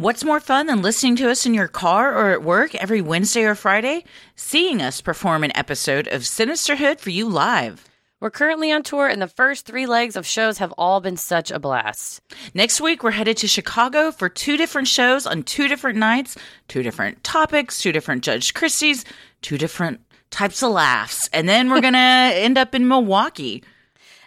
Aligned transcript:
What's 0.00 0.22
more 0.22 0.38
fun 0.38 0.68
than 0.68 0.80
listening 0.80 1.16
to 1.16 1.28
us 1.28 1.44
in 1.44 1.54
your 1.54 1.66
car 1.66 2.16
or 2.16 2.30
at 2.30 2.44
work 2.44 2.72
every 2.76 3.00
Wednesday 3.00 3.42
or 3.42 3.56
Friday? 3.56 4.04
Seeing 4.36 4.80
us 4.80 5.00
perform 5.00 5.42
an 5.42 5.50
episode 5.56 6.06
of 6.06 6.22
Sinisterhood 6.22 7.00
for 7.00 7.10
you 7.10 7.28
live. 7.28 7.84
We're 8.20 8.30
currently 8.30 8.70
on 8.70 8.84
tour, 8.84 9.08
and 9.08 9.20
the 9.20 9.26
first 9.26 9.66
three 9.66 9.86
legs 9.86 10.14
of 10.14 10.24
shows 10.24 10.58
have 10.58 10.72
all 10.78 11.00
been 11.00 11.16
such 11.16 11.50
a 11.50 11.58
blast. 11.58 12.20
Next 12.54 12.80
week, 12.80 13.02
we're 13.02 13.10
headed 13.10 13.38
to 13.38 13.48
Chicago 13.48 14.12
for 14.12 14.28
two 14.28 14.56
different 14.56 14.86
shows 14.86 15.26
on 15.26 15.42
two 15.42 15.66
different 15.66 15.98
nights, 15.98 16.36
two 16.68 16.84
different 16.84 17.24
topics, 17.24 17.80
two 17.80 17.90
different 17.90 18.22
Judge 18.22 18.54
Christy's, 18.54 19.04
two 19.42 19.58
different 19.58 20.00
types 20.30 20.62
of 20.62 20.70
laughs. 20.70 21.28
And 21.32 21.48
then 21.48 21.70
we're 21.70 21.80
going 21.80 21.92
to 21.94 21.98
end 21.98 22.56
up 22.56 22.72
in 22.72 22.86
Milwaukee. 22.86 23.64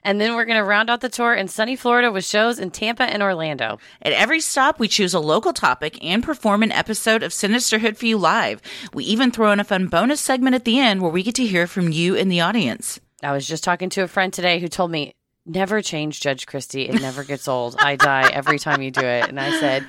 And 0.04 0.20
then 0.20 0.36
we're 0.36 0.46
going 0.46 0.58
to 0.58 0.64
round 0.64 0.90
out 0.90 1.02
the 1.02 1.10
tour 1.10 1.34
in 1.34 1.48
sunny 1.48 1.76
Florida 1.76 2.12
with 2.12 2.26
shows 2.26 2.60
in 2.60 2.72
Tampa 2.72 3.04
and 3.04 3.22
Orlando. 3.22 3.80
At 4.02 4.14
every 4.14 4.40
stop, 4.40 4.80
we 4.80 4.88
choose 4.88 5.14
a 5.14 5.20
local 5.20 5.54
topic 5.54 6.04
and 6.04 6.24
perform 6.24 6.64
an 6.64 6.72
episode 6.72 7.24
of 7.24 7.32
Sinisterhood 7.32 7.98
for 7.98 8.06
you 8.06 8.18
live. 8.18 8.62
We 8.94 9.04
even 9.06 9.32
throw 9.32 9.52
in 9.52 9.60
a 9.60 9.64
fun 9.64 9.88
bonus 9.88 10.20
segment 10.20 10.56
at 10.56 10.66
the 10.66 10.80
end 10.80 11.02
where 11.02 11.12
we 11.12 11.24
get 11.24 11.36
to 11.36 11.46
hear 11.46 11.68
from 11.68 11.92
you 11.92 12.16
in 12.16 12.30
the 12.30 12.42
audience. 12.42 13.00
I 13.24 13.32
was 13.32 13.48
just 13.48 13.64
talking 13.64 13.90
to 13.92 14.02
a 14.02 14.08
friend 14.08 14.34
today 14.34 14.60
who 14.60 14.68
told 14.68 14.90
me, 14.90 15.14
never 15.46 15.82
change 15.82 16.20
Judge 16.20 16.48
Christy. 16.48 16.88
It 16.88 17.02
never 17.02 17.24
gets 17.24 17.48
old. 17.48 17.76
I 17.78 17.96
die 17.96 18.30
every 18.32 18.60
time 18.60 18.82
you 18.82 18.92
do 18.92 19.06
it. 19.06 19.30
And 19.30 19.40
I 19.40 19.60
said, 19.60 19.88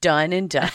done 0.00 0.32
and 0.32 0.48
done. 0.50 0.70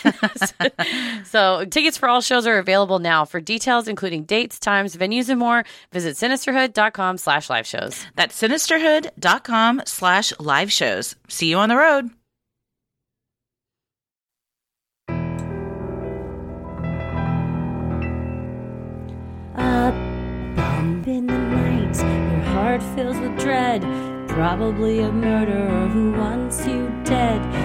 so 1.25 1.65
tickets 1.65 1.97
for 1.97 2.09
all 2.09 2.21
shows 2.21 2.47
are 2.47 2.57
available 2.57 2.99
now. 2.99 3.25
For 3.25 3.39
details, 3.39 3.87
including 3.87 4.23
dates, 4.23 4.59
times, 4.59 4.95
venues, 4.95 5.29
and 5.29 5.39
more, 5.39 5.63
visit 5.91 6.15
sinisterhood.com 6.15 7.17
slash 7.17 7.49
live 7.49 7.67
shows. 7.67 8.05
That's 8.15 8.39
sinisterhood.com 8.41 9.83
slash 9.85 10.33
live 10.39 10.71
shows. 10.71 11.15
See 11.27 11.49
you 11.49 11.57
on 11.57 11.69
the 11.69 11.77
road. 11.77 12.09
A 19.57 19.91
bump 20.55 21.07
in 21.07 21.27
the 21.27 21.37
night, 21.37 21.97
your 21.97 22.41
heart 22.53 22.83
fills 22.95 23.17
with 23.19 23.39
dread. 23.39 23.81
Probably 24.27 24.99
a 24.99 25.11
murderer 25.11 25.87
who 25.87 26.11
wants 26.11 26.67
you 26.67 26.89
dead. 27.05 27.64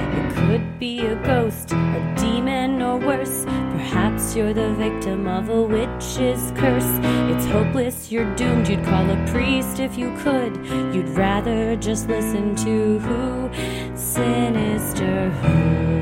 Could 0.51 0.81
be 0.81 0.99
a 0.99 1.15
ghost, 1.15 1.71
a 1.71 2.15
demon, 2.19 2.83
or 2.83 2.99
worse. 2.99 3.45
Perhaps 3.45 4.35
you're 4.35 4.53
the 4.53 4.75
victim 4.75 5.29
of 5.29 5.49
a 5.49 5.63
witch's 5.63 6.51
curse. 6.57 6.99
It's 7.31 7.47
hopeless, 7.47 8.11
you're 8.11 8.35
doomed. 8.35 8.67
You'd 8.67 8.85
call 8.85 9.09
a 9.09 9.27
priest 9.29 9.79
if 9.79 9.97
you 9.97 10.13
could. 10.25 10.57
You'd 10.93 11.09
rather 11.11 11.77
just 11.77 12.09
listen 12.09 12.57
to 12.57 12.99
who? 12.99 13.49
Sinister 13.97 15.31
I'm 15.41 15.93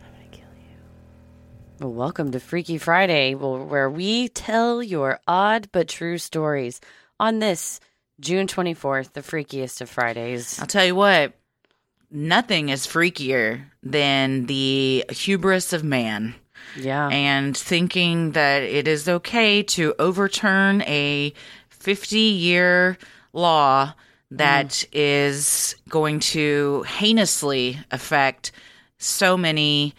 gonna 0.00 0.30
kill 0.30 0.54
you. 0.56 0.78
Well, 1.80 1.92
welcome 1.92 2.30
to 2.30 2.40
Freaky 2.40 2.78
Friday, 2.78 3.34
where 3.34 3.90
we 3.90 4.28
tell 4.28 4.82
your 4.82 5.20
odd 5.28 5.68
but 5.70 5.86
true 5.88 6.16
stories 6.16 6.80
on 7.20 7.40
this 7.40 7.78
June 8.20 8.46
24th, 8.46 9.12
the 9.12 9.20
freakiest 9.20 9.80
of 9.80 9.90
Fridays. 9.90 10.58
I'll 10.60 10.66
tell 10.66 10.84
you 10.84 10.94
what, 10.94 11.34
nothing 12.10 12.68
is 12.70 12.86
freakier 12.86 13.64
than 13.82 14.46
the 14.46 15.04
hubris 15.10 15.72
of 15.72 15.84
man. 15.84 16.34
Yeah. 16.74 17.08
and 17.08 17.56
thinking 17.56 18.32
that 18.32 18.62
it 18.62 18.88
is 18.88 19.08
okay 19.08 19.62
to 19.62 19.94
overturn 19.98 20.82
a 20.82 21.32
50 21.68 22.18
year 22.18 22.98
law 23.32 23.94
that 24.32 24.68
mm-hmm. 24.68 24.90
is 24.92 25.76
going 25.88 26.20
to 26.20 26.82
heinously 26.82 27.78
affect 27.90 28.52
so 28.98 29.36
many 29.36 29.94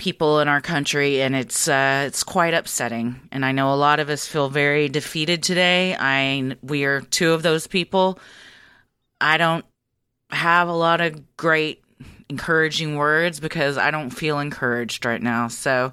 people 0.00 0.40
in 0.40 0.48
our 0.48 0.60
country 0.60 1.22
and 1.22 1.36
it's 1.36 1.68
uh, 1.68 2.04
it's 2.06 2.24
quite 2.24 2.54
upsetting 2.54 3.20
and 3.30 3.44
I 3.44 3.52
know 3.52 3.72
a 3.72 3.76
lot 3.76 4.00
of 4.00 4.08
us 4.08 4.26
feel 4.26 4.48
very 4.48 4.88
defeated 4.88 5.42
today 5.42 5.94
I 5.94 6.56
we 6.62 6.84
are 6.84 7.02
two 7.02 7.32
of 7.32 7.42
those 7.42 7.66
people 7.68 8.18
I 9.20 9.36
don't 9.36 9.64
have 10.30 10.68
a 10.68 10.72
lot 10.72 11.00
of 11.00 11.36
great 11.36 11.82
encouraging 12.30 12.96
words 12.96 13.40
because 13.40 13.76
I 13.76 13.90
don't 13.90 14.10
feel 14.10 14.38
encouraged 14.38 15.04
right 15.04 15.20
now. 15.20 15.48
So, 15.48 15.92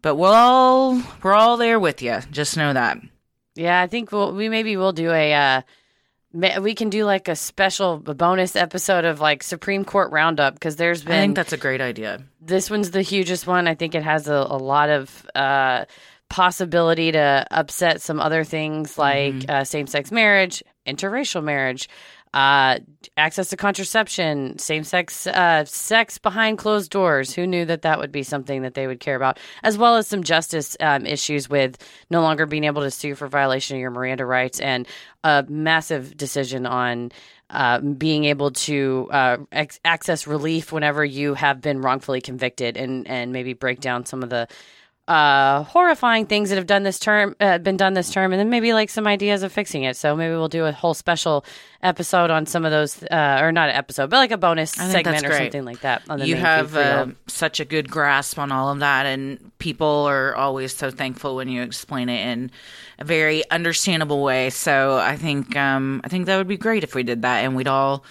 but 0.00 0.14
we'll 0.14 0.32
all 0.32 1.02
we're 1.22 1.34
all 1.34 1.56
there 1.56 1.78
with 1.78 2.00
you. 2.00 2.20
Just 2.30 2.56
know 2.56 2.72
that. 2.72 2.98
Yeah, 3.54 3.80
I 3.80 3.86
think 3.86 4.12
we'll, 4.12 4.32
we 4.32 4.48
maybe 4.48 4.76
we'll 4.76 4.92
do 4.92 5.10
a 5.10 5.34
uh, 5.34 5.62
we 6.60 6.74
can 6.74 6.90
do 6.90 7.04
like 7.04 7.28
a 7.28 7.36
special 7.36 8.02
a 8.06 8.14
bonus 8.14 8.56
episode 8.56 9.04
of 9.04 9.20
like 9.20 9.42
Supreme 9.42 9.84
Court 9.84 10.10
roundup 10.12 10.54
because 10.54 10.76
there's 10.76 11.02
been 11.02 11.12
I 11.12 11.20
think 11.20 11.36
that's 11.36 11.52
a 11.52 11.56
great 11.56 11.80
idea. 11.80 12.22
this 12.40 12.70
one's 12.70 12.90
the 12.90 13.02
hugest 13.02 13.46
one. 13.46 13.66
I 13.66 13.74
think 13.74 13.94
it 13.94 14.02
has 14.02 14.28
a, 14.28 14.34
a 14.34 14.58
lot 14.58 14.90
of 14.90 15.26
uh, 15.34 15.84
possibility 16.28 17.12
to 17.12 17.46
upset 17.50 18.02
some 18.02 18.20
other 18.20 18.44
things 18.44 18.98
like 18.98 19.34
uh, 19.48 19.64
same 19.64 19.86
sex 19.86 20.10
marriage, 20.10 20.62
interracial 20.86 21.42
marriage, 21.42 21.88
uh, 22.36 22.78
access 23.16 23.48
to 23.48 23.56
contraception, 23.56 24.58
same 24.58 24.84
sex 24.84 25.26
uh, 25.26 25.64
sex 25.64 26.18
behind 26.18 26.58
closed 26.58 26.90
doors. 26.90 27.32
Who 27.32 27.46
knew 27.46 27.64
that 27.64 27.80
that 27.80 27.98
would 27.98 28.12
be 28.12 28.22
something 28.22 28.60
that 28.60 28.74
they 28.74 28.86
would 28.86 29.00
care 29.00 29.16
about, 29.16 29.38
as 29.62 29.78
well 29.78 29.96
as 29.96 30.06
some 30.06 30.22
justice 30.22 30.76
um, 30.80 31.06
issues 31.06 31.48
with 31.48 31.78
no 32.10 32.20
longer 32.20 32.44
being 32.44 32.64
able 32.64 32.82
to 32.82 32.90
sue 32.90 33.14
for 33.14 33.26
violation 33.26 33.76
of 33.76 33.80
your 33.80 33.90
Miranda 33.90 34.26
rights 34.26 34.60
and 34.60 34.86
a 35.24 35.46
massive 35.48 36.14
decision 36.14 36.66
on 36.66 37.10
uh, 37.48 37.80
being 37.80 38.24
able 38.26 38.50
to 38.50 39.08
uh, 39.12 39.38
ex- 39.50 39.80
access 39.86 40.26
relief 40.26 40.72
whenever 40.72 41.02
you 41.02 41.32
have 41.32 41.62
been 41.62 41.80
wrongfully 41.80 42.20
convicted, 42.20 42.76
and 42.76 43.08
and 43.08 43.32
maybe 43.32 43.54
break 43.54 43.80
down 43.80 44.04
some 44.04 44.22
of 44.22 44.28
the 44.28 44.46
uh, 45.08 45.62
horrifying 45.62 46.26
things 46.26 46.48
that 46.48 46.56
have 46.56 46.66
done 46.66 46.82
this 46.82 46.98
term, 46.98 47.36
uh, 47.40 47.58
been 47.58 47.76
done 47.76 47.94
this 47.94 48.10
term, 48.10 48.32
and 48.32 48.40
then 48.40 48.50
maybe 48.50 48.72
like 48.72 48.90
some 48.90 49.06
ideas 49.06 49.44
of 49.44 49.52
fixing 49.52 49.84
it. 49.84 49.96
So 49.96 50.16
maybe 50.16 50.32
we'll 50.32 50.48
do 50.48 50.64
a 50.64 50.72
whole 50.72 50.94
special 50.94 51.44
episode 51.82 52.30
on 52.30 52.46
some 52.46 52.64
of 52.64 52.72
those, 52.72 53.02
uh, 53.04 53.38
or 53.40 53.52
not 53.52 53.68
an 53.68 53.76
episode, 53.76 54.10
but 54.10 54.16
like 54.16 54.32
a 54.32 54.36
bonus 54.36 54.72
segment 54.72 55.24
or 55.24 55.32
something 55.32 55.64
like 55.64 55.80
that. 55.80 56.02
On 56.08 56.18
the 56.18 56.26
You 56.26 56.34
have 56.34 56.76
uh, 56.76 57.06
such 57.28 57.60
a 57.60 57.64
good 57.64 57.88
grasp 57.88 58.38
on 58.38 58.50
all 58.50 58.70
of 58.70 58.80
that, 58.80 59.06
and 59.06 59.52
people 59.58 59.86
are 60.08 60.34
always 60.34 60.76
so 60.76 60.90
thankful 60.90 61.36
when 61.36 61.48
you 61.48 61.62
explain 61.62 62.08
it 62.08 62.26
in 62.26 62.50
a 62.98 63.04
very 63.04 63.48
understandable 63.50 64.22
way. 64.22 64.50
So 64.50 64.96
I 64.96 65.16
think 65.16 65.54
um, 65.56 66.00
I 66.02 66.08
think 66.08 66.26
that 66.26 66.36
would 66.36 66.48
be 66.48 66.56
great 66.56 66.82
if 66.82 66.96
we 66.96 67.04
did 67.04 67.22
that, 67.22 67.44
and 67.44 67.54
we'd 67.54 67.68
all 67.68 68.04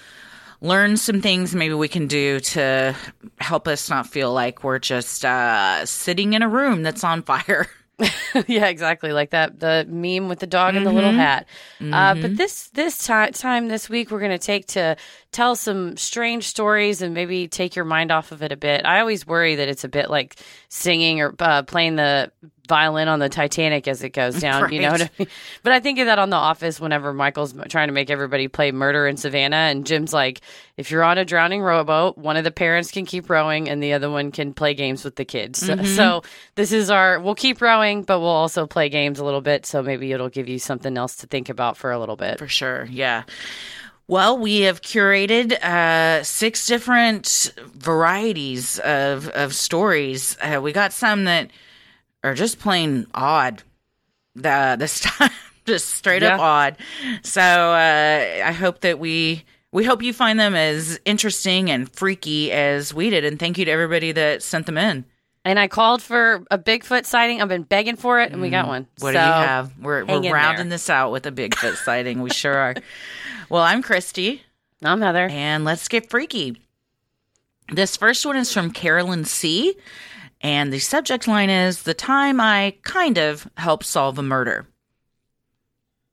learn 0.65 0.97
some 0.97 1.21
things 1.21 1.53
maybe 1.55 1.73
we 1.73 1.87
can 1.87 2.07
do 2.07 2.39
to 2.39 2.95
help 3.39 3.67
us 3.67 3.89
not 3.89 4.07
feel 4.07 4.33
like 4.33 4.63
we're 4.63 4.79
just 4.79 5.23
uh, 5.23 5.85
sitting 5.85 6.33
in 6.33 6.41
a 6.41 6.49
room 6.49 6.83
that's 6.83 7.03
on 7.03 7.21
fire. 7.21 7.67
yeah, 8.47 8.67
exactly 8.67 9.13
like 9.13 9.29
that. 9.29 9.61
The 9.61 9.85
meme 9.87 10.27
with 10.27 10.39
the 10.39 10.47
dog 10.47 10.75
and 10.75 10.85
the 10.85 10.91
little 10.91 11.13
hat. 11.13 11.47
Uh, 11.79 12.13
but 12.15 12.35
this 12.35 12.67
this 12.73 12.97
ti- 12.97 13.31
time 13.31 13.69
this 13.69 13.89
week, 13.89 14.11
we're 14.11 14.19
going 14.19 14.31
to 14.31 14.37
take 14.37 14.67
to 14.67 14.97
tell 15.35 15.57
some 15.57 15.97
strange 15.97 16.47
stories 16.47 17.01
and 17.01 17.13
maybe 17.13 17.49
take 17.49 17.75
your 17.75 17.83
mind 17.83 18.09
off 18.09 18.31
of 18.31 18.41
it 18.41 18.53
a 18.53 18.55
bit. 18.55 18.85
I 18.85 19.01
always 19.01 19.27
worry 19.27 19.55
that 19.55 19.67
it's 19.67 19.83
a 19.83 19.89
bit 19.89 20.09
like 20.09 20.37
singing 20.69 21.19
or 21.19 21.35
uh, 21.39 21.63
playing 21.63 21.97
the 21.97 22.31
violin 22.69 23.09
on 23.09 23.19
the 23.19 23.27
Titanic 23.27 23.85
as 23.89 24.01
it 24.01 24.11
goes 24.11 24.39
down. 24.39 24.71
You 24.71 24.79
know 24.79 24.91
what 24.91 25.01
I 25.01 25.09
mean? 25.19 25.27
But 25.61 25.73
I 25.73 25.81
think 25.81 25.99
of 25.99 26.05
that 26.05 26.19
on 26.19 26.29
The 26.29 26.37
Office 26.37 26.79
whenever 26.79 27.11
Michael's 27.11 27.53
trying 27.67 27.89
to 27.89 27.93
make 27.93 28.09
everybody 28.09 28.47
play 28.47 28.71
Murder 28.71 29.07
in 29.07 29.17
Savannah, 29.17 29.57
and 29.57 29.85
Jim's 29.85 30.13
like, 30.13 30.39
if 30.77 30.89
you're 30.89 31.03
on 31.03 31.17
a 31.17 31.25
drowning 31.25 31.61
rowboat, 31.61 32.17
one 32.17 32.37
of 32.37 32.45
the 32.45 32.51
parents 32.51 32.89
can 32.91 33.05
keep 33.05 33.29
rowing, 33.29 33.67
and 33.67 33.83
the 33.83 33.91
other 33.91 34.09
one 34.09 34.31
can 34.31 34.53
play 34.53 34.73
games 34.73 35.03
with 35.03 35.17
the 35.17 35.25
kids. 35.25 35.59
So, 35.59 35.83
so 35.83 36.23
this 36.55 36.71
is 36.71 36.89
our. 36.89 37.19
We'll 37.19 37.35
keep 37.35 37.61
rowing, 37.61 38.03
but 38.03 38.21
we'll 38.21 38.29
also 38.29 38.67
play 38.67 38.87
games 38.87 39.19
a 39.19 39.25
little 39.25 39.41
bit. 39.41 39.65
So 39.65 39.83
maybe 39.83 40.13
it'll 40.13 40.29
give 40.29 40.47
you 40.47 40.59
something 40.59 40.97
else 40.97 41.17
to 41.17 41.27
think 41.27 41.49
about 41.49 41.75
for 41.75 41.91
a 41.91 41.99
little 41.99 42.15
bit. 42.15 42.39
For 42.39 42.47
sure, 42.47 42.85
yeah. 42.89 43.23
Well, 44.07 44.37
we 44.37 44.61
have 44.61 44.81
curated 44.81 45.53
uh, 45.63 46.23
six 46.23 46.67
different 46.67 47.51
varieties 47.73 48.77
of 48.79 49.29
of 49.29 49.53
stories. 49.55 50.37
Uh, 50.41 50.61
we 50.61 50.71
got 50.73 50.93
some 50.93 51.23
that 51.23 51.49
are 52.23 52.35
just 52.35 52.59
plain 52.59 53.07
odd. 53.15 53.63
The 54.35 54.75
this 54.77 54.99
time 55.01 55.31
just 55.65 55.89
straight 55.89 56.21
up 56.21 56.39
odd. 56.39 56.77
So 57.23 57.41
uh, 57.41 58.43
I 58.45 58.51
hope 58.51 58.81
that 58.81 58.99
we 58.99 59.43
we 59.71 59.83
hope 59.83 60.03
you 60.03 60.13
find 60.13 60.39
them 60.39 60.53
as 60.53 60.99
interesting 61.05 61.71
and 61.71 61.91
freaky 61.91 62.51
as 62.51 62.93
we 62.93 63.09
did. 63.09 63.25
And 63.25 63.39
thank 63.39 63.57
you 63.57 63.65
to 63.65 63.71
everybody 63.71 64.11
that 64.11 64.43
sent 64.43 64.67
them 64.67 64.77
in. 64.77 65.05
And 65.43 65.59
I 65.59 65.67
called 65.67 66.01
for 66.01 66.43
a 66.49 66.57
Bigfoot 66.57 67.05
sighting. 67.05 67.39
I've 67.39 67.47
been 67.49 67.63
begging 67.63 67.97
for 67.97 68.19
it, 68.19 68.31
and 68.31 68.41
we 68.41 68.49
got 68.49 68.67
one. 68.67 68.85
Mm. 68.85 68.87
What 69.03 69.13
So, 69.13 69.19
do 69.19 69.25
you 69.25 69.31
have? 69.31 69.77
We're 69.79 70.03
we're 70.05 70.33
rounding 70.33 70.69
there. 70.69 70.75
this 70.75 70.89
out 70.89 71.11
with 71.11 71.25
a 71.27 71.31
Bigfoot 71.31 71.75
sighting. 71.75 72.21
We 72.21 72.29
sure 72.31 72.55
are. 72.55 72.75
Well, 73.47 73.61
I'm 73.61 73.83
Christy. 73.83 74.41
I'm 74.81 75.01
Heather. 75.01 75.27
And 75.27 75.65
let's 75.65 75.87
get 75.87 76.09
freaky. 76.09 76.61
This 77.71 77.95
first 77.95 78.25
one 78.25 78.37
is 78.37 78.51
from 78.51 78.71
Carolyn 78.71 79.25
C. 79.25 79.75
And 80.41 80.73
the 80.73 80.79
subject 80.79 81.27
line 81.27 81.49
is 81.49 81.83
The 81.83 81.93
time 81.93 82.41
I 82.41 82.75
kind 82.83 83.17
of 83.17 83.47
helped 83.57 83.85
solve 83.85 84.17
a 84.17 84.23
murder. 84.23 84.67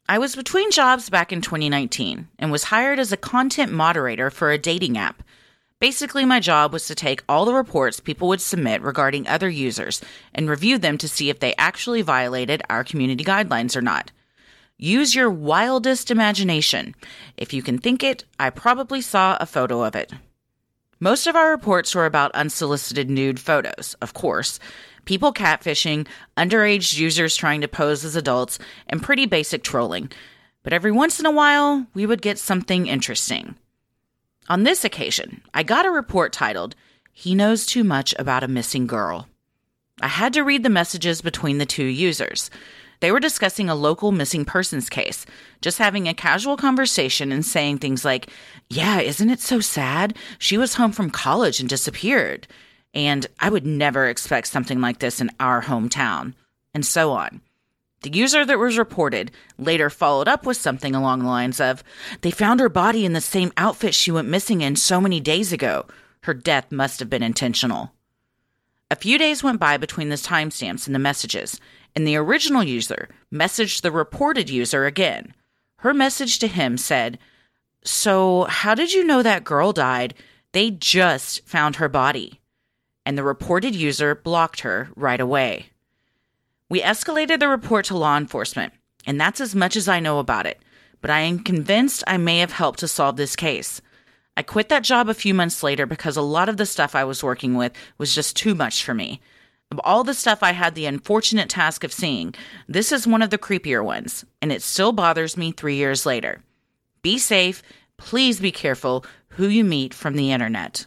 I 0.09 0.19
was 0.19 0.37
between 0.37 0.71
jobs 0.71 1.09
back 1.09 1.33
in 1.33 1.41
2019 1.41 2.29
and 2.39 2.53
was 2.53 2.65
hired 2.65 2.99
as 2.99 3.13
a 3.13 3.17
content 3.17 3.73
moderator 3.73 4.31
for 4.31 4.51
a 4.51 4.59
dating 4.59 4.99
app. 4.99 5.23
Basically, 5.81 6.27
my 6.27 6.39
job 6.39 6.73
was 6.73 6.87
to 6.87 6.95
take 6.95 7.25
all 7.29 7.47
the 7.47 7.55
reports 7.55 7.99
people 7.99 8.29
would 8.29 8.43
submit 8.43 8.83
regarding 8.83 9.27
other 9.27 9.49
users 9.49 10.03
and 10.35 10.51
review 10.51 10.77
them 10.77 10.99
to 10.99 11.09
see 11.09 11.31
if 11.31 11.41
they 11.41 11.55
actually 11.57 12.03
violated 12.03 12.63
our 12.69 12.85
community 12.85 13.25
guidelines 13.25 13.75
or 13.75 13.81
not. 13.81 14.13
Use 14.83 15.15
your 15.15 15.31
wildest 15.31 16.11
imagination. 16.11 16.97
If 17.37 17.53
you 17.53 17.63
can 17.63 17.79
think 17.79 18.03
it, 18.03 18.25
I 18.41 18.51
probably 18.51 19.01
saw 19.01 19.37
a 19.39 19.47
photo 19.47 19.85
of 19.85 19.95
it. 19.95 20.13
Most 20.99 21.29
of 21.29 21.37
our 21.37 21.53
reports 21.53 21.95
were 21.95 22.05
about 22.05 22.35
unsolicited 22.35 23.09
nude 23.09 23.39
photos, 23.39 23.95
of 24.03 24.13
course, 24.13 24.59
people 25.05 25.33
catfishing, 25.33 26.09
underage 26.37 26.99
users 26.99 27.37
trying 27.37 27.61
to 27.61 27.69
pose 27.69 28.05
as 28.05 28.17
adults, 28.17 28.59
and 28.89 29.01
pretty 29.01 29.25
basic 29.25 29.63
trolling. 29.63 30.11
But 30.65 30.73
every 30.73 30.91
once 30.91 31.21
in 31.21 31.27
a 31.27 31.31
while, 31.31 31.87
we 31.95 32.05
would 32.05 32.21
get 32.21 32.41
something 32.41 32.89
interesting. 32.89 33.55
On 34.49 34.65
this 34.65 34.85
occasion, 34.85 35.43
I 35.55 35.63
got 35.63 35.87
a 35.87 35.93
report 35.93 36.33
titled, 36.33 36.75
He 37.13 37.37
Knows 37.37 37.67
Too 37.67 37.85
Much 37.85 38.17
About 38.19 38.43
a 38.43 38.49
Missing 38.49 38.89
Girl. 38.89 39.29
I 40.01 40.09
had 40.09 40.33
to 40.33 40.43
read 40.43 40.65
the 40.65 40.71
messages 40.71 41.23
between 41.23 41.59
the 41.59 41.67
two 41.67 41.85
users. 41.85 42.51
They 43.03 43.11
were 43.11 43.19
discussing 43.19 43.69
a 43.69 43.75
local 43.75 44.13
missing 44.13 44.45
persons 44.45 44.89
case, 44.89 45.27
just 45.61 45.79
having 45.79 46.07
a 46.07 46.15
casual 46.15 46.57
conversation 46.57 47.33
and 47.33 47.45
saying 47.45 47.79
things 47.79 48.05
like, 48.05 48.31
Yeah, 48.71 49.01
isn't 49.01 49.29
it 49.29 49.41
so 49.41 49.59
sad? 49.59 50.17
She 50.39 50.57
was 50.57 50.75
home 50.75 50.93
from 50.93 51.11
college 51.11 51.59
and 51.59 51.69
disappeared. 51.69 52.47
And 52.95 53.27
I 53.41 53.51
would 53.51 53.67
never 53.67 54.07
expect 54.07 54.47
something 54.47 54.81
like 54.81 55.01
this 55.01 55.21
in 55.21 55.31
our 55.41 55.63
hometown. 55.63 56.35
And 56.75 56.87
so 56.87 57.11
on. 57.11 57.41
The 58.03 58.13
user 58.13 58.47
that 58.47 58.59
was 58.61 58.79
reported 58.79 59.33
later 59.59 59.91
followed 59.91 60.29
up 60.29 60.47
with 60.47 60.57
something 60.57 60.95
along 60.95 61.25
the 61.25 61.27
lines 61.27 61.61
of, 61.61 61.83
They 62.21 62.31
found 62.31 62.61
her 62.61 62.69
body 62.69 63.05
in 63.05 63.15
the 63.15 63.21
same 63.21 63.53
outfit 63.57 63.97
she 63.97 64.13
went 64.13 64.29
missing 64.29 64.61
in 64.61 64.77
so 64.77 65.01
many 65.01 65.19
days 65.19 65.53
ago. 65.53 65.87
Her 66.21 66.35
death 66.35 66.71
must 66.71 67.01
have 67.01 67.11
been 67.11 67.25
intentional. 67.25 67.91
A 68.93 68.95
few 68.95 69.17
days 69.17 69.43
went 69.43 69.59
by 69.59 69.79
between 69.79 70.11
the 70.11 70.17
timestamps 70.17 70.87
and 70.87 70.95
the 70.95 70.99
messages, 70.99 71.59
and 71.95 72.07
the 72.07 72.17
original 72.17 72.63
user 72.63 73.09
messaged 73.33 73.83
the 73.83 73.93
reported 73.93 74.49
user 74.49 74.87
again. 74.87 75.35
Her 75.79 75.93
message 75.93 76.39
to 76.39 76.47
him 76.47 76.79
said, 76.79 77.19
So, 77.85 78.45
how 78.45 78.75
did 78.75 78.93
you 78.93 79.05
know 79.05 79.23
that 79.23 79.45
girl 79.45 79.73
died? 79.73 80.15
They 80.53 80.71
just 80.71 81.47
found 81.47 81.77
her 81.77 81.89
body. 81.89 82.41
And 83.05 83.19
the 83.19 83.25
reported 83.25 83.75
user 83.75 84.15
blocked 84.15 84.61
her 84.61 84.91
right 84.95 85.21
away. 85.21 85.67
We 86.69 86.81
escalated 86.81 87.41
the 87.41 87.49
report 87.49 87.87
to 87.87 87.97
law 87.99 88.17
enforcement, 88.17 88.73
and 89.07 89.21
that's 89.21 89.41
as 89.41 89.55
much 89.55 89.77
as 89.77 89.89
I 89.89 90.01
know 90.01 90.19
about 90.19 90.47
it, 90.47 90.63
but 91.01 91.11
I 91.11 91.21
am 91.21 91.41
convinced 91.41 92.05
I 92.07 92.17
may 92.17 92.39
have 92.39 92.53
helped 92.53 92.79
to 92.79 92.89
solve 92.89 93.17
this 93.17 93.37
case. 93.37 93.83
I 94.37 94.43
quit 94.43 94.71
that 94.71 94.85
job 94.85 95.09
a 95.09 95.15
few 95.15 95.35
months 95.35 95.63
later 95.63 95.85
because 95.85 96.17
a 96.17 96.23
lot 96.23 96.49
of 96.49 96.57
the 96.57 96.65
stuff 96.65 96.95
I 96.95 97.05
was 97.05 97.23
working 97.23 97.57
with 97.57 97.73
was 97.99 98.15
just 98.15 98.37
too 98.37 98.55
much 98.55 98.85
for 98.85 98.95
me. 98.95 99.21
Of 99.73 99.81
all 99.85 100.05
the 100.05 100.13
stuff 100.13 100.43
I 100.43 100.53
had 100.53 100.75
the 100.75 100.85
unfortunate 100.85 101.49
task 101.49 101.83
of 101.83 101.95
seeing, 101.95 102.35
this 102.69 102.93
is 102.93 103.07
one 103.07 103.23
of 103.23 103.31
the 103.31 103.39
creepier 103.39 103.83
ones, 103.83 104.23
and 104.43 104.53
it 104.53 104.61
still 104.61 104.93
bothers 104.93 105.35
me 105.35 105.51
three 105.51 105.77
years 105.77 106.05
later. 106.05 106.43
Be 107.01 107.17
safe. 107.17 107.63
Please 107.97 108.39
be 108.39 108.53
careful 108.53 109.03
who 109.29 109.47
you 109.47 109.65
meet 109.65 109.95
from 109.95 110.15
the 110.15 110.31
internet. 110.31 110.85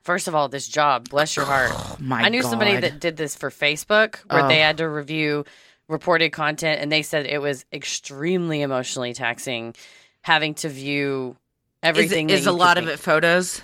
First 0.00 0.26
of 0.26 0.34
all, 0.34 0.48
this 0.48 0.68
job, 0.68 1.10
bless 1.10 1.36
your 1.36 1.44
heart. 1.44 1.70
My 2.00 2.22
I 2.22 2.28
knew 2.30 2.42
somebody 2.42 2.78
that 2.78 2.98
did 2.98 3.18
this 3.18 3.36
for 3.36 3.50
Facebook 3.50 4.16
where 4.30 4.48
they 4.48 4.60
Oh. 4.60 4.62
had 4.62 4.78
to 4.78 4.88
review 4.88 5.44
reported 5.86 6.30
content 6.30 6.80
and 6.80 6.90
they 6.90 7.02
said 7.02 7.26
it 7.26 7.42
was 7.42 7.66
extremely 7.70 8.62
emotionally 8.62 9.12
taxing 9.12 9.74
having 10.22 10.54
to 10.54 10.70
view 10.70 11.36
everything. 11.82 12.30
Is, 12.30 12.40
is 12.40 12.46
a 12.46 12.52
lot 12.52 12.78
of 12.78 12.88
it 12.88 12.98
photos? 12.98 13.60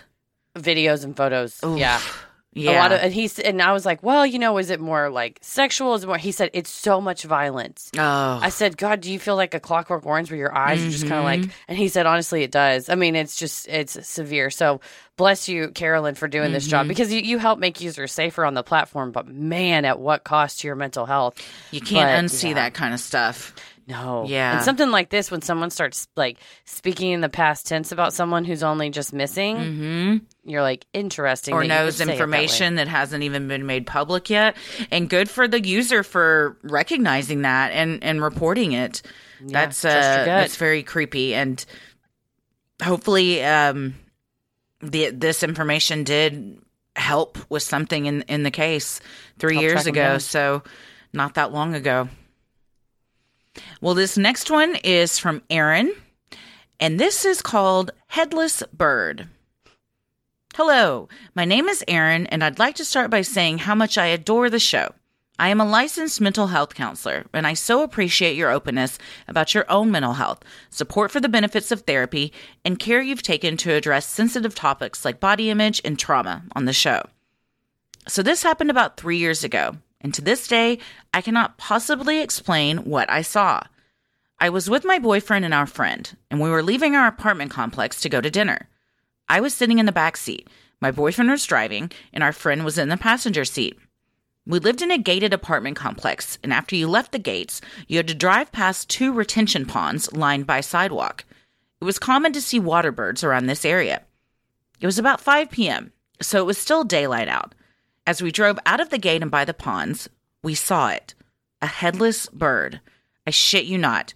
videos 0.54 1.02
and 1.02 1.16
photos. 1.16 1.58
Oof. 1.64 1.78
Yeah. 1.78 1.98
Yeah. 2.54 2.72
A 2.72 2.78
lot 2.80 2.92
of 2.92 3.00
and 3.00 3.12
he's 3.12 3.38
and 3.38 3.60
I 3.60 3.72
was 3.72 3.84
like, 3.84 4.02
well, 4.02 4.24
you 4.24 4.38
know, 4.38 4.56
is 4.58 4.70
it 4.70 4.80
more 4.80 5.10
like 5.10 5.38
sexual? 5.42 5.94
Is 5.94 6.04
it 6.04 6.06
more? 6.06 6.16
He 6.18 6.32
said 6.32 6.50
it's 6.54 6.70
so 6.70 7.00
much 7.00 7.24
violence. 7.24 7.90
oh. 7.98 8.38
I 8.42 8.48
said, 8.48 8.76
God, 8.76 9.00
do 9.00 9.12
you 9.12 9.18
feel 9.18 9.36
like 9.36 9.54
a 9.54 9.60
clockwork 9.60 10.06
orange 10.06 10.30
where 10.30 10.38
your 10.38 10.56
eyes 10.56 10.80
are 10.84 10.90
just 10.90 11.06
kind 11.08 11.14
of 11.14 11.24
Mm-hmm. 11.24 11.42
like? 11.42 11.50
And 11.68 11.76
he 11.78 11.88
said, 11.88 12.06
honestly, 12.06 12.42
it 12.44 12.50
does. 12.52 12.88
I 12.88 12.94
mean, 12.94 13.16
it's 13.16 13.36
just 13.36 13.66
it's 13.68 14.06
severe. 14.06 14.50
So 14.50 14.80
bless 15.16 15.48
you, 15.48 15.68
Carolyn, 15.68 16.14
for 16.14 16.28
doing 16.28 16.52
this 16.52 16.64
Mm-hmm. 16.64 16.70
job 16.70 16.88
because 16.88 17.12
you, 17.12 17.20
you 17.20 17.38
help 17.38 17.58
make 17.58 17.80
users 17.80 18.12
safer 18.12 18.44
on 18.44 18.54
the 18.54 18.62
platform. 18.62 19.10
But 19.12 19.26
man, 19.28 19.84
at 19.84 19.98
what 19.98 20.24
cost 20.24 20.60
to 20.60 20.66
your 20.68 20.76
mental 20.76 21.06
health? 21.06 21.36
you 21.72 21.80
can't 21.80 22.24
but, 22.24 22.30
unsee 22.32 22.48
yeah. 22.50 22.54
that 22.54 22.74
kind 22.74 22.94
of 22.94 23.00
stuff. 23.00 23.54
No. 23.86 24.24
Yeah. 24.26 24.56
And 24.56 24.64
something 24.64 24.90
like 24.90 25.10
this, 25.10 25.30
when 25.30 25.42
someone 25.42 25.68
starts 25.70 26.08
like 26.16 26.38
speaking 26.64 27.10
in 27.12 27.20
the 27.20 27.28
past 27.28 27.66
tense 27.66 27.92
about 27.92 28.14
someone 28.14 28.44
who's 28.44 28.62
only 28.62 28.88
just 28.90 29.12
missing, 29.12 29.56
Mm-hmm. 29.56 30.16
you're 30.50 30.62
like 30.62 30.86
interesting. 30.94 31.52
or 31.54 31.64
knows 31.64 32.00
it 32.00 32.06
that 32.06 32.12
information 32.14 32.76
that, 32.76 32.88
hasn't 32.88 33.22
even 33.24 33.46
been 33.48 33.66
made 33.66 33.86
public 33.86 34.30
yet 34.30 34.56
and 34.90 35.10
good 35.10 35.28
for 35.28 35.46
the 35.48 35.60
user 35.62 36.02
for 36.02 36.56
recognizing 36.62 37.42
that 37.42 37.72
and 37.72 38.02
and 38.04 38.22
reporting 38.22 38.72
it 38.72 39.02
that's 39.46 39.84
uh 39.84 39.90
that's 39.90 40.56
very 40.56 40.82
creepy 40.82 41.34
and 41.34 41.64
hopefully 42.82 43.42
um 43.44 43.94
the 44.80 45.10
this 45.10 45.42
information 45.42 46.04
did 46.04 46.58
help 46.96 47.38
with 47.50 47.62
something 47.62 48.06
in 48.06 48.22
in 48.22 48.42
the 48.42 48.50
case 48.50 49.00
3 49.38 49.54
Help 49.54 49.62
years 49.62 49.86
ago 49.86 50.18
so 50.18 50.62
not 51.12 51.34
that 51.34 51.52
long 51.52 51.74
ago 51.74 52.08
well 53.80 53.94
this 53.94 54.16
next 54.16 54.50
one 54.50 54.76
is 54.84 55.18
from 55.18 55.42
Erin 55.50 55.92
and 56.80 56.98
this 56.98 57.24
is 57.24 57.42
called 57.42 57.92
Headless 58.08 58.62
Bird 58.72 59.28
Hello, 60.56 61.08
my 61.34 61.44
name 61.44 61.68
is 61.68 61.82
Erin, 61.88 62.28
and 62.28 62.44
I'd 62.44 62.60
like 62.60 62.76
to 62.76 62.84
start 62.84 63.10
by 63.10 63.22
saying 63.22 63.58
how 63.58 63.74
much 63.74 63.98
I 63.98 64.06
adore 64.06 64.48
the 64.48 64.60
show. 64.60 64.94
I 65.36 65.48
am 65.48 65.60
a 65.60 65.64
licensed 65.64 66.20
mental 66.20 66.46
health 66.46 66.76
counselor, 66.76 67.24
and 67.32 67.44
I 67.44 67.54
so 67.54 67.82
appreciate 67.82 68.36
your 68.36 68.52
openness 68.52 68.96
about 69.26 69.52
your 69.52 69.68
own 69.68 69.90
mental 69.90 70.12
health, 70.12 70.44
support 70.70 71.10
for 71.10 71.18
the 71.18 71.28
benefits 71.28 71.72
of 71.72 71.80
therapy, 71.80 72.32
and 72.64 72.78
care 72.78 73.02
you've 73.02 73.20
taken 73.20 73.56
to 73.56 73.72
address 73.72 74.06
sensitive 74.06 74.54
topics 74.54 75.04
like 75.04 75.18
body 75.18 75.50
image 75.50 75.80
and 75.84 75.98
trauma 75.98 76.44
on 76.54 76.66
the 76.66 76.72
show. 76.72 77.02
So, 78.06 78.22
this 78.22 78.44
happened 78.44 78.70
about 78.70 78.96
three 78.96 79.18
years 79.18 79.42
ago, 79.42 79.78
and 80.04 80.12
to 80.12 80.22
this 80.22 80.46
day, 80.46 80.78
I 81.14 81.22
cannot 81.22 81.56
possibly 81.56 82.20
explain 82.20 82.76
what 82.78 83.10
I 83.10 83.22
saw. 83.22 83.62
I 84.38 84.50
was 84.50 84.68
with 84.68 84.84
my 84.84 84.98
boyfriend 84.98 85.46
and 85.46 85.54
our 85.54 85.66
friend, 85.66 86.14
and 86.30 86.40
we 86.40 86.50
were 86.50 86.62
leaving 86.62 86.94
our 86.94 87.06
apartment 87.06 87.50
complex 87.50 88.00
to 88.02 88.10
go 88.10 88.20
to 88.20 88.30
dinner. 88.30 88.68
I 89.30 89.40
was 89.40 89.54
sitting 89.54 89.78
in 89.78 89.86
the 89.86 89.92
back 89.92 90.18
seat. 90.18 90.46
My 90.78 90.90
boyfriend 90.90 91.30
was 91.30 91.46
driving, 91.46 91.90
and 92.12 92.22
our 92.22 92.32
friend 92.32 92.66
was 92.66 92.76
in 92.76 92.90
the 92.90 92.98
passenger 92.98 93.46
seat. 93.46 93.78
We 94.46 94.58
lived 94.58 94.82
in 94.82 94.90
a 94.90 94.98
gated 94.98 95.32
apartment 95.32 95.76
complex, 95.76 96.36
and 96.42 96.52
after 96.52 96.76
you 96.76 96.86
left 96.86 97.12
the 97.12 97.18
gates, 97.18 97.62
you 97.88 97.96
had 97.96 98.08
to 98.08 98.14
drive 98.14 98.52
past 98.52 98.90
two 98.90 99.10
retention 99.10 99.64
ponds 99.64 100.12
lined 100.12 100.46
by 100.46 100.60
sidewalk. 100.60 101.24
It 101.80 101.84
was 101.86 101.98
common 101.98 102.34
to 102.34 102.42
see 102.42 102.60
water 102.60 102.92
birds 102.92 103.24
around 103.24 103.46
this 103.46 103.64
area. 103.64 104.02
It 104.80 104.86
was 104.86 104.98
about 104.98 105.22
5 105.22 105.50
p.m., 105.50 105.92
so 106.20 106.40
it 106.40 106.46
was 106.46 106.58
still 106.58 106.84
daylight 106.84 107.28
out. 107.28 107.54
As 108.06 108.20
we 108.20 108.30
drove 108.30 108.58
out 108.66 108.80
of 108.80 108.90
the 108.90 108.98
gate 108.98 109.22
and 109.22 109.30
by 109.30 109.44
the 109.44 109.54
ponds, 109.54 110.08
we 110.42 110.54
saw 110.54 110.88
it 110.88 111.14
a 111.62 111.66
headless 111.66 112.26
bird. 112.26 112.80
I 113.26 113.30
shit 113.30 113.64
you 113.64 113.78
not. 113.78 114.12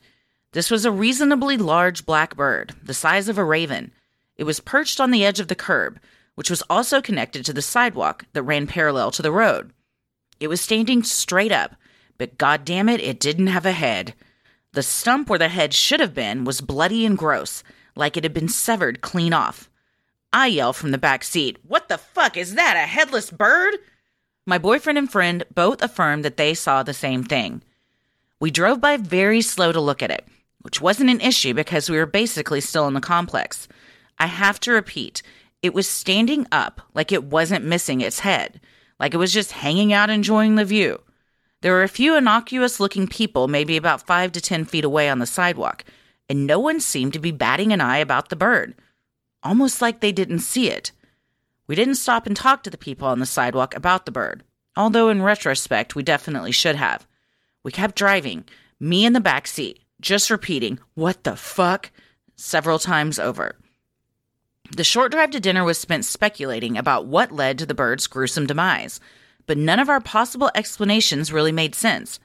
This 0.52 0.70
was 0.70 0.84
a 0.84 0.90
reasonably 0.90 1.56
large 1.56 2.04
black 2.04 2.36
bird, 2.36 2.74
the 2.82 2.92
size 2.92 3.28
of 3.28 3.38
a 3.38 3.44
raven. 3.44 3.92
It 4.36 4.44
was 4.44 4.60
perched 4.60 5.00
on 5.00 5.10
the 5.10 5.24
edge 5.24 5.40
of 5.40 5.48
the 5.48 5.54
curb, 5.54 5.98
which 6.34 6.50
was 6.50 6.62
also 6.68 7.00
connected 7.00 7.46
to 7.46 7.54
the 7.54 7.62
sidewalk 7.62 8.26
that 8.34 8.42
ran 8.42 8.66
parallel 8.66 9.10
to 9.12 9.22
the 9.22 9.32
road. 9.32 9.72
It 10.38 10.48
was 10.48 10.60
standing 10.60 11.02
straight 11.02 11.52
up, 11.52 11.74
but 12.18 12.36
goddamn 12.36 12.90
it, 12.90 13.00
it 13.00 13.18
didn't 13.18 13.46
have 13.46 13.64
a 13.64 13.72
head. 13.72 14.14
The 14.72 14.82
stump 14.82 15.30
where 15.30 15.38
the 15.38 15.48
head 15.48 15.72
should 15.72 16.00
have 16.00 16.14
been 16.14 16.44
was 16.44 16.60
bloody 16.60 17.06
and 17.06 17.16
gross, 17.16 17.62
like 17.96 18.18
it 18.18 18.24
had 18.24 18.34
been 18.34 18.48
severed 18.48 19.00
clean 19.00 19.32
off. 19.32 19.70
I 20.32 20.48
yell 20.48 20.72
from 20.72 20.90
the 20.90 20.98
back 20.98 21.24
seat, 21.24 21.58
What 21.66 21.88
the 21.88 21.98
fuck 21.98 22.36
is 22.36 22.54
that? 22.54 22.76
A 22.76 22.86
headless 22.86 23.30
bird? 23.30 23.76
My 24.46 24.58
boyfriend 24.58 24.98
and 24.98 25.10
friend 25.10 25.44
both 25.54 25.82
affirmed 25.82 26.24
that 26.24 26.36
they 26.36 26.54
saw 26.54 26.82
the 26.82 26.94
same 26.94 27.24
thing. 27.24 27.62
We 28.40 28.50
drove 28.50 28.80
by 28.80 28.96
very 28.96 29.40
slow 29.40 29.72
to 29.72 29.80
look 29.80 30.02
at 30.02 30.10
it, 30.10 30.26
which 30.60 30.80
wasn't 30.80 31.10
an 31.10 31.20
issue 31.20 31.54
because 31.54 31.90
we 31.90 31.96
were 31.96 32.06
basically 32.06 32.60
still 32.60 32.86
in 32.86 32.94
the 32.94 33.00
complex. 33.00 33.68
I 34.18 34.26
have 34.26 34.60
to 34.60 34.72
repeat, 34.72 35.22
it 35.62 35.74
was 35.74 35.88
standing 35.88 36.46
up 36.52 36.82
like 36.94 37.10
it 37.10 37.24
wasn't 37.24 37.64
missing 37.64 38.00
its 38.00 38.20
head, 38.20 38.60
like 39.00 39.14
it 39.14 39.18
was 39.18 39.32
just 39.32 39.52
hanging 39.52 39.92
out 39.92 40.10
enjoying 40.10 40.54
the 40.54 40.64
view. 40.64 41.00
There 41.62 41.72
were 41.72 41.82
a 41.82 41.88
few 41.88 42.16
innocuous 42.16 42.78
looking 42.78 43.08
people, 43.08 43.48
maybe 43.48 43.76
about 43.76 44.06
five 44.06 44.30
to 44.32 44.40
ten 44.40 44.64
feet 44.64 44.84
away 44.84 45.08
on 45.08 45.18
the 45.18 45.26
sidewalk, 45.26 45.84
and 46.28 46.46
no 46.46 46.58
one 46.58 46.80
seemed 46.80 47.12
to 47.14 47.18
be 47.18 47.32
batting 47.32 47.72
an 47.72 47.80
eye 47.80 47.98
about 47.98 48.28
the 48.28 48.36
bird, 48.36 48.74
almost 49.48 49.80
like 49.80 50.00
they 50.00 50.12
didn't 50.12 50.40
see 50.40 50.70
it. 50.70 50.92
We 51.66 51.74
didn't 51.74 51.94
stop 51.94 52.26
and 52.26 52.36
talk 52.36 52.62
to 52.62 52.70
the 52.70 52.76
people 52.76 53.08
on 53.08 53.18
the 53.18 53.24
sidewalk 53.24 53.74
about 53.74 54.04
the 54.04 54.12
bird, 54.12 54.44
although 54.76 55.08
in 55.08 55.22
retrospect, 55.22 55.94
we 55.94 56.02
definitely 56.02 56.52
should 56.52 56.76
have. 56.76 57.06
We 57.62 57.72
kept 57.72 57.96
driving, 57.96 58.44
me 58.78 59.06
in 59.06 59.14
the 59.14 59.20
back 59.20 59.46
seat, 59.46 59.80
just 60.02 60.28
repeating, 60.28 60.78
What 60.94 61.24
the 61.24 61.34
fuck? 61.34 61.90
several 62.36 62.78
times 62.78 63.18
over. 63.18 63.56
The 64.70 64.84
short 64.84 65.12
drive 65.12 65.30
to 65.30 65.40
dinner 65.40 65.64
was 65.64 65.78
spent 65.78 66.04
speculating 66.04 66.76
about 66.76 67.06
what 67.06 67.32
led 67.32 67.58
to 67.58 67.66
the 67.66 67.74
bird's 67.74 68.06
gruesome 68.06 68.46
demise, 68.46 69.00
but 69.46 69.56
none 69.56 69.80
of 69.80 69.88
our 69.88 70.00
possible 70.00 70.50
explanations 70.54 71.32
really 71.32 71.52
made 71.52 71.74
sense. 71.74 72.20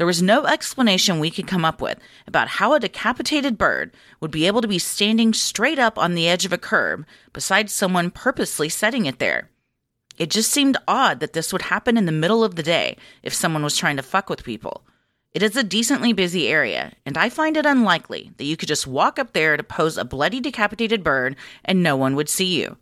There 0.00 0.06
was 0.06 0.22
no 0.22 0.46
explanation 0.46 1.18
we 1.20 1.30
could 1.30 1.46
come 1.46 1.62
up 1.62 1.82
with 1.82 1.98
about 2.26 2.48
how 2.48 2.72
a 2.72 2.80
decapitated 2.80 3.58
bird 3.58 3.92
would 4.18 4.30
be 4.30 4.46
able 4.46 4.62
to 4.62 4.66
be 4.66 4.78
standing 4.78 5.34
straight 5.34 5.78
up 5.78 5.98
on 5.98 6.14
the 6.14 6.26
edge 6.26 6.46
of 6.46 6.54
a 6.54 6.56
curb 6.56 7.04
besides 7.34 7.70
someone 7.70 8.10
purposely 8.10 8.70
setting 8.70 9.04
it 9.04 9.18
there. 9.18 9.50
It 10.16 10.30
just 10.30 10.50
seemed 10.50 10.78
odd 10.88 11.20
that 11.20 11.34
this 11.34 11.52
would 11.52 11.60
happen 11.60 11.98
in 11.98 12.06
the 12.06 12.12
middle 12.12 12.42
of 12.42 12.54
the 12.54 12.62
day 12.62 12.96
if 13.22 13.34
someone 13.34 13.62
was 13.62 13.76
trying 13.76 13.98
to 13.98 14.02
fuck 14.02 14.30
with 14.30 14.42
people. 14.42 14.86
It 15.34 15.42
is 15.42 15.54
a 15.54 15.62
decently 15.62 16.14
busy 16.14 16.48
area, 16.48 16.94
and 17.04 17.18
I 17.18 17.28
find 17.28 17.58
it 17.58 17.66
unlikely 17.66 18.32
that 18.38 18.44
you 18.44 18.56
could 18.56 18.68
just 18.68 18.86
walk 18.86 19.18
up 19.18 19.34
there 19.34 19.58
to 19.58 19.62
pose 19.62 19.98
a 19.98 20.04
bloody 20.06 20.40
decapitated 20.40 21.04
bird 21.04 21.36
and 21.62 21.82
no 21.82 21.94
one 21.94 22.16
would 22.16 22.30
see 22.30 22.58
you. 22.58 22.78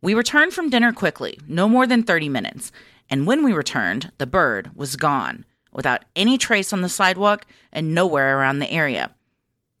We 0.00 0.14
returned 0.14 0.54
from 0.54 0.70
dinner 0.70 0.94
quickly, 0.94 1.38
no 1.46 1.68
more 1.68 1.86
than 1.86 2.02
30 2.02 2.30
minutes, 2.30 2.72
and 3.10 3.26
when 3.26 3.44
we 3.44 3.52
returned, 3.52 4.10
the 4.16 4.26
bird 4.26 4.70
was 4.74 4.96
gone, 4.96 5.44
without 5.74 6.04
any 6.16 6.38
trace 6.38 6.72
on 6.72 6.80
the 6.80 6.88
sidewalk 6.88 7.46
and 7.72 7.94
nowhere 7.94 8.38
around 8.38 8.60
the 8.60 8.70
area. 8.70 9.10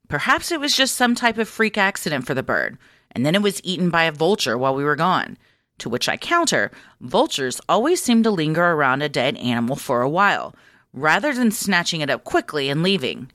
Perhaps 0.08 0.52
it 0.52 0.60
was 0.60 0.76
just 0.76 0.96
some 0.96 1.14
type 1.14 1.38
of 1.38 1.48
freak 1.48 1.78
accident 1.78 2.26
for 2.26 2.34
the 2.34 2.42
bird, 2.42 2.76
and 3.12 3.24
then 3.24 3.34
it 3.34 3.42
was 3.42 3.60
eaten 3.64 3.88
by 3.88 4.04
a 4.04 4.12
vulture 4.12 4.58
while 4.58 4.74
we 4.74 4.84
were 4.84 4.96
gone. 4.96 5.38
To 5.78 5.88
which 5.88 6.08
I 6.08 6.16
counter, 6.16 6.70
vultures 7.00 7.60
always 7.68 8.02
seem 8.02 8.22
to 8.24 8.30
linger 8.30 8.62
around 8.62 9.02
a 9.02 9.08
dead 9.08 9.36
animal 9.38 9.76
for 9.76 10.02
a 10.02 10.10
while, 10.10 10.54
rather 10.92 11.32
than 11.32 11.50
snatching 11.50 12.00
it 12.00 12.10
up 12.10 12.24
quickly 12.24 12.68
and 12.68 12.82
leaving. 12.82 13.30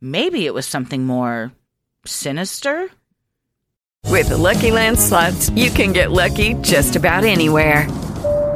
Maybe 0.00 0.46
it 0.46 0.54
was 0.54 0.66
something 0.66 1.04
more 1.04 1.52
sinister? 2.04 2.90
With 4.04 4.28
the 4.28 4.36
Lucky 4.36 4.70
Land 4.70 4.98
slots, 4.98 5.50
you 5.50 5.70
can 5.70 5.92
get 5.92 6.12
lucky 6.12 6.54
just 6.62 6.96
about 6.96 7.24
anywhere. 7.24 7.88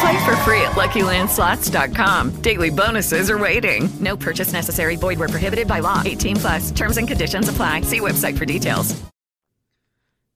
Play 0.00 0.24
for 0.24 0.36
free 0.38 0.60
at 0.62 0.72
LuckyLandSlots.com. 0.72 2.40
Daily 2.42 2.70
bonuses 2.70 3.30
are 3.30 3.38
waiting. 3.38 3.88
No 4.00 4.16
purchase 4.16 4.52
necessary. 4.52 4.96
Void 4.96 5.18
where 5.18 5.28
prohibited 5.28 5.68
by 5.68 5.80
law. 5.80 6.02
18 6.04 6.36
plus. 6.36 6.70
Terms 6.70 6.96
and 6.96 7.06
conditions 7.06 7.48
apply. 7.48 7.82
See 7.82 8.00
website 8.00 8.36
for 8.38 8.44
details. 8.44 9.00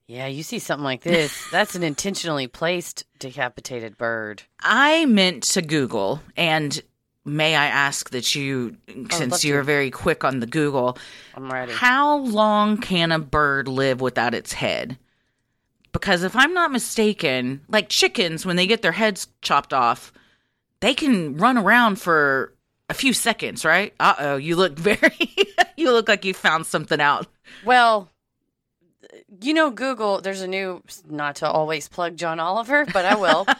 Yeah, 0.06 0.26
you 0.26 0.42
see 0.42 0.58
something 0.58 0.84
like 0.84 1.02
this. 1.02 1.48
That's 1.52 1.74
an 1.74 1.82
intentionally 1.82 2.46
placed 2.46 3.04
decapitated 3.18 3.98
bird. 3.98 4.42
I 4.60 5.04
meant 5.04 5.42
to 5.44 5.60
Google, 5.60 6.22
and 6.34 6.80
may 7.26 7.54
I 7.54 7.66
ask 7.66 8.08
that 8.10 8.34
you, 8.34 8.78
love 8.88 9.12
since 9.12 9.44
you're 9.44 9.62
very 9.62 9.90
quick 9.90 10.24
on 10.24 10.40
the 10.40 10.46
Google, 10.46 10.96
I'm 11.34 11.50
ready. 11.52 11.72
how 11.72 12.16
long 12.20 12.78
can 12.78 13.12
a 13.12 13.18
bird 13.18 13.68
live 13.68 14.00
without 14.00 14.32
its 14.34 14.54
head? 14.54 14.96
Because 15.92 16.22
if 16.22 16.36
I'm 16.36 16.54
not 16.54 16.70
mistaken, 16.70 17.62
like 17.68 17.88
chickens, 17.88 18.44
when 18.44 18.56
they 18.56 18.66
get 18.66 18.82
their 18.82 18.92
heads 18.92 19.28
chopped 19.42 19.72
off, 19.72 20.12
they 20.80 20.94
can 20.94 21.36
run 21.36 21.56
around 21.58 22.00
for 22.00 22.54
a 22.88 22.94
few 22.94 23.12
seconds, 23.12 23.64
right? 23.64 23.94
Uh 23.98 24.14
oh, 24.18 24.36
you 24.36 24.56
look 24.56 24.78
very, 24.78 25.34
you 25.76 25.92
look 25.92 26.08
like 26.08 26.24
you 26.24 26.34
found 26.34 26.66
something 26.66 27.00
out. 27.00 27.26
Well, 27.64 28.10
you 29.40 29.54
know, 29.54 29.70
Google. 29.70 30.20
There's 30.20 30.42
a 30.42 30.48
new, 30.48 30.82
not 31.08 31.36
to 31.36 31.50
always 31.50 31.88
plug 31.88 32.16
John 32.16 32.40
Oliver, 32.40 32.84
but 32.86 33.04
I 33.04 33.14
will. 33.14 33.46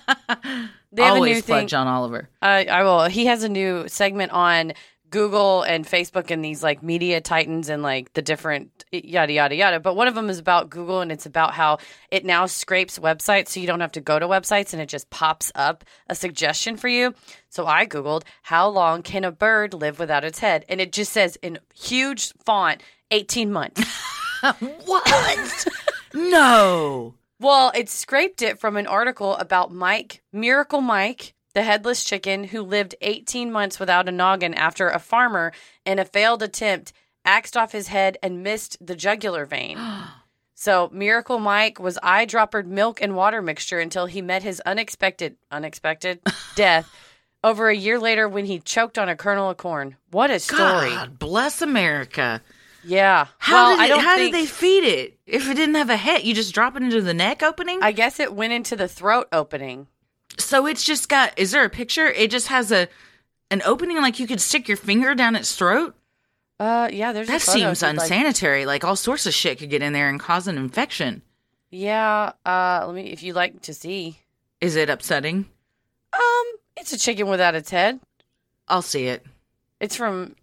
They 0.90 1.02
have 1.02 1.12
a 1.12 1.16
Always 1.16 1.36
new 1.36 1.42
plug 1.42 1.58
thing. 1.60 1.68
John 1.68 1.86
Oliver. 1.86 2.30
I, 2.40 2.64
I 2.64 2.82
will. 2.82 3.04
He 3.04 3.26
has 3.26 3.42
a 3.42 3.48
new 3.50 3.86
segment 3.88 4.32
on 4.32 4.72
Google 5.10 5.62
and 5.62 5.86
Facebook 5.86 6.30
and 6.30 6.44
these 6.44 6.62
like 6.62 6.82
media 6.82 7.20
titans 7.20 7.68
and 7.68 7.82
like 7.82 8.12
the 8.12 8.22
different 8.22 8.84
yada 8.92 9.32
yada 9.32 9.54
yada. 9.54 9.80
But 9.80 9.96
one 9.96 10.08
of 10.08 10.14
them 10.14 10.28
is 10.28 10.38
about 10.38 10.70
Google 10.70 11.00
and 11.00 11.10
it's 11.10 11.26
about 11.26 11.54
how 11.54 11.78
it 12.10 12.24
now 12.24 12.46
scrapes 12.46 12.98
websites 12.98 13.48
so 13.48 13.60
you 13.60 13.66
don't 13.66 13.80
have 13.80 13.92
to 13.92 14.00
go 14.00 14.18
to 14.18 14.26
websites 14.26 14.72
and 14.72 14.82
it 14.82 14.88
just 14.88 15.08
pops 15.10 15.50
up 15.54 15.84
a 16.08 16.14
suggestion 16.14 16.76
for 16.76 16.88
you. 16.88 17.14
So 17.48 17.66
I 17.66 17.86
googled 17.86 18.22
how 18.42 18.68
long 18.68 19.02
can 19.02 19.24
a 19.24 19.32
bird 19.32 19.74
live 19.74 19.98
without 19.98 20.24
its 20.24 20.38
head 20.38 20.64
and 20.68 20.80
it 20.80 20.92
just 20.92 21.12
says 21.12 21.36
in 21.42 21.58
huge 21.74 22.32
font 22.44 22.82
18 23.10 23.52
months. 23.52 23.82
What? 24.84 25.66
no. 26.14 27.14
Well, 27.40 27.72
it 27.74 27.88
scraped 27.88 28.40
it 28.42 28.58
from 28.60 28.76
an 28.76 28.86
article 28.86 29.34
about 29.36 29.72
Mike, 29.72 30.22
Miracle 30.32 30.80
Mike, 30.80 31.34
the 31.58 31.64
headless 31.64 32.04
chicken 32.04 32.44
who 32.44 32.62
lived 32.62 32.94
18 33.00 33.50
months 33.50 33.80
without 33.80 34.08
a 34.08 34.12
noggin 34.12 34.54
after 34.54 34.88
a 34.88 35.00
farmer, 35.00 35.52
in 35.84 35.98
a 35.98 36.04
failed 36.04 36.40
attempt, 36.40 36.92
axed 37.24 37.56
off 37.56 37.72
his 37.72 37.88
head 37.88 38.16
and 38.22 38.44
missed 38.44 38.76
the 38.80 38.94
jugular 38.94 39.44
vein. 39.44 39.76
so, 40.54 40.88
Miracle 40.92 41.40
Mike 41.40 41.80
was 41.80 41.98
eyedroppered 42.00 42.66
milk 42.66 43.02
and 43.02 43.16
water 43.16 43.42
mixture 43.42 43.80
until 43.80 44.06
he 44.06 44.22
met 44.22 44.44
his 44.44 44.60
unexpected, 44.60 45.34
unexpected 45.50 46.20
death 46.54 46.88
over 47.42 47.68
a 47.68 47.74
year 47.74 47.98
later 47.98 48.28
when 48.28 48.44
he 48.44 48.60
choked 48.60 48.96
on 48.96 49.08
a 49.08 49.16
kernel 49.16 49.50
of 49.50 49.56
corn. 49.56 49.96
What 50.12 50.30
a 50.30 50.38
story. 50.38 50.90
God 50.90 51.18
bless 51.18 51.60
America. 51.60 52.40
Yeah. 52.84 53.26
How, 53.38 53.70
well, 53.70 53.70
did, 53.72 53.80
I 53.80 53.84
it, 53.86 53.88
don't 53.88 54.04
how 54.04 54.16
think, 54.16 54.32
did 54.32 54.40
they 54.40 54.46
feed 54.46 54.84
it? 54.84 55.18
If 55.26 55.50
it 55.50 55.54
didn't 55.54 55.74
have 55.74 55.90
a 55.90 55.96
head, 55.96 56.22
you 56.22 56.34
just 56.34 56.54
drop 56.54 56.76
it 56.76 56.84
into 56.84 57.02
the 57.02 57.14
neck 57.14 57.42
opening? 57.42 57.80
I 57.82 57.90
guess 57.90 58.20
it 58.20 58.32
went 58.32 58.52
into 58.52 58.76
the 58.76 58.86
throat 58.86 59.26
opening. 59.32 59.88
So 60.38 60.66
it's 60.66 60.82
just 60.84 61.08
got, 61.08 61.38
is 61.38 61.50
there 61.50 61.64
a 61.64 61.70
picture? 61.70 62.06
It 62.06 62.30
just 62.30 62.48
has 62.48 62.70
a 62.72 62.88
an 63.50 63.62
opening 63.64 63.96
like 63.98 64.20
you 64.20 64.26
could 64.26 64.40
stick 64.40 64.68
your 64.68 64.76
finger 64.76 65.14
down 65.14 65.34
its 65.36 65.54
throat? 65.56 65.94
Uh, 66.60 66.88
yeah, 66.92 67.12
there's 67.12 67.28
a 67.28 67.32
That 67.32 67.40
photo 67.42 67.58
seems 67.58 67.82
you'd 67.82 67.86
like- 67.96 68.00
unsanitary. 68.02 68.66
Like 68.66 68.84
all 68.84 68.96
sorts 68.96 69.26
of 69.26 69.34
shit 69.34 69.58
could 69.58 69.70
get 69.70 69.82
in 69.82 69.92
there 69.92 70.08
and 70.08 70.18
cause 70.20 70.46
an 70.48 70.58
infection. 70.58 71.22
Yeah, 71.70 72.32
uh 72.46 72.84
let 72.86 72.94
me 72.94 73.10
if 73.12 73.22
you'd 73.22 73.36
like 73.36 73.62
to 73.62 73.74
see. 73.74 74.18
Is 74.60 74.74
it 74.76 74.88
upsetting? 74.90 75.46
Um, 76.12 76.44
it's 76.76 76.92
a 76.92 76.98
chicken 76.98 77.28
without 77.28 77.54
its 77.54 77.70
head. 77.70 78.00
I'll 78.66 78.82
see 78.82 79.06
it. 79.06 79.24
It's 79.80 79.94
from 79.96 80.34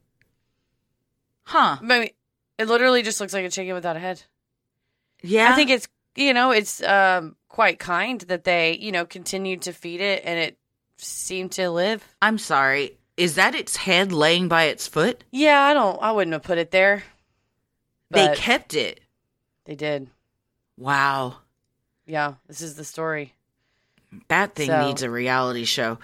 Huh. 1.44 1.78
I 1.82 1.84
mean, 1.84 2.10
it 2.58 2.68
literally 2.68 3.02
just 3.04 3.20
looks 3.20 3.34
like 3.34 3.46
a 3.46 3.50
chicken 3.50 3.74
without 3.74 3.96
a 3.96 4.00
head. 4.00 4.24
Yeah. 5.22 5.52
I 5.52 5.56
think 5.56 5.70
it's 5.70 5.88
you 6.16 6.34
know, 6.34 6.52
it's 6.52 6.82
um 6.84 7.36
quite 7.50 7.80
kind 7.80 8.22
that 8.22 8.44
they, 8.44 8.78
you 8.78 8.92
know, 8.92 9.06
continued 9.06 9.62
to 9.64 9.74
feed 9.74 10.02
it 10.02 10.24
and 10.26 10.40
it 10.40 10.58
seemed 10.98 11.52
to 11.54 11.70
live. 11.70 12.04
I'm 12.22 12.38
sorry. 12.38 12.98
Is 13.18 13.36
that 13.36 13.56
its 13.56 13.76
head 13.78 14.12
laying 14.12 14.48
by 14.48 14.64
its 14.64 14.88
foot? 14.88 15.24
Yeah, 15.32 15.62
I 15.62 15.74
don't 15.74 16.02
I 16.02 16.12
wouldn't 16.12 16.34
have 16.34 16.44
put 16.44 16.58
it 16.58 16.72
there. 16.72 17.04
They 18.12 18.34
kept 18.36 18.74
it. 18.76 19.02
they 19.66 19.76
did. 19.76 20.08
Wow. 20.78 21.38
Yeah, 22.06 22.36
this 22.48 22.62
is 22.62 22.76
the 22.76 22.84
story. 22.86 23.34
That 24.30 24.56
thing 24.56 24.68
So- 24.68 24.86
needs 24.86 25.02
a 25.04 25.10
reality 25.10 25.66
show. 25.66 25.98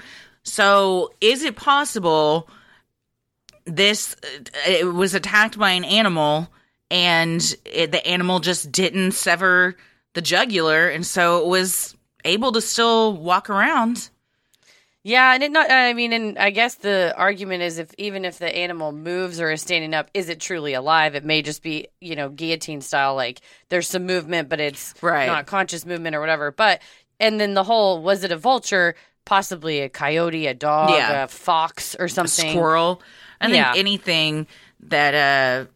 So, 0.44 1.13
is 1.22 1.44
it 1.44 1.56
possible 1.56 2.50
this 3.65 4.15
it 4.68 4.86
was 4.86 5.13
attacked 5.13 5.58
by 5.60 5.72
an 5.72 5.84
animal 5.84 6.50
and 6.89 7.56
it, 7.65 7.91
the 7.91 8.06
animal 8.08 8.39
just 8.39 8.72
didn't 8.72 9.12
sever 9.12 9.77
the 10.13 10.22
jugular 10.22 10.89
and 10.89 11.06
so 11.06 11.39
it 11.41 11.48
was 11.48 11.96
able 12.25 12.51
to 12.51 12.62
still 12.62 13.13
walk 13.13 13.50
around? 13.50 14.10
Yeah, 15.03 15.34
and 15.34 15.41
it 15.41 15.51
not. 15.51 15.72
I 15.72 15.94
mean, 15.94 16.13
and 16.13 16.38
I 16.38 16.51
guess 16.51 16.75
the 16.75 17.12
argument 17.18 17.63
is 17.63 17.80
if 17.80 17.91
even 17.98 18.24
if 18.24 18.38
the 18.38 18.56
animal 18.56 18.91
moves 18.91 19.41
or 19.41 19.50
is 19.51 19.62
standing 19.63 19.96
up, 19.96 20.12
is 20.13 20.30
it 20.30 20.39
truly 20.39 20.74
alive? 20.74 21.15
It 21.15 21.25
may 21.25 21.41
just 21.41 21.63
be 21.63 21.88
you 22.01 22.15
know 22.15 22.30
guillotine 22.30 22.82
style, 22.82 23.15
like 23.15 23.41
there's 23.70 23.88
some 23.88 24.06
movement, 24.06 24.48
but 24.48 24.60
it's 24.60 24.94
Right. 25.01 25.25
not 25.25 25.48
conscious 25.48 25.88
movement 25.88 26.15
or 26.15 26.20
whatever. 26.20 26.51
But 26.51 26.82
and 27.20 27.39
then 27.39 27.56
the 27.56 27.63
whole 27.63 28.03
was 28.03 28.24
it 28.24 28.32
a 28.32 28.38
vulture, 28.38 28.94
possibly 29.25 29.80
a 29.80 29.89
coyote, 29.89 30.46
a 30.46 30.53
dog, 30.53 30.91
Yeah. 30.91 31.24
a 31.24 31.27
fox, 31.27 31.96
or 31.98 32.08
something? 32.08 32.50
A 32.50 32.51
squirrel. 32.51 33.01
I 33.39 33.46
think 33.48 33.56
Yeah. 33.56 33.74
anything 33.75 34.46
that 34.82 35.15
uh, 35.15 35.72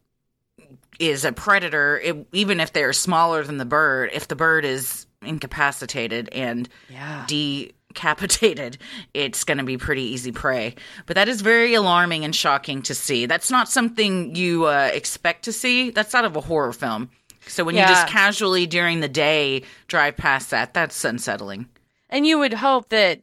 is 1.00 1.25
a 1.25 1.32
predator, 1.32 2.00
it, 2.04 2.28
even 2.34 2.60
if 2.60 2.74
they're 2.74 2.94
smaller 2.94 3.44
than 3.44 3.58
the 3.58 3.66
bird, 3.66 4.10
if 4.14 4.28
the 4.28 4.36
bird 4.36 4.66
is 4.66 5.06
incapacitated 5.22 6.30
and 6.32 6.70
Yeah. 6.90 7.25
decapitated, 7.28 8.78
it's 9.14 9.44
going 9.44 9.58
to 9.58 9.64
be 9.64 9.78
pretty 9.78 10.04
easy 10.04 10.32
prey. 10.32 10.75
But 11.06 11.16
that 11.16 11.28
is 11.28 11.42
very 11.42 11.74
alarming 11.74 12.24
and 12.25 12.36
shocking 12.36 12.82
to 12.84 12.96
see. 12.96 13.25
That's 13.25 13.52
not 13.52 13.70
something 13.70 14.36
you 14.36 14.66
uh, 14.66 14.90
expect 14.94 15.44
to 15.46 15.54
see. 15.54 15.90
That's 15.90 16.16
out 16.16 16.25
of 16.25 16.36
a 16.36 16.42
horror 16.42 16.74
film. 16.74 17.10
So 17.48 17.64
when 17.64 17.75
you 17.75 17.82
just 17.88 18.08
casually 18.08 18.66
during 18.66 19.02
the 19.02 19.08
day 19.08 19.64
drive 19.88 20.18
past 20.18 20.50
that, 20.50 20.74
that's 20.74 21.04
unsettling. 21.06 21.68
And 22.10 22.25
you 22.25 22.40
would 22.40 22.54
hope 22.54 22.90
that 22.90 23.22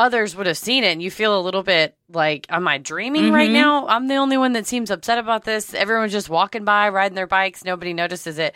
others 0.00 0.34
would 0.34 0.46
have 0.46 0.58
seen 0.58 0.82
it 0.84 0.88
and 0.88 1.02
you 1.02 1.10
feel 1.10 1.38
a 1.38 1.42
little 1.42 1.62
bit 1.62 1.96
like, 2.08 2.46
am 2.48 2.66
I 2.66 2.78
dreaming 2.78 3.32
right 3.32 3.50
Mhm. 3.50 3.54
now? 3.54 3.86
I'm 3.86 4.08
the 4.08 4.16
only 4.16 4.36
one 4.36 4.52
that 4.54 4.66
seems 4.66 4.90
upset 4.90 5.18
about 5.18 5.44
this. 5.44 5.74
Everyone's 5.74 6.12
just 6.12 6.28
walking 6.28 6.64
by, 6.64 6.88
riding 6.88 7.14
their 7.14 7.26
bikes. 7.26 7.64
Nobody 7.64 7.92
notices 7.92 8.38
it. 8.38 8.54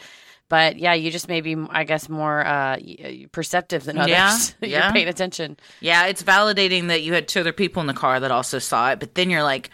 But 0.49 0.79
yeah, 0.79 0.93
you 0.95 1.11
just 1.11 1.29
may 1.29 1.41
be, 1.41 1.57
I 1.71 1.85
guess, 1.85 2.09
more 2.09 2.45
uh, 2.47 2.77
perceptive 3.33 3.85
than 3.85 3.97
others. 3.99 4.11
Yeah, 4.11 4.37
You're 4.61 4.71
yeah. 4.71 4.93
paying 4.93 5.09
attention. 5.09 5.57
Yeah, 5.81 6.07
it's 6.07 6.23
validating 6.23 6.89
that 6.89 7.03
you 7.03 7.15
had 7.15 7.29
two 7.29 7.41
other 7.41 7.53
people 7.53 7.81
in 7.81 7.87
the 7.87 7.95
car 7.95 8.21
that 8.21 8.31
also 8.31 8.59
saw 8.59 8.91
it, 8.93 9.01
but 9.01 9.15
then 9.15 9.31
you're 9.31 9.43
like, 9.43 9.71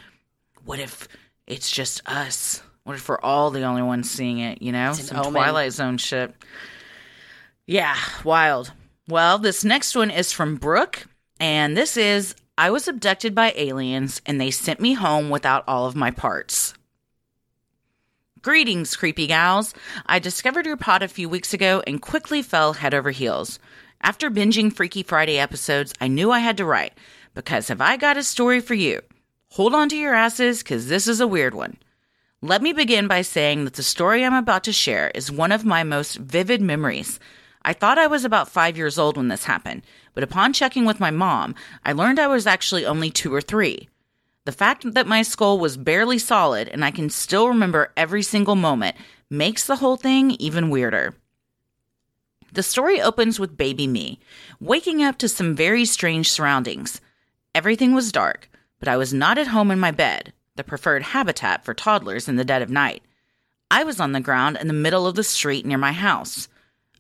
what 0.65 0.79
if 0.79 1.09
it's 1.47 1.71
just 1.71 2.03
us? 2.07 2.63
What 2.85 2.95
if 2.97 3.09
we're 3.09 3.21
all 3.21 3.51
the 3.51 3.63
only 3.63 3.83
ones 3.83 4.09
seeing 4.11 4.39
it, 4.39 4.63
you 4.63 4.71
know? 4.73 4.91
It's 4.91 5.09
Some 5.09 5.19
omen. 5.19 5.33
Twilight 5.33 5.73
Zone 5.73 5.99
shit. 5.99 6.35
Yeah, 7.67 7.97
wild. 8.25 8.73
Well, 9.09 9.39
this 9.39 9.65
next 9.65 9.95
one 9.97 10.11
is 10.11 10.33
from 10.33 10.57
Brooke, 10.57 11.07
and 11.41 11.77
this 11.77 11.97
is 11.97 12.35
I 12.57 12.71
was 12.71 12.87
abducted 12.87 13.35
by 13.35 13.55
aliens 13.57 14.21
and 14.27 14.39
they 14.39 14.51
sent 14.51 14.81
me 14.81 14.93
home 14.93 15.31
without 15.31 15.65
all 15.67 15.87
of 15.87 15.97
my 15.97 16.11
parts. 16.11 16.75
Greetings, 18.43 18.95
creepy 18.97 19.27
gals. 19.27 19.75
I 20.07 20.19
discovered 20.19 20.67
your 20.67 20.77
pod 20.77 21.03
a 21.03 21.09
few 21.09 21.29
weeks 21.29 21.53
ago 21.53 21.83
and 21.87 22.01
quickly 22.01 22.43
fell 22.43 22.75
head 22.75 22.95
over 22.95 23.11
heels. 23.11 23.59
After 24.03 24.31
binging 24.31 24.73
Freaky 24.73 25.03
Friday 25.03 25.39
episodes, 25.39 25.93
I 26.01 26.09
knew 26.09 26.31
I 26.31 26.39
had 26.39 26.59
to 26.59 26.65
write 26.65 26.93
because 27.35 27.69
have 27.69 27.81
I 27.81 27.97
got 27.97 28.17
a 28.17 28.23
story 28.23 28.61
for 28.61 28.75
you? 28.75 29.01
Hold 29.51 29.75
on 29.75 29.89
to 29.89 29.97
your 29.97 30.15
asses 30.15 30.63
because 30.63 30.89
this 30.89 31.09
is 31.09 31.21
a 31.21 31.27
weird 31.27 31.55
one. 31.55 31.77
Let 32.43 32.63
me 32.63 32.73
begin 32.73 33.09
by 33.09 33.23
saying 33.23 33.65
that 33.65 33.75
the 33.75 33.83
story 33.83 34.25
I'm 34.25 34.35
about 34.35 34.65
to 34.65 34.73
share 34.73 35.11
is 35.15 35.31
one 35.31 35.53
of 35.53 35.65
my 35.65 35.83
most 35.85 36.17
vivid 36.17 36.63
memories. 36.63 37.21
I 37.63 37.73
thought 37.73 37.99
I 37.99 38.07
was 38.07 38.25
about 38.25 38.49
five 38.49 38.77
years 38.77 38.99
old 38.99 39.17
when 39.17 39.29
this 39.29 39.45
happened, 39.45 39.83
but 40.15 40.25
upon 40.25 40.53
checking 40.53 40.85
with 40.85 41.01
my 41.01 41.11
mom, 41.11 41.55
I 41.85 41.93
learned 41.93 42.19
I 42.19 42.27
was 42.27 42.47
actually 42.47 42.87
only 42.87 43.11
two 43.11 43.35
or 43.35 43.41
three. 43.41 43.89
The 44.47 44.53
fact 44.53 44.95
that 44.95 45.07
my 45.07 45.23
skull 45.23 45.59
was 45.59 45.77
barely 45.77 46.19
solid 46.19 46.69
and 46.69 46.85
I 46.85 46.91
can 46.91 47.11
still 47.11 47.49
remember 47.49 47.93
every 47.97 48.23
single 48.23 48.57
moment 48.57 48.97
makes 49.29 49.67
the 49.67 49.77
whole 49.77 49.97
thing 49.97 50.33
even 50.33 50.71
weirder. 50.71 51.15
The 52.53 52.63
story 52.63 53.01
opens 53.01 53.39
with 53.39 53.57
baby 53.57 53.87
me, 53.87 54.19
waking 54.59 55.03
up 55.05 55.19
to 55.19 55.29
some 55.29 55.55
very 55.55 55.85
strange 55.85 56.31
surroundings. 56.31 57.01
Everything 57.55 57.95
was 57.95 58.11
dark, 58.11 58.51
but 58.81 58.89
I 58.89 58.97
was 58.97 59.13
not 59.13 59.39
at 59.39 59.49
home 59.49 59.71
in 59.71 59.79
my 59.79 59.91
bed, 59.93 60.33
the 60.57 60.65
preferred 60.65 61.03
habitat 61.03 61.65
for 61.65 61.75
toddlers 61.75 62.29
in 62.29 62.37
the 62.37 62.45
dead 62.45 62.63
of 62.63 62.71
night. 62.71 63.03
I 63.71 63.85
was 63.85 64.01
on 64.01 64.13
the 64.13 64.21
ground 64.21 64.59
in 64.61 64.67
the 64.67 64.73
middle 64.73 65.07
of 65.07 65.15
the 65.15 65.23
street 65.23 65.65
near 65.65 65.79
my 65.79 65.93
house. 65.93 66.49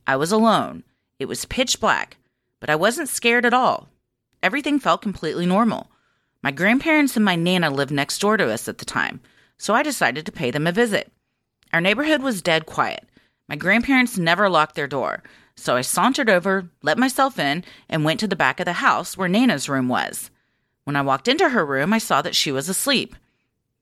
I 0.06 0.16
was 0.16 0.32
alone. 0.32 0.84
It 1.18 1.26
was 1.26 1.44
pitch 1.44 1.80
black, 1.80 2.16
but 2.60 2.70
I 2.70 2.76
wasn't 2.76 3.08
scared 3.08 3.44
at 3.44 3.54
all. 3.54 3.88
Everything 4.42 4.78
felt 4.78 5.02
completely 5.02 5.46
normal. 5.46 5.90
My 6.42 6.50
grandparents 6.50 7.16
and 7.16 7.24
my 7.24 7.36
Nana 7.36 7.70
lived 7.70 7.90
next 7.90 8.18
door 8.20 8.36
to 8.36 8.50
us 8.50 8.68
at 8.68 8.78
the 8.78 8.84
time, 8.84 9.20
so 9.58 9.74
I 9.74 9.82
decided 9.82 10.24
to 10.26 10.32
pay 10.32 10.50
them 10.50 10.66
a 10.66 10.72
visit. 10.72 11.12
Our 11.72 11.80
neighborhood 11.80 12.22
was 12.22 12.42
dead 12.42 12.66
quiet. 12.66 13.06
My 13.48 13.56
grandparents 13.56 14.16
never 14.16 14.48
locked 14.48 14.74
their 14.74 14.86
door, 14.86 15.22
so 15.56 15.76
I 15.76 15.82
sauntered 15.82 16.30
over, 16.30 16.70
let 16.82 16.96
myself 16.96 17.38
in, 17.38 17.64
and 17.88 18.04
went 18.04 18.20
to 18.20 18.26
the 18.26 18.36
back 18.36 18.60
of 18.60 18.64
the 18.64 18.74
house 18.74 19.16
where 19.16 19.28
Nana's 19.28 19.68
room 19.68 19.88
was. 19.88 20.30
When 20.84 20.96
I 20.96 21.02
walked 21.02 21.28
into 21.28 21.50
her 21.50 21.66
room, 21.66 21.92
I 21.92 21.98
saw 21.98 22.22
that 22.22 22.34
she 22.34 22.50
was 22.50 22.68
asleep. 22.68 23.14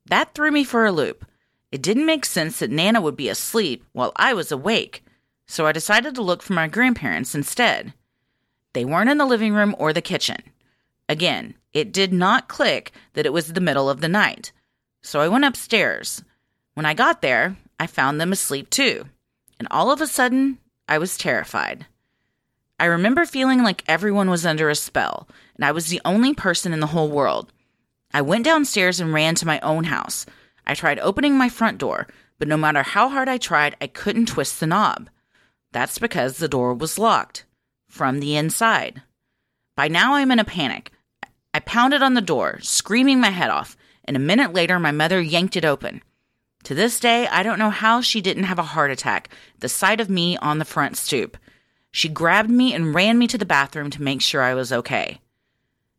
That 0.07 0.35
threw 0.35 0.50
me 0.50 0.64
for 0.64 0.85
a 0.85 0.92
loop. 0.92 1.24
It 1.70 1.83
didn't 1.83 2.07
make 2.07 2.24
sense 2.24 2.59
that 2.59 2.70
Nana 2.70 3.00
would 3.00 3.16
be 3.16 3.28
asleep 3.28 3.85
while 3.92 4.12
I 4.16 4.35
was 4.35 4.50
awake, 4.50 5.04
so 5.49 5.67
I 5.67 5.73
decided 5.73 6.15
to 6.15 6.23
look 6.23 6.43
for 6.43 6.53
my 6.53 6.69
grandparents 6.69 7.35
instead. 7.35 7.95
They 8.75 8.85
weren't 8.85 9.11
in 9.11 9.19
the 9.19 9.27
living 9.27 9.55
room 9.55 9.75
or 9.79 9.93
the 9.93 10.03
kitchen. 10.03 10.37
Again, 11.09 11.55
it 11.73 11.91
did 11.91 12.13
not 12.13 12.49
click 12.49 12.93
that 13.15 13.27
it 13.27 13.33
was 13.33 13.53
the 13.53 13.61
middle 13.61 13.89
of 13.89 14.01
the 14.01 14.09
night, 14.09 14.53
so 15.03 15.21
I 15.21 15.29
went 15.29 15.47
upstairs. 15.47 16.23
When 16.75 16.87
I 16.87 16.95
got 16.95 17.23
there, 17.23 17.57
I 17.81 17.87
found 17.87 18.21
them 18.21 18.31
asleep 18.31 18.69
too, 18.69 19.07
and 19.59 19.67
all 19.71 19.91
of 19.91 20.03
a 20.03 20.07
sudden, 20.07 20.59
I 20.87 20.99
was 20.99 21.17
terrified. 21.17 21.87
I 22.79 22.85
remember 22.85 23.25
feeling 23.25 23.63
like 23.63 23.83
everyone 23.89 24.31
was 24.31 24.47
under 24.47 24.69
a 24.69 24.75
spell, 24.75 25.29
and 25.57 25.65
I 25.65 25.73
was 25.73 25.89
the 25.89 26.01
only 26.05 26.35
person 26.35 26.73
in 26.73 26.81
the 26.81 26.87
whole 26.89 27.09
world. 27.11 27.53
I 28.13 28.23
went 28.23 28.45
downstairs 28.45 29.01
and 29.01 29.13
ran 29.13 29.35
to 29.37 29.47
my 29.47 29.59
own 29.61 29.85
house. 29.85 30.27
I 30.67 30.75
tried 30.75 30.99
opening 31.01 31.37
my 31.37 31.49
front 31.49 31.79
door, 31.79 32.07
but 32.39 32.49
no 32.49 32.57
matter 32.57 32.83
how 32.83 33.09
hard 33.09 33.29
I 33.29 33.39
tried, 33.39 33.77
I 33.81 33.87
couldn't 33.87 34.27
twist 34.27 34.61
the 34.61 34.67
knob. 34.67 35.09
That's 35.72 35.98
because 35.98 36.38
the 36.38 36.48
door 36.48 36.74
was 36.74 36.98
locked 36.98 37.44
from 37.88 38.20
the 38.20 38.37
inside. 38.37 39.02
By 39.76 39.88
now, 39.88 40.14
I'm 40.14 40.31
in 40.31 40.38
a 40.38 40.44
panic. 40.44 40.92
I 41.54 41.61
pounded 41.61 42.02
on 42.02 42.14
the 42.14 42.20
door, 42.20 42.59
screaming 42.61 43.20
my 43.20 43.31
head 43.31 43.50
off, 43.50 43.76
and 44.04 44.16
a 44.16 44.20
minute 44.20 44.52
later, 44.52 44.78
my 44.78 44.90
mother 44.90 45.20
yanked 45.20 45.57
it 45.57 45.64
open. 45.64 46.02
To 46.64 46.74
this 46.74 47.00
day, 47.00 47.26
I 47.28 47.42
don't 47.42 47.59
know 47.59 47.70
how 47.70 48.00
she 48.00 48.20
didn't 48.20 48.44
have 48.44 48.59
a 48.59 48.62
heart 48.74 48.90
attack 48.90 49.28
at 49.54 49.61
the 49.61 49.68
sight 49.68 50.00
of 50.00 50.11
me 50.11 50.37
on 50.38 50.59
the 50.59 50.64
front 50.64 50.96
stoop. 50.96 51.37
She 51.90 52.09
grabbed 52.09 52.50
me 52.50 52.74
and 52.74 52.94
ran 52.94 53.18
me 53.18 53.26
to 53.28 53.38
the 53.38 53.46
bathroom 53.46 53.90
to 53.90 54.02
make 54.02 54.20
sure 54.20 54.42
I 54.42 54.54
was 54.54 54.72
okay. 54.72 55.20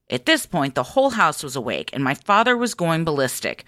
At 0.10 0.25
this 0.25 0.45
point, 0.45 0.75
the 0.75 0.84
whole 0.84 1.12
house 1.12 1.43
was 1.43 1.55
awake, 1.55 1.91
and 1.93 2.03
my 2.03 2.13
father 2.13 2.58
was 2.58 2.73
going 2.73 3.03
ballistic. 3.03 3.65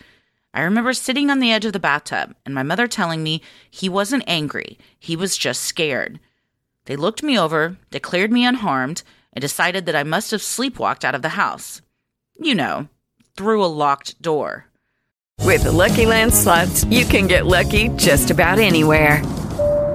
I 0.54 0.62
remember 0.62 0.94
sitting 0.94 1.30
on 1.30 1.40
the 1.40 1.52
edge 1.52 1.66
of 1.66 1.74
the 1.74 1.80
bathtub, 1.80 2.36
and 2.46 2.54
my 2.54 2.64
mother 2.64 2.88
telling 2.88 3.24
me 3.24 3.42
he 3.70 3.88
wasn't 3.88 4.24
angry, 4.28 4.78
he 5.00 5.16
was 5.16 5.38
just 5.38 5.62
scared. 5.62 6.20
They 6.86 6.96
looked 6.96 7.24
me 7.24 7.40
over, 7.40 7.78
declared 7.90 8.32
me 8.32 8.46
unharmed, 8.46 9.04
and 9.34 9.42
decided 9.42 9.86
that 9.86 9.96
I 9.96 10.04
must 10.04 10.32
have 10.32 10.42
sleepwalked 10.42 11.06
out 11.06 11.16
of 11.16 11.22
the 11.22 11.30
house. 11.30 11.82
You 12.38 12.56
know, 12.56 12.90
through 13.38 13.64
a 13.64 13.68
locked 13.68 14.22
door. 14.22 14.66
With 15.40 15.64
the 15.64 15.72
Lucky 15.72 16.06
Land 16.06 16.34
slots, 16.34 16.84
you 16.86 17.06
can 17.06 17.28
get 17.28 17.46
lucky 17.46 17.90
just 17.90 18.30
about 18.30 18.60
anywhere. 18.60 19.24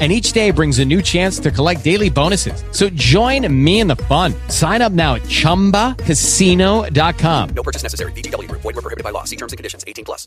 and 0.00 0.10
each 0.10 0.32
day 0.32 0.50
brings 0.50 0.78
a 0.78 0.84
new 0.84 1.02
chance 1.02 1.38
to 1.40 1.50
collect 1.50 1.84
daily 1.84 2.08
bonuses. 2.08 2.64
So 2.70 2.88
join 2.90 3.52
me 3.52 3.80
in 3.80 3.86
the 3.86 3.96
fun. 3.96 4.32
Sign 4.48 4.80
up 4.80 4.92
now 4.92 5.16
at 5.16 5.22
ChumbaCasino.com. 5.22 7.48
No 7.50 7.62
purchase 7.62 7.82
necessary. 7.82 8.12
VGW 8.12 8.48
Group. 8.48 8.62
Void 8.62 8.76
were 8.76 8.80
prohibited 8.80 9.04
by 9.04 9.10
law. 9.10 9.24
See 9.24 9.36
terms 9.36 9.52
and 9.52 9.58
conditions. 9.58 9.84
18 9.86 10.06
plus. 10.06 10.26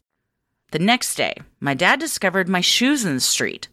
The 0.69 0.79
next 0.79 1.15
day, 1.15 1.33
my 1.59 1.73
dad 1.73 1.99
discovered 1.99 2.47
my 2.47 2.61
shoes 2.61 3.03
in 3.03 3.15
the 3.15 3.19
street. 3.19 3.67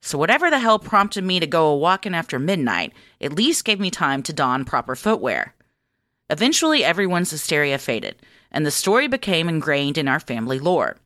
So 0.00 0.16
whatever 0.16 0.50
the 0.50 0.58
hell 0.58 0.78
prompted 0.78 1.24
me 1.24 1.40
to 1.40 1.46
go 1.46 1.68
a 1.68 1.76
walking 1.76 2.14
after 2.14 2.38
midnight 2.38 2.92
at 3.20 3.32
least 3.32 3.64
gave 3.64 3.80
me 3.80 3.90
time 3.90 4.22
to 4.24 4.32
don 4.32 4.64
proper 4.64 4.94
footwear. 4.94 5.54
Eventually, 6.30 6.84
everyone's 6.84 7.30
hysteria 7.30 7.78
faded, 7.78 8.16
and 8.50 8.64
the 8.64 8.70
story 8.70 9.08
became 9.08 9.48
ingrained 9.48 9.98
in 9.98 10.08
our 10.08 10.20
family 10.20 10.58
lore. 10.58 10.96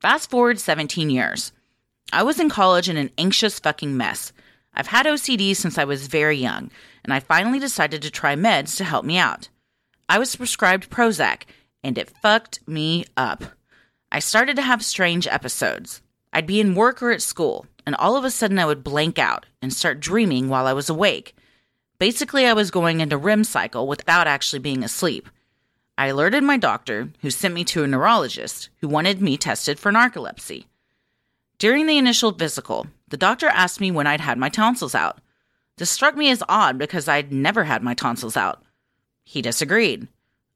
Fast 0.00 0.30
forward 0.30 0.58
17 0.58 1.10
years. 1.10 1.52
I 2.12 2.24
was 2.24 2.40
in 2.40 2.48
college 2.48 2.88
in 2.88 2.96
an 2.96 3.10
anxious 3.18 3.60
fucking 3.60 3.96
mess. 3.96 4.32
I've 4.74 4.88
had 4.88 5.06
OCD 5.06 5.54
since 5.54 5.78
I 5.78 5.84
was 5.84 6.08
very 6.08 6.36
young, 6.36 6.70
and 7.04 7.12
I 7.12 7.20
finally 7.20 7.60
decided 7.60 8.02
to 8.02 8.10
try 8.10 8.34
meds 8.34 8.76
to 8.76 8.84
help 8.84 9.04
me 9.04 9.16
out. 9.16 9.48
I 10.08 10.18
was 10.18 10.34
prescribed 10.34 10.90
Prozac, 10.90 11.42
and 11.84 11.96
it 11.96 12.10
fucked 12.20 12.66
me 12.66 13.04
up. 13.16 13.44
I 14.10 14.18
started 14.18 14.56
to 14.56 14.62
have 14.62 14.84
strange 14.84 15.28
episodes. 15.28 16.02
I'd 16.32 16.46
be 16.46 16.60
in 16.60 16.74
work 16.74 17.00
or 17.00 17.12
at 17.12 17.22
school, 17.22 17.66
and 17.86 17.94
all 17.94 18.16
of 18.16 18.24
a 18.24 18.30
sudden 18.30 18.58
I 18.58 18.66
would 18.66 18.82
blank 18.82 19.18
out 19.18 19.46
and 19.62 19.72
start 19.72 20.00
dreaming 20.00 20.48
while 20.48 20.66
I 20.66 20.72
was 20.72 20.90
awake. 20.90 21.36
Basically, 21.98 22.44
I 22.44 22.54
was 22.54 22.72
going 22.72 23.00
into 23.00 23.16
REM 23.16 23.44
cycle 23.44 23.86
without 23.86 24.26
actually 24.26 24.58
being 24.58 24.82
asleep. 24.82 25.28
I 25.96 26.06
alerted 26.06 26.42
my 26.42 26.56
doctor, 26.56 27.10
who 27.20 27.30
sent 27.30 27.54
me 27.54 27.62
to 27.66 27.84
a 27.84 27.86
neurologist 27.86 28.68
who 28.80 28.88
wanted 28.88 29.20
me 29.20 29.36
tested 29.36 29.78
for 29.78 29.92
narcolepsy. 29.92 30.64
During 31.60 31.84
the 31.84 31.98
initial 31.98 32.32
physical, 32.32 32.86
the 33.08 33.18
doctor 33.18 33.46
asked 33.46 33.82
me 33.82 33.90
when 33.90 34.06
I'd 34.06 34.22
had 34.22 34.38
my 34.38 34.48
tonsils 34.48 34.94
out. 34.94 35.20
This 35.76 35.90
struck 35.90 36.16
me 36.16 36.30
as 36.30 36.42
odd 36.48 36.78
because 36.78 37.06
I'd 37.06 37.34
never 37.34 37.64
had 37.64 37.82
my 37.82 37.92
tonsils 37.92 38.34
out. 38.34 38.62
He 39.24 39.42
disagreed. 39.42 40.08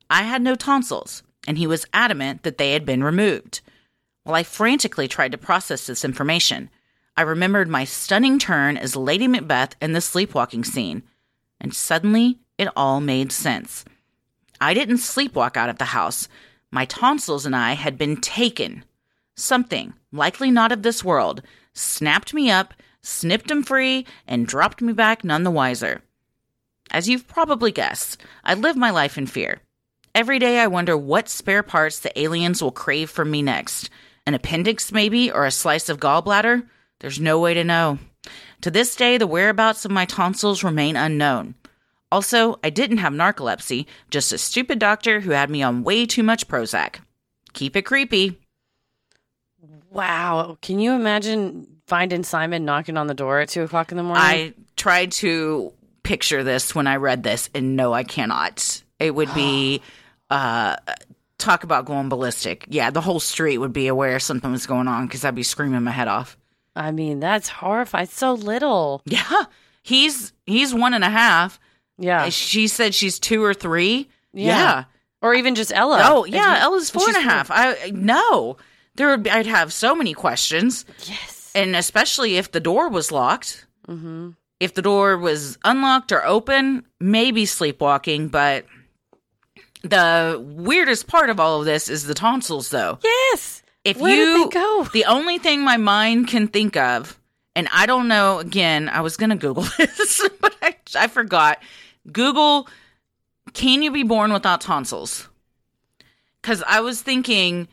I 0.08 0.22
had 0.22 0.40
no 0.40 0.54
tonsils, 0.54 1.22
and 1.46 1.58
he 1.58 1.66
was 1.66 1.84
adamant 1.92 2.42
that 2.42 2.56
they 2.56 2.72
had 2.72 2.86
been 2.86 3.04
removed. 3.04 3.60
While 4.22 4.34
I 4.34 4.44
frantically 4.44 5.06
tried 5.06 5.32
to 5.32 5.38
process 5.38 5.86
this 5.86 6.06
information, 6.06 6.70
I 7.18 7.20
remembered 7.20 7.68
my 7.68 7.84
stunning 7.84 8.38
turn 8.38 8.78
as 8.78 8.96
Lady 8.96 9.28
Macbeth 9.28 9.76
in 9.82 9.92
the 9.92 10.00
sleepwalking 10.00 10.64
scene, 10.64 11.02
and 11.60 11.74
suddenly 11.74 12.38
it 12.56 12.68
all 12.74 13.02
made 13.02 13.30
sense. 13.30 13.84
I 14.58 14.72
didn't 14.72 14.96
sleepwalk 14.96 15.58
out 15.58 15.68
of 15.68 15.76
the 15.76 15.84
house. 15.84 16.28
My 16.70 16.86
tonsils 16.86 17.44
and 17.44 17.54
I 17.54 17.74
had 17.74 17.98
been 17.98 18.22
taken. 18.22 18.84
Something, 19.36 19.94
likely 20.12 20.50
not 20.50 20.72
of 20.72 20.82
this 20.82 21.04
world, 21.04 21.42
snapped 21.72 22.32
me 22.32 22.50
up, 22.50 22.74
snipped 23.02 23.48
them 23.48 23.62
free, 23.62 24.06
and 24.26 24.46
dropped 24.46 24.80
me 24.80 24.92
back 24.92 25.24
none 25.24 25.42
the 25.42 25.50
wiser. 25.50 26.02
As 26.90 27.08
you've 27.08 27.26
probably 27.26 27.72
guessed, 27.72 28.20
I 28.44 28.54
live 28.54 28.76
my 28.76 28.90
life 28.90 29.18
in 29.18 29.26
fear. 29.26 29.60
Every 30.14 30.38
day 30.38 30.60
I 30.60 30.68
wonder 30.68 30.96
what 30.96 31.28
spare 31.28 31.64
parts 31.64 31.98
the 31.98 32.16
aliens 32.18 32.62
will 32.62 32.70
crave 32.70 33.10
from 33.10 33.30
me 33.30 33.42
next. 33.42 33.90
An 34.26 34.34
appendix, 34.34 34.92
maybe, 34.92 35.30
or 35.30 35.44
a 35.44 35.50
slice 35.50 35.88
of 35.88 35.98
gallbladder? 35.98 36.66
There's 37.00 37.18
no 37.18 37.40
way 37.40 37.54
to 37.54 37.64
know. 37.64 37.98
To 38.60 38.70
this 38.70 38.94
day, 38.94 39.18
the 39.18 39.26
whereabouts 39.26 39.84
of 39.84 39.90
my 39.90 40.04
tonsils 40.04 40.62
remain 40.62 40.96
unknown. 40.96 41.56
Also, 42.12 42.60
I 42.62 42.70
didn't 42.70 42.98
have 42.98 43.12
narcolepsy, 43.12 43.86
just 44.08 44.32
a 44.32 44.38
stupid 44.38 44.78
doctor 44.78 45.20
who 45.20 45.32
had 45.32 45.50
me 45.50 45.62
on 45.62 45.82
way 45.82 46.06
too 46.06 46.22
much 46.22 46.46
Prozac. 46.46 47.00
Keep 47.52 47.76
it 47.76 47.82
creepy. 47.82 48.38
Wow. 49.94 50.58
Can 50.60 50.78
you 50.80 50.92
imagine 50.92 51.66
finding 51.86 52.22
Simon 52.24 52.64
knocking 52.64 52.96
on 52.96 53.06
the 53.06 53.14
door 53.14 53.40
at 53.40 53.48
two 53.48 53.62
o'clock 53.62 53.90
in 53.92 53.96
the 53.96 54.02
morning? 54.02 54.22
I 54.22 54.54
tried 54.76 55.12
to 55.12 55.72
picture 56.02 56.42
this 56.42 56.74
when 56.74 56.86
I 56.86 56.96
read 56.96 57.22
this, 57.22 57.48
and 57.54 57.76
no, 57.76 57.92
I 57.92 58.04
cannot. 58.04 58.82
It 58.98 59.14
would 59.14 59.32
be 59.34 59.80
uh, 60.30 60.76
talk 61.38 61.64
about 61.64 61.84
going 61.84 62.08
ballistic. 62.08 62.66
Yeah, 62.68 62.90
the 62.90 63.00
whole 63.00 63.20
street 63.20 63.58
would 63.58 63.72
be 63.72 63.86
aware 63.86 64.18
something 64.18 64.50
was 64.50 64.66
going 64.66 64.88
on 64.88 65.06
because 65.06 65.24
I'd 65.24 65.34
be 65.34 65.42
screaming 65.42 65.82
my 65.82 65.90
head 65.92 66.08
off. 66.08 66.36
I 66.76 66.90
mean, 66.90 67.20
that's 67.20 67.48
horrifying. 67.48 68.06
So 68.06 68.34
little. 68.34 69.02
Yeah, 69.06 69.44
he's 69.82 70.32
he's 70.44 70.74
one 70.74 70.94
and 70.94 71.04
a 71.04 71.10
half. 71.10 71.60
Yeah. 71.98 72.28
She 72.30 72.66
said 72.66 72.94
she's 72.94 73.18
two 73.18 73.44
or 73.44 73.54
three. 73.54 74.08
Yeah. 74.32 74.46
Yeah. 74.46 74.84
Or 75.22 75.34
even 75.34 75.54
just 75.54 75.72
Ella. 75.72 76.00
Oh, 76.04 76.24
yeah. 76.24 76.58
Ella's 76.60 76.90
four 76.90 77.06
and 77.06 77.16
a 77.16 77.20
half. 77.20 77.50
I 77.50 77.92
no. 77.94 78.56
There 78.96 79.08
would 79.08 79.22
be, 79.24 79.30
I'd 79.30 79.46
have 79.46 79.72
so 79.72 79.94
many 79.94 80.14
questions. 80.14 80.84
Yes. 81.04 81.52
And 81.54 81.76
especially 81.76 82.36
if 82.36 82.52
the 82.52 82.60
door 82.60 82.88
was 82.88 83.10
locked. 83.12 83.66
Mm-hmm. 83.88 84.30
If 84.60 84.74
the 84.74 84.82
door 84.82 85.18
was 85.18 85.58
unlocked 85.64 86.12
or 86.12 86.24
open, 86.24 86.86
maybe 87.00 87.44
sleepwalking, 87.44 88.28
but 88.28 88.64
the 89.82 90.40
weirdest 90.42 91.06
part 91.06 91.28
of 91.28 91.38
all 91.38 91.60
of 91.60 91.66
this 91.66 91.88
is 91.88 92.04
the 92.04 92.14
tonsils 92.14 92.70
though. 92.70 92.98
Yes. 93.02 93.62
If 93.84 93.98
Where 93.98 94.14
you 94.14 94.48
go? 94.50 94.84
the 94.92 95.04
only 95.04 95.38
thing 95.38 95.62
my 95.62 95.76
mind 95.76 96.28
can 96.28 96.48
think 96.48 96.76
of, 96.76 97.20
and 97.54 97.68
I 97.70 97.84
don't 97.84 98.08
know 98.08 98.38
again, 98.38 98.88
I 98.88 99.02
was 99.02 99.16
gonna 99.16 99.36
Google 99.36 99.64
this, 99.78 100.26
but 100.40 100.56
I, 100.62 100.76
I 100.96 101.08
forgot. 101.08 101.62
Google 102.10 102.66
can 103.52 103.82
you 103.82 103.92
be 103.92 104.02
born 104.02 104.32
without 104.32 104.60
tonsils? 104.62 105.28
Because 106.40 106.62
I 106.66 106.80
was 106.80 107.02
thinking 107.02 107.68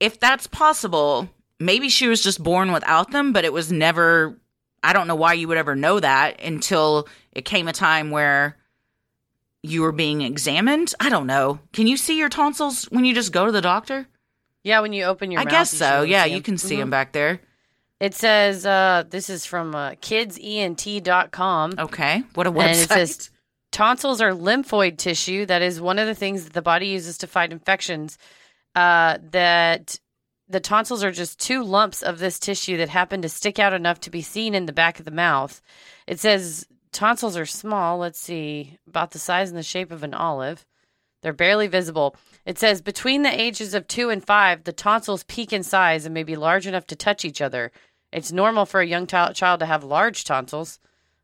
if 0.00 0.20
that's 0.20 0.46
possible, 0.46 1.28
maybe 1.60 1.88
she 1.88 2.08
was 2.08 2.22
just 2.22 2.42
born 2.42 2.72
without 2.72 3.10
them, 3.10 3.32
but 3.32 3.44
it 3.44 3.52
was 3.52 3.70
never 3.72 4.38
I 4.82 4.92
don't 4.92 5.08
know 5.08 5.14
why 5.16 5.32
you 5.32 5.48
would 5.48 5.58
ever 5.58 5.74
know 5.74 5.98
that 6.00 6.40
until 6.42 7.08
it 7.32 7.44
came 7.44 7.66
a 7.66 7.72
time 7.72 8.10
where 8.10 8.56
you 9.62 9.82
were 9.82 9.90
being 9.92 10.20
examined. 10.22 10.94
I 11.00 11.08
don't 11.08 11.26
know. 11.26 11.58
Can 11.72 11.86
you 11.88 11.96
see 11.96 12.18
your 12.18 12.28
tonsils 12.28 12.84
when 12.84 13.04
you 13.04 13.12
just 13.14 13.32
go 13.32 13.46
to 13.46 13.52
the 13.52 13.60
doctor? 13.62 14.06
Yeah, 14.62 14.80
when 14.80 14.92
you 14.92 15.04
open 15.04 15.30
your 15.32 15.40
I 15.40 15.44
mouth. 15.44 15.50
guess 15.50 15.70
so. 15.72 16.02
Yeah, 16.02 16.24
you 16.24 16.40
can 16.40 16.56
see 16.58 16.76
Mhm. 16.76 16.80
them 16.80 16.90
back 16.90 17.12
there. 17.12 17.40
It 17.98 18.14
says 18.14 18.64
uh, 18.66 19.04
this 19.08 19.28
is 19.30 19.44
from 19.46 19.74
uh, 19.74 19.92
kidsent.com. 19.92 21.74
Okay. 21.78 22.22
What 22.34 22.46
a 22.46 22.50
And 22.50 22.58
website. 22.58 22.82
it 22.84 22.88
says 22.88 23.30
tonsils 23.72 24.20
are 24.20 24.32
lymphoid 24.32 24.98
tissue. 24.98 25.46
That 25.46 25.62
is 25.62 25.80
one 25.80 25.98
of 25.98 26.06
the 26.06 26.14
things 26.14 26.44
that 26.44 26.52
the 26.52 26.62
body 26.62 26.88
uses 26.88 27.18
to 27.18 27.26
fight 27.26 27.52
infections. 27.52 28.18
Uh, 28.76 29.16
that 29.30 29.98
the 30.50 30.60
tonsils 30.60 31.02
are 31.02 31.10
just 31.10 31.40
two 31.40 31.64
lumps 31.64 32.02
of 32.02 32.18
this 32.18 32.38
tissue 32.38 32.76
that 32.76 32.90
happen 32.90 33.22
to 33.22 33.28
stick 33.28 33.58
out 33.58 33.72
enough 33.72 33.98
to 34.00 34.10
be 34.10 34.20
seen 34.20 34.54
in 34.54 34.66
the 34.66 34.72
back 34.72 34.98
of 34.98 35.06
the 35.06 35.10
mouth. 35.10 35.62
It 36.06 36.20
says 36.20 36.66
tonsils 36.92 37.38
are 37.38 37.46
small. 37.46 37.96
Let's 37.96 38.20
see, 38.20 38.78
about 38.86 39.12
the 39.12 39.18
size 39.18 39.48
and 39.48 39.58
the 39.58 39.62
shape 39.62 39.90
of 39.90 40.02
an 40.02 40.12
olive. 40.12 40.66
They're 41.22 41.32
barely 41.32 41.68
visible. 41.68 42.16
It 42.44 42.58
says 42.58 42.82
between 42.82 43.22
the 43.22 43.40
ages 43.40 43.72
of 43.72 43.88
two 43.88 44.10
and 44.10 44.22
five, 44.22 44.64
the 44.64 44.72
tonsils 44.72 45.24
peak 45.24 45.54
in 45.54 45.62
size 45.62 46.04
and 46.04 46.12
may 46.12 46.22
be 46.22 46.36
large 46.36 46.66
enough 46.66 46.86
to 46.88 46.96
touch 46.96 47.24
each 47.24 47.40
other. 47.40 47.72
It's 48.12 48.30
normal 48.30 48.66
for 48.66 48.80
a 48.80 48.86
young 48.86 49.06
ti- 49.06 49.32
child 49.32 49.60
to 49.60 49.66
have 49.66 49.84
large 49.84 50.24
tonsils. 50.24 50.78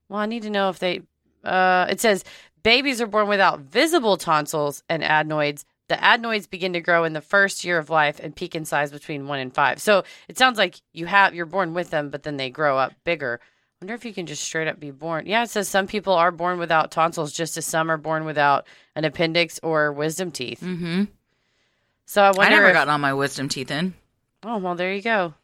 Well, 0.09 0.21
I 0.21 0.27
need 0.27 0.43
to 0.45 0.51
know 0.51 0.71
if 0.71 0.79
they. 0.79 1.03
Uh, 1.45 1.87
it 1.91 2.01
says 2.01 2.25
babies 2.63 3.03
are 3.03 3.07
born 3.07 3.29
without 3.29 3.61
visible 3.61 4.17
tonsils 4.17 4.83
and 4.89 5.05
adenoids. 5.05 5.67
The 5.93 6.03
adenoids 6.03 6.47
begin 6.47 6.73
to 6.73 6.81
grow 6.81 7.05
in 7.05 7.13
the 7.13 7.21
first 7.21 7.65
year 7.65 7.77
of 7.77 7.91
life 7.91 8.19
and 8.19 8.35
peak 8.35 8.55
in 8.55 8.65
size 8.65 8.91
between 8.91 9.27
one 9.27 9.41
and 9.41 9.55
five. 9.55 9.79
So 9.79 10.05
it 10.27 10.39
sounds 10.39 10.57
like 10.57 10.81
you 10.95 11.05
have 11.05 11.35
you're 11.35 11.45
born 11.45 11.75
with 11.75 11.91
them, 11.91 12.09
but 12.09 12.23
then 12.23 12.39
they 12.39 12.49
grow 12.49 12.79
up 12.79 12.95
bigger. 13.05 13.41
I 13.43 13.85
Wonder 13.85 13.93
if 13.93 14.07
you 14.07 14.15
can 14.15 14.25
just 14.25 14.43
straight 14.43 14.69
up 14.69 14.81
be 14.81 14.91
born. 14.91 15.27
Yeah, 15.27 15.43
it 15.43 15.51
says 15.51 15.69
some 15.69 15.87
people 15.87 16.15
are 16.15 16.31
born 16.31 16.59
without 16.59 16.93
tonsils, 16.93 17.31
just 17.31 17.59
as 17.59 17.67
some 17.67 17.91
are 17.91 17.99
born 17.99 18.25
without 18.25 18.67
an 18.97 19.05
appendix 19.05 19.61
or 19.63 19.93
wisdom 19.93 20.31
teeth. 20.31 20.63
Mm-hmm. 20.63 21.05
So 22.07 22.23
I 22.23 22.47
I 22.47 22.49
never 22.49 22.69
if, 22.69 22.73
got 22.73 22.89
all 22.89 22.97
my 22.97 23.13
wisdom 23.13 23.51
teeth 23.51 23.71
in. 23.71 23.93
Oh 24.45 24.57
well, 24.57 24.75
there 24.75 24.95
you 24.95 25.03
go. 25.03 25.35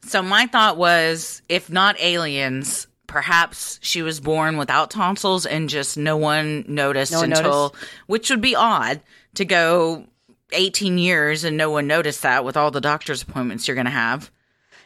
So 0.00 0.22
my 0.22 0.48
thought 0.48 0.76
was, 0.76 1.40
if 1.48 1.70
not 1.70 2.00
aliens, 2.00 2.88
perhaps 3.06 3.78
she 3.80 4.02
was 4.02 4.18
born 4.18 4.56
without 4.56 4.90
tonsils 4.90 5.46
and 5.46 5.68
just 5.68 5.96
no 5.96 6.16
one 6.16 6.64
noticed 6.66 7.12
No 7.12 7.20
one 7.20 7.32
until, 7.32 7.76
which 8.08 8.28
would 8.28 8.40
be 8.40 8.56
odd 8.56 9.00
to 9.34 9.44
go 9.44 10.04
18 10.52 10.98
years 10.98 11.44
and 11.44 11.56
no 11.56 11.70
one 11.70 11.86
noticed 11.86 12.22
that 12.22 12.44
with 12.44 12.56
all 12.56 12.70
the 12.70 12.80
doctor's 12.80 13.22
appointments 13.22 13.68
you're 13.68 13.74
going 13.74 13.84
to 13.84 13.90
have. 13.90 14.30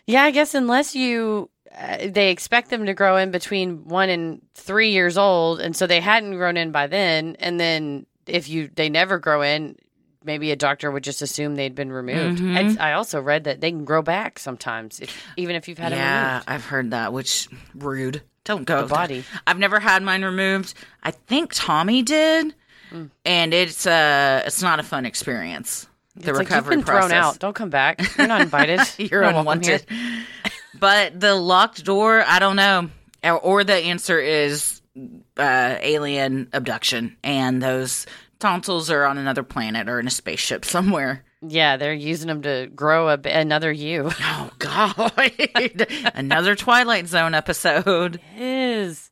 Yeah, 0.07 0.23
I 0.25 0.31
guess 0.33 0.55
unless 0.55 0.95
you, 0.97 1.49
uh, 1.77 2.09
they 2.09 2.31
expect 2.31 2.71
them 2.71 2.87
to 2.87 2.95
grow 2.95 3.17
in 3.17 3.31
between 3.31 3.85
one 3.89 4.09
and 4.09 4.43
three 4.55 4.91
years 4.91 5.17
old, 5.17 5.61
and 5.61 5.77
so 5.77 5.87
they 5.87 6.01
hadn't 6.01 6.35
grown 6.37 6.57
in 6.57 6.73
by 6.73 6.87
then. 6.89 7.37
And 7.39 7.59
then 7.61 8.07
if 8.27 8.49
you 8.49 8.69
they 8.75 8.89
never 8.89 9.19
grow 9.19 9.43
in, 9.43 9.77
maybe 10.25 10.51
a 10.51 10.57
doctor 10.57 10.91
would 10.91 11.05
just 11.05 11.23
assume 11.23 11.55
they'd 11.55 11.75
been 11.75 11.93
removed. 11.93 12.41
Mhm. 12.41 12.57
It's- 12.57 12.77
I 12.79 12.93
also 12.93 13.21
read 13.21 13.45
that 13.45 13.61
they 13.61 13.71
can 13.71 13.85
grow 13.85 14.03
back 14.03 14.39
sometimes, 14.39 15.01
if, 15.01 15.25
even 15.37 15.57
if 15.57 15.69
you've 15.69 15.79
had 15.79 15.93
them 15.93 15.99
yeah. 15.99 16.43
I've 16.47 16.65
heard 16.65 16.91
that, 16.91 17.13
which 17.13 17.49
rude. 17.75 18.23
Don't 18.45 18.65
go. 18.65 18.83
The 18.83 18.89
body. 18.89 19.25
I've 19.47 19.59
never 19.59 19.79
had 19.79 20.03
mine 20.03 20.25
removed. 20.25 20.75
I 21.05 21.13
think 21.13 21.53
Tommy 21.55 22.03
did, 22.03 22.55
and 23.25 23.55
it's 23.55 23.87
uh 23.87 24.43
it's 24.47 24.63
not 24.63 24.81
a 24.81 24.83
fun 24.83 25.07
experience. 25.07 25.87
The 26.17 26.31
It's 26.31 26.39
like, 26.39 26.49
recovery 26.51 26.77
you've 26.77 26.85
been 26.85 26.95
process. 26.95 27.11
thrown 27.11 27.19
out. 27.25 27.39
Don't 27.39 27.55
come 27.55 27.71
back. 27.71 28.01
You're 28.19 28.27
not 28.27 28.43
invited. 28.43 28.81
You're 28.99 29.23
not 29.23 29.35
unwanted. 29.37 29.87
But 30.79 31.21
the 31.21 31.35
locked 31.37 31.85
door, 31.85 32.25
I 32.27 32.41
don't 32.41 32.57
know. 32.57 32.89
Or, 33.23 33.39
or 33.39 33.63
the 33.65 33.75
answer 33.75 34.19
is 34.19 34.81
uh, 35.37 35.77
alien 35.81 36.49
abduction, 36.53 37.17
and 37.23 37.63
those 37.63 38.05
tonsils 38.41 38.91
are 38.91 39.05
on 39.05 39.17
another 39.17 39.45
planet 39.45 39.89
or 39.89 40.01
in 40.01 40.09
a 40.09 40.11
spaceship 40.11 40.65
somewhere. 40.65 41.25
Yeah, 41.41 41.77
they're 41.77 41.95
using 41.95 42.27
them 42.27 42.43
to 42.43 42.69
grow 42.75 43.11
a, 43.11 43.19
another 43.27 43.71
you. 43.71 44.11
Oh 44.21 44.51
God! 44.59 45.13
another 46.15 46.57
Twilight 46.57 47.07
Zone 47.07 47.35
episode. 47.35 48.21
Is 48.37 49.12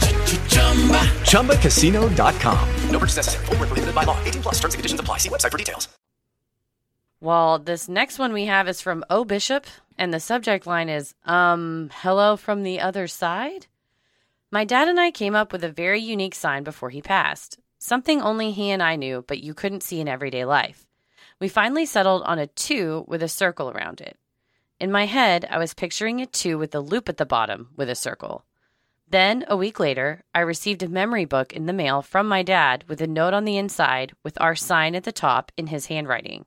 ChumbaCasino.com. 1.31 2.69
No 2.91 2.99
purchase 2.99 3.17
necessary. 3.17 3.45
Void 3.45 3.59
where 3.59 3.67
prohibited 3.67 3.95
by 3.95 4.03
law. 4.03 4.23
18 4.23 4.41
plus 4.41 4.55
terms 4.59 4.73
and 4.73 4.79
conditions 4.79 4.99
apply. 4.99 5.17
See 5.17 5.29
website 5.29 5.51
for 5.51 5.57
details. 5.57 5.87
Well, 7.21 7.59
this 7.59 7.87
next 7.87 8.17
one 8.17 8.33
we 8.33 8.45
have 8.45 8.67
is 8.67 8.81
from 8.81 9.05
O 9.09 9.23
Bishop, 9.23 9.67
and 9.95 10.11
the 10.11 10.19
subject 10.19 10.65
line 10.65 10.89
is 10.89 11.13
um, 11.23 11.91
hello 11.93 12.35
from 12.35 12.63
the 12.63 12.79
other 12.79 13.07
side. 13.07 13.67
My 14.49 14.65
dad 14.65 14.87
and 14.87 14.99
I 14.99 15.11
came 15.11 15.35
up 15.35 15.53
with 15.53 15.63
a 15.63 15.71
very 15.71 16.01
unique 16.01 16.33
sign 16.33 16.63
before 16.63 16.89
he 16.89 17.01
passed. 17.01 17.59
Something 17.77 18.21
only 18.21 18.51
he 18.51 18.71
and 18.71 18.81
I 18.81 18.95
knew, 18.95 19.23
but 19.27 19.43
you 19.43 19.53
couldn't 19.53 19.83
see 19.83 20.01
in 20.01 20.07
everyday 20.07 20.45
life. 20.45 20.87
We 21.39 21.47
finally 21.47 21.85
settled 21.85 22.23
on 22.23 22.39
a 22.39 22.47
two 22.47 23.05
with 23.07 23.23
a 23.23 23.27
circle 23.27 23.69
around 23.69 24.01
it. 24.01 24.17
In 24.79 24.91
my 24.91 25.05
head, 25.05 25.47
I 25.49 25.59
was 25.59 25.75
picturing 25.75 26.21
a 26.21 26.25
two 26.25 26.57
with 26.57 26.73
a 26.73 26.79
loop 26.79 27.07
at 27.07 27.17
the 27.17 27.25
bottom 27.25 27.69
with 27.77 27.89
a 27.89 27.95
circle. 27.95 28.45
Then, 29.11 29.43
a 29.49 29.57
week 29.57 29.77
later, 29.77 30.23
I 30.33 30.39
received 30.39 30.81
a 30.81 30.87
memory 30.87 31.25
book 31.25 31.51
in 31.51 31.65
the 31.65 31.73
mail 31.73 32.01
from 32.01 32.29
my 32.29 32.43
dad 32.43 32.85
with 32.87 33.01
a 33.01 33.07
note 33.07 33.33
on 33.33 33.43
the 33.43 33.57
inside 33.57 34.13
with 34.23 34.39
our 34.39 34.55
sign 34.55 34.95
at 34.95 35.03
the 35.03 35.11
top 35.11 35.51
in 35.57 35.67
his 35.67 35.87
handwriting. 35.87 36.45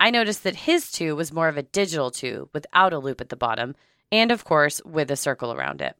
I 0.00 0.10
noticed 0.10 0.42
that 0.44 0.64
his 0.64 0.90
two 0.90 1.14
was 1.14 1.30
more 1.30 1.48
of 1.48 1.58
a 1.58 1.62
digital 1.62 2.10
two 2.10 2.48
without 2.54 2.94
a 2.94 2.98
loop 2.98 3.20
at 3.20 3.28
the 3.28 3.36
bottom, 3.36 3.76
and 4.10 4.32
of 4.32 4.46
course, 4.46 4.80
with 4.82 5.10
a 5.10 5.16
circle 5.16 5.52
around 5.52 5.82
it. 5.82 5.94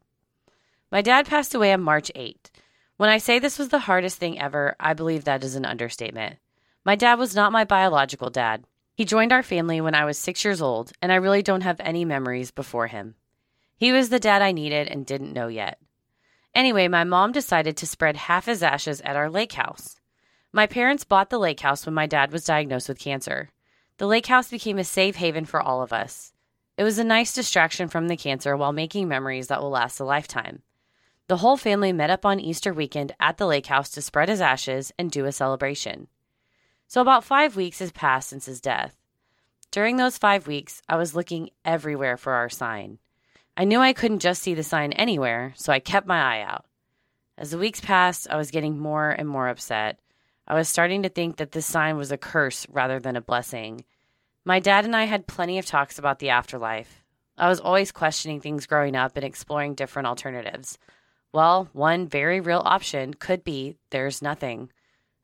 My 0.91 1.03
dad 1.03 1.27
passed 1.27 1.53
away 1.53 1.71
on 1.71 1.83
March 1.83 2.11
8. 2.15 2.49
When 2.97 3.11
I 3.11 3.19
say 3.19 3.37
this 3.37 3.59
was 3.59 3.69
the 3.69 3.77
hardest 3.77 4.17
thing 4.17 4.39
ever, 4.41 4.75
I 4.79 4.95
believe 4.95 5.25
that 5.25 5.43
is 5.43 5.53
an 5.53 5.65
understatement. 5.67 6.37
My 6.83 6.95
dad 6.95 7.19
was 7.19 7.35
not 7.35 7.51
my 7.51 7.63
biological 7.63 8.31
dad. 8.31 8.65
He 8.95 9.05
joined 9.05 9.31
our 9.31 9.43
family 9.43 9.79
when 9.81 9.93
I 9.93 10.05
was 10.05 10.17
six 10.17 10.43
years 10.43 10.63
old, 10.63 10.93
and 10.99 11.11
I 11.11 11.17
really 11.17 11.43
don't 11.43 11.61
have 11.61 11.79
any 11.79 12.05
memories 12.05 12.49
before 12.49 12.87
him. 12.87 13.13
He 13.77 13.91
was 13.91 14.09
the 14.09 14.19
dad 14.19 14.41
I 14.41 14.51
needed 14.51 14.87
and 14.87 15.05
didn't 15.05 15.33
know 15.33 15.47
yet. 15.47 15.77
Anyway, 16.53 16.87
my 16.87 17.03
mom 17.03 17.31
decided 17.31 17.77
to 17.77 17.87
spread 17.87 18.15
half 18.15 18.45
his 18.45 18.61
ashes 18.61 19.01
at 19.01 19.15
our 19.15 19.29
lake 19.29 19.53
house. 19.53 19.99
My 20.51 20.67
parents 20.67 21.05
bought 21.05 21.29
the 21.29 21.39
lake 21.39 21.61
house 21.61 21.85
when 21.85 21.95
my 21.95 22.07
dad 22.07 22.31
was 22.31 22.43
diagnosed 22.43 22.89
with 22.89 22.99
cancer. 22.99 23.49
The 23.97 24.07
lake 24.07 24.27
house 24.27 24.49
became 24.49 24.77
a 24.77 24.83
safe 24.83 25.15
haven 25.15 25.45
for 25.45 25.61
all 25.61 25.81
of 25.81 25.93
us. 25.93 26.33
It 26.77 26.83
was 26.83 26.97
a 26.97 27.03
nice 27.03 27.33
distraction 27.33 27.87
from 27.87 28.07
the 28.07 28.17
cancer 28.17 28.57
while 28.57 28.73
making 28.73 29.07
memories 29.07 29.47
that 29.47 29.61
will 29.61 29.69
last 29.69 29.99
a 29.99 30.03
lifetime. 30.03 30.61
The 31.27 31.37
whole 31.37 31.55
family 31.55 31.93
met 31.93 32.09
up 32.09 32.25
on 32.25 32.39
Easter 32.39 32.73
weekend 32.73 33.13
at 33.19 33.37
the 33.37 33.45
lake 33.45 33.67
house 33.67 33.89
to 33.91 34.01
spread 34.01 34.27
his 34.27 34.41
ashes 34.41 34.91
and 34.97 35.09
do 35.09 35.25
a 35.25 35.31
celebration. 35.31 36.07
So, 36.87 36.99
about 36.99 37.23
five 37.23 37.55
weeks 37.55 37.79
has 37.79 37.93
passed 37.93 38.29
since 38.29 38.47
his 38.47 38.59
death. 38.59 38.97
During 39.71 39.95
those 39.95 40.17
five 40.17 40.47
weeks, 40.47 40.81
I 40.89 40.97
was 40.97 41.15
looking 41.15 41.51
everywhere 41.63 42.17
for 42.17 42.33
our 42.33 42.49
sign. 42.49 42.99
I 43.61 43.63
knew 43.63 43.79
I 43.79 43.93
couldn't 43.93 44.23
just 44.23 44.41
see 44.41 44.55
the 44.55 44.63
sign 44.63 44.91
anywhere, 44.93 45.53
so 45.55 45.71
I 45.71 45.77
kept 45.77 46.07
my 46.07 46.19
eye 46.19 46.41
out. 46.41 46.65
As 47.37 47.51
the 47.51 47.59
weeks 47.59 47.79
passed, 47.79 48.27
I 48.27 48.35
was 48.35 48.49
getting 48.49 48.79
more 48.79 49.11
and 49.11 49.29
more 49.29 49.49
upset. 49.49 49.99
I 50.47 50.55
was 50.55 50.67
starting 50.67 51.03
to 51.03 51.09
think 51.09 51.37
that 51.37 51.51
this 51.51 51.67
sign 51.67 51.95
was 51.95 52.11
a 52.11 52.17
curse 52.17 52.65
rather 52.71 52.99
than 52.99 53.15
a 53.15 53.21
blessing. 53.21 53.85
My 54.43 54.59
dad 54.59 54.83
and 54.83 54.95
I 54.95 55.03
had 55.03 55.27
plenty 55.27 55.59
of 55.59 55.67
talks 55.67 55.99
about 55.99 56.17
the 56.17 56.31
afterlife. 56.31 57.03
I 57.37 57.49
was 57.49 57.59
always 57.59 57.91
questioning 57.91 58.41
things 58.41 58.65
growing 58.65 58.95
up 58.95 59.15
and 59.15 59.23
exploring 59.23 59.75
different 59.75 60.07
alternatives. 60.07 60.79
Well, 61.31 61.69
one 61.71 62.07
very 62.07 62.39
real 62.39 62.63
option 62.65 63.13
could 63.13 63.43
be 63.43 63.77
there's 63.91 64.23
nothing. 64.23 64.71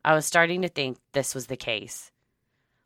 I 0.05 0.13
was 0.13 0.27
starting 0.27 0.61
to 0.61 0.69
think 0.69 0.99
this 1.13 1.33
was 1.33 1.47
the 1.47 1.57
case. 1.57 2.11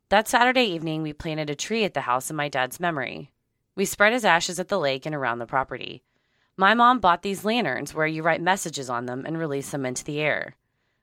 That 0.08 0.30
Saturday 0.30 0.64
evening, 0.64 1.02
we 1.02 1.12
planted 1.12 1.50
a 1.50 1.56
tree 1.56 1.84
at 1.84 1.94
the 1.94 2.00
house 2.00 2.30
in 2.30 2.38
my 2.38 2.48
dad's 2.48 2.80
memory. 2.80 3.32
We 3.76 3.86
spread 3.86 4.14
his 4.14 4.26
ashes 4.26 4.60
at 4.60 4.68
the 4.68 4.80
lake 4.80 5.06
and 5.06 5.16
around 5.16 5.40
the 5.40 5.46
property. 5.46 6.04
My 6.58 6.74
mom 6.74 7.00
bought 7.00 7.22
these 7.22 7.46
lanterns 7.46 7.94
where 7.94 8.08
you 8.08 8.24
write 8.24 8.42
messages 8.42 8.90
on 8.90 9.06
them 9.06 9.26
and 9.26 9.38
release 9.38 9.72
them 9.72 9.86
into 9.86 10.04
the 10.04 10.20
air. 10.20 10.56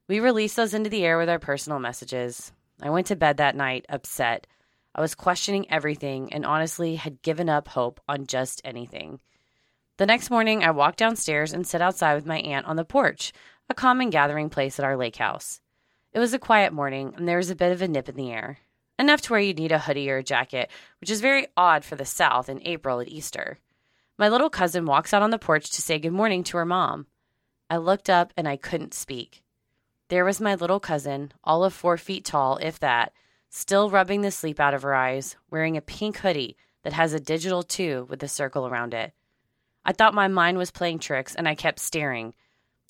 We 0.07 0.20
released 0.20 0.57
those 0.57 0.74
into 0.74 0.90
the 0.90 1.04
air 1.04 1.18
with 1.18 1.28
our 1.28 1.38
personal 1.38 1.78
messages. 1.78 2.52
I 2.83 2.90
went 2.90 3.07
to 3.09 3.16
bed 3.16 3.38
that 3.38 3.57
night 3.57 3.87
upset. 3.88 4.46
I 4.94 5.00
was 5.00 5.14
questioning 5.14 5.70
everything 5.70 6.33
and 6.33 6.44
honestly 6.44 6.96
had 6.96 7.22
given 7.22 7.48
up 7.48 7.68
hope 7.68 8.00
on 8.09 8.26
just 8.26 8.61
anything. 8.64 9.20
The 9.96 10.07
next 10.07 10.31
morning, 10.31 10.62
I 10.62 10.70
walked 10.70 10.98
downstairs 10.98 11.52
and 11.52 11.66
sat 11.66 11.83
outside 11.83 12.14
with 12.14 12.26
my 12.26 12.38
aunt 12.38 12.66
on 12.66 12.76
the 12.76 12.85
porch, 12.85 13.33
a 13.68 13.74
common 13.74 14.11
gathering 14.11 14.48
place 14.48 14.78
at 14.78 14.85
our 14.85 14.96
lake 14.96 15.16
house. 15.16 15.61
It 16.12 16.20
was 16.20 16.33
a 16.33 16.38
quiet 16.38 16.72
morning, 16.72 17.14
and 17.16 17.26
there 17.26 17.37
was 17.37 17.50
a 17.50 17.57
bit 17.57 17.72
of 17.72 17.83
a 17.83 17.88
nip 17.88 18.09
in 18.09 18.14
the 18.14 18.31
air, 18.31 18.59
enough 18.98 19.20
to 19.22 19.32
where 19.32 19.40
you'd 19.40 19.58
need 19.58 19.72
a 19.72 19.78
hoodie 19.78 20.11
or 20.11 20.18
a 20.18 20.22
jacket, 20.22 20.70
which 21.00 21.11
is 21.11 21.20
very 21.20 21.46
odd 21.56 21.84
for 21.84 21.96
the 21.96 22.04
South 22.04 22.48
in 22.48 22.61
April 22.66 23.00
at 23.00 23.08
Easter. 23.08 23.58
My 24.18 24.28
little 24.28 24.50
cousin 24.50 24.84
walks 24.84 25.14
out 25.14 25.22
on 25.22 25.30
the 25.30 25.38
porch 25.38 25.70
to 25.70 25.82
say 25.82 25.98
good 25.98 26.12
morning 26.12 26.42
to 26.44 26.56
her 26.56 26.64
mom. 26.64 27.06
I 27.70 27.76
looked 27.76 28.11
up 28.11 28.32
and 28.37 28.48
I 28.48 28.56
couldn't 28.56 28.94
speak. 28.94 29.42
There 30.08 30.24
was 30.24 30.40
my 30.40 30.54
little 30.54 30.80
cousin, 30.80 31.32
all 31.44 31.64
of 31.64 31.74
four 31.74 31.96
feet 31.96 32.24
tall, 32.24 32.56
if 32.58 32.80
that, 32.80 33.12
still 33.50 33.90
rubbing 33.90 34.22
the 34.22 34.30
sleep 34.30 34.58
out 34.58 34.74
of 34.74 34.82
her 34.82 34.94
eyes, 34.94 35.37
wearing 35.50 35.76
a 35.76 35.82
pink 35.82 36.18
hoodie 36.18 36.56
that 36.82 36.94
has 36.94 37.12
a 37.12 37.20
digital 37.20 37.62
two 37.62 38.06
with 38.08 38.22
a 38.22 38.28
circle 38.28 38.66
around 38.66 38.94
it. 38.94 39.12
I 39.84 39.92
thought 39.92 40.14
my 40.14 40.28
mind 40.28 40.58
was 40.58 40.70
playing 40.70 40.98
tricks 40.98 41.34
and 41.34 41.46
I 41.46 41.54
kept 41.54 41.78
staring. 41.78 42.34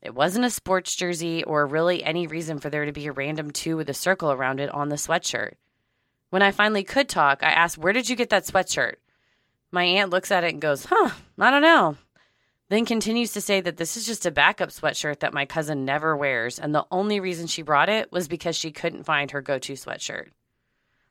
It 0.00 0.14
wasn't 0.14 0.44
a 0.44 0.50
sports 0.50 0.94
jersey 0.94 1.42
or 1.44 1.66
really 1.66 2.04
any 2.04 2.26
reason 2.26 2.58
for 2.58 2.70
there 2.70 2.84
to 2.84 2.92
be 2.92 3.06
a 3.06 3.12
random 3.12 3.50
two 3.50 3.76
with 3.76 3.90
a 3.90 3.94
circle 3.94 4.30
around 4.30 4.60
it 4.60 4.72
on 4.72 4.88
the 4.88 4.96
sweatshirt. 4.96 5.54
When 6.30 6.42
I 6.42 6.50
finally 6.50 6.84
could 6.84 7.08
talk, 7.08 7.42
I 7.42 7.50
asked, 7.50 7.78
Where 7.78 7.92
did 7.92 8.08
you 8.08 8.16
get 8.16 8.30
that 8.30 8.46
sweatshirt? 8.46 8.94
My 9.70 9.84
aunt 9.84 10.10
looks 10.10 10.30
at 10.30 10.44
it 10.44 10.52
and 10.52 10.60
goes, 10.60 10.86
Huh, 10.86 11.10
I 11.38 11.50
don't 11.50 11.62
know. 11.62 11.96
Then 12.68 12.84
continues 12.84 13.32
to 13.32 13.40
say 13.40 13.62
that 13.62 13.78
this 13.78 13.96
is 13.96 14.04
just 14.04 14.26
a 14.26 14.30
backup 14.30 14.68
sweatshirt 14.68 15.20
that 15.20 15.32
my 15.32 15.46
cousin 15.46 15.86
never 15.86 16.14
wears, 16.14 16.58
and 16.58 16.74
the 16.74 16.84
only 16.90 17.18
reason 17.18 17.46
she 17.46 17.62
brought 17.62 17.88
it 17.88 18.12
was 18.12 18.28
because 18.28 18.56
she 18.56 18.70
couldn't 18.70 19.04
find 19.04 19.30
her 19.30 19.40
go 19.40 19.58
to 19.58 19.72
sweatshirt. 19.72 20.28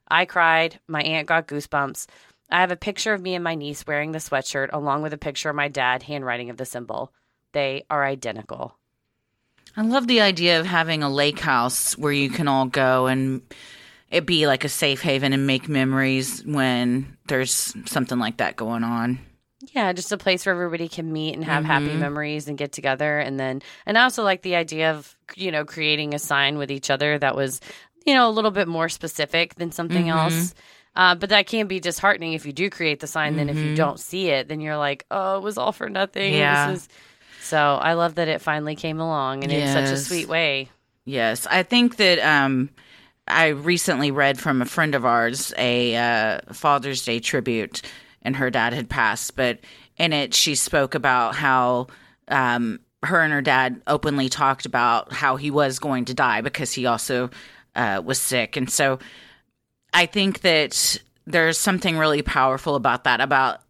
I 0.08 0.26
cried. 0.26 0.80
My 0.88 1.02
aunt 1.02 1.28
got 1.28 1.48
goosebumps. 1.48 2.08
I 2.50 2.62
have 2.62 2.72
a 2.72 2.78
picture 2.78 3.14
of 3.14 3.22
me 3.22 3.34
and 3.34 3.44
my 3.44 3.56
niece 3.56 3.86
wearing 3.88 4.12
the 4.12 4.20
sweatshirt, 4.20 4.70
along 4.72 5.02
with 5.02 5.14
a 5.14 5.18
picture 5.18 5.50
of 5.50 5.56
my 5.56 5.68
dad 5.68 6.04
handwriting 6.04 6.50
of 6.52 6.58
the 6.58 6.66
symbol. 6.66 7.12
They 7.54 7.86
are 7.90 8.06
identical. 8.06 8.78
I 9.76 9.82
love 9.82 10.08
the 10.08 10.22
idea 10.22 10.60
of 10.60 10.66
having 10.66 11.04
a 11.04 11.10
lake 11.10 11.40
house 11.40 11.98
where 11.98 12.12
you 12.12 12.30
can 12.30 12.48
all 12.48 12.68
go 12.68 13.08
and 13.08 13.42
it 14.12 14.26
be 14.26 14.48
like 14.48 14.64
a 14.64 14.70
safe 14.70 15.02
haven 15.02 15.34
and 15.34 15.46
make 15.48 15.68
memories 15.68 16.44
when 16.46 17.18
there's 17.28 17.74
something 17.86 18.20
like 18.20 18.38
that 18.38 18.56
going 18.56 18.84
on. 18.84 19.20
Yeah, 19.74 19.92
just 19.92 20.12
a 20.12 20.18
place 20.18 20.46
where 20.46 20.54
everybody 20.56 20.88
can 20.88 21.12
meet 21.12 21.34
and 21.34 21.44
have 21.44 21.66
happy 21.66 21.92
Mhm. 21.96 22.00
memories 22.00 22.48
and 22.48 22.58
get 22.58 22.72
together. 22.72 23.18
And 23.20 23.40
then, 23.40 23.62
and 23.86 23.98
I 23.98 24.04
also 24.04 24.24
like 24.24 24.44
the 24.44 24.56
idea 24.56 24.92
of, 24.92 25.16
you 25.36 25.52
know, 25.52 25.66
creating 25.66 26.14
a 26.14 26.20
sign 26.20 26.58
with 26.58 26.72
each 26.72 26.90
other 26.90 27.18
that 27.18 27.36
was, 27.36 27.60
you 28.06 28.14
know, 28.14 28.30
a 28.30 28.32
little 28.32 28.52
bit 28.52 28.68
more 28.68 28.88
specific 28.88 29.56
than 29.56 29.72
something 29.72 30.06
Mhm. 30.06 30.12
else. 30.12 30.54
Uh, 30.96 31.16
but 31.16 31.30
that 31.30 31.48
can 31.48 31.68
be 31.68 31.80
disheartening 31.80 32.34
if 32.34 32.46
you 32.46 32.54
do 32.54 32.70
create 32.70 33.00
the 33.02 33.08
sign. 33.08 33.36
Then 33.36 33.50
if 33.50 33.58
you 33.58 33.72
Mhm. 33.72 33.76
don't 33.76 34.00
see 34.00 34.30
it, 34.30 34.48
then 34.48 34.62
you're 34.62 34.78
like, 34.78 35.06
oh, 35.12 35.38
it 35.38 35.44
was 35.44 35.58
all 35.58 35.72
for 35.72 35.90
nothing. 35.90 36.34
Yeah. 36.34 36.72
This 36.72 36.84
is 36.84 36.90
So 37.40 37.76
I 37.82 37.94
love 37.94 38.16
that 38.16 38.28
it 38.28 38.42
finally 38.42 38.76
came 38.76 39.00
along 39.00 39.44
and 39.44 39.54
in 39.54 39.68
such 39.68 39.92
a 39.92 39.98
sweet 39.98 40.28
way. 40.28 40.70
Yes, 41.06 41.46
I 41.50 41.64
think 41.64 41.98
that 41.98 42.20
um, 42.20 42.70
I 43.28 43.48
recently 43.48 44.12
read 44.12 44.40
from 44.40 44.62
a 44.62 44.66
friend 44.66 44.96
of 44.96 45.06
ours 45.06 45.54
a 45.58 45.96
uh, 45.96 46.54
Father's 46.54 47.04
Day 47.04 47.20
tribute, 47.20 47.82
and 48.22 48.36
her 48.36 48.50
dad 48.50 48.74
had 48.74 48.90
passed, 48.90 49.36
but 49.36 49.60
in 49.98 50.14
it 50.14 50.34
she 50.34 50.56
spoke 50.56 50.96
about 50.96 51.36
how 51.36 51.88
um, 52.28 52.80
her 53.04 53.22
and 53.22 53.34
her 53.34 53.42
dad 53.42 53.82
openly 53.88 54.30
talked 54.30 54.66
about 54.66 55.12
how 55.12 55.36
he 55.36 55.52
was 55.52 55.80
going 55.80 56.06
to 56.06 56.14
die 56.14 56.42
because 56.42 56.74
he 56.74 56.86
also 56.86 57.30
uh, 57.76 58.02
was 58.04 58.20
sick, 58.20 58.56
and 58.58 58.70
so 58.70 59.00
I 59.94 60.06
think 60.06 60.42
that 60.42 61.02
there's 61.26 61.58
something 61.58 61.98
really 61.98 62.22
powerful 62.22 62.76
about 62.76 63.04
that 63.04 63.20
about 63.20 63.62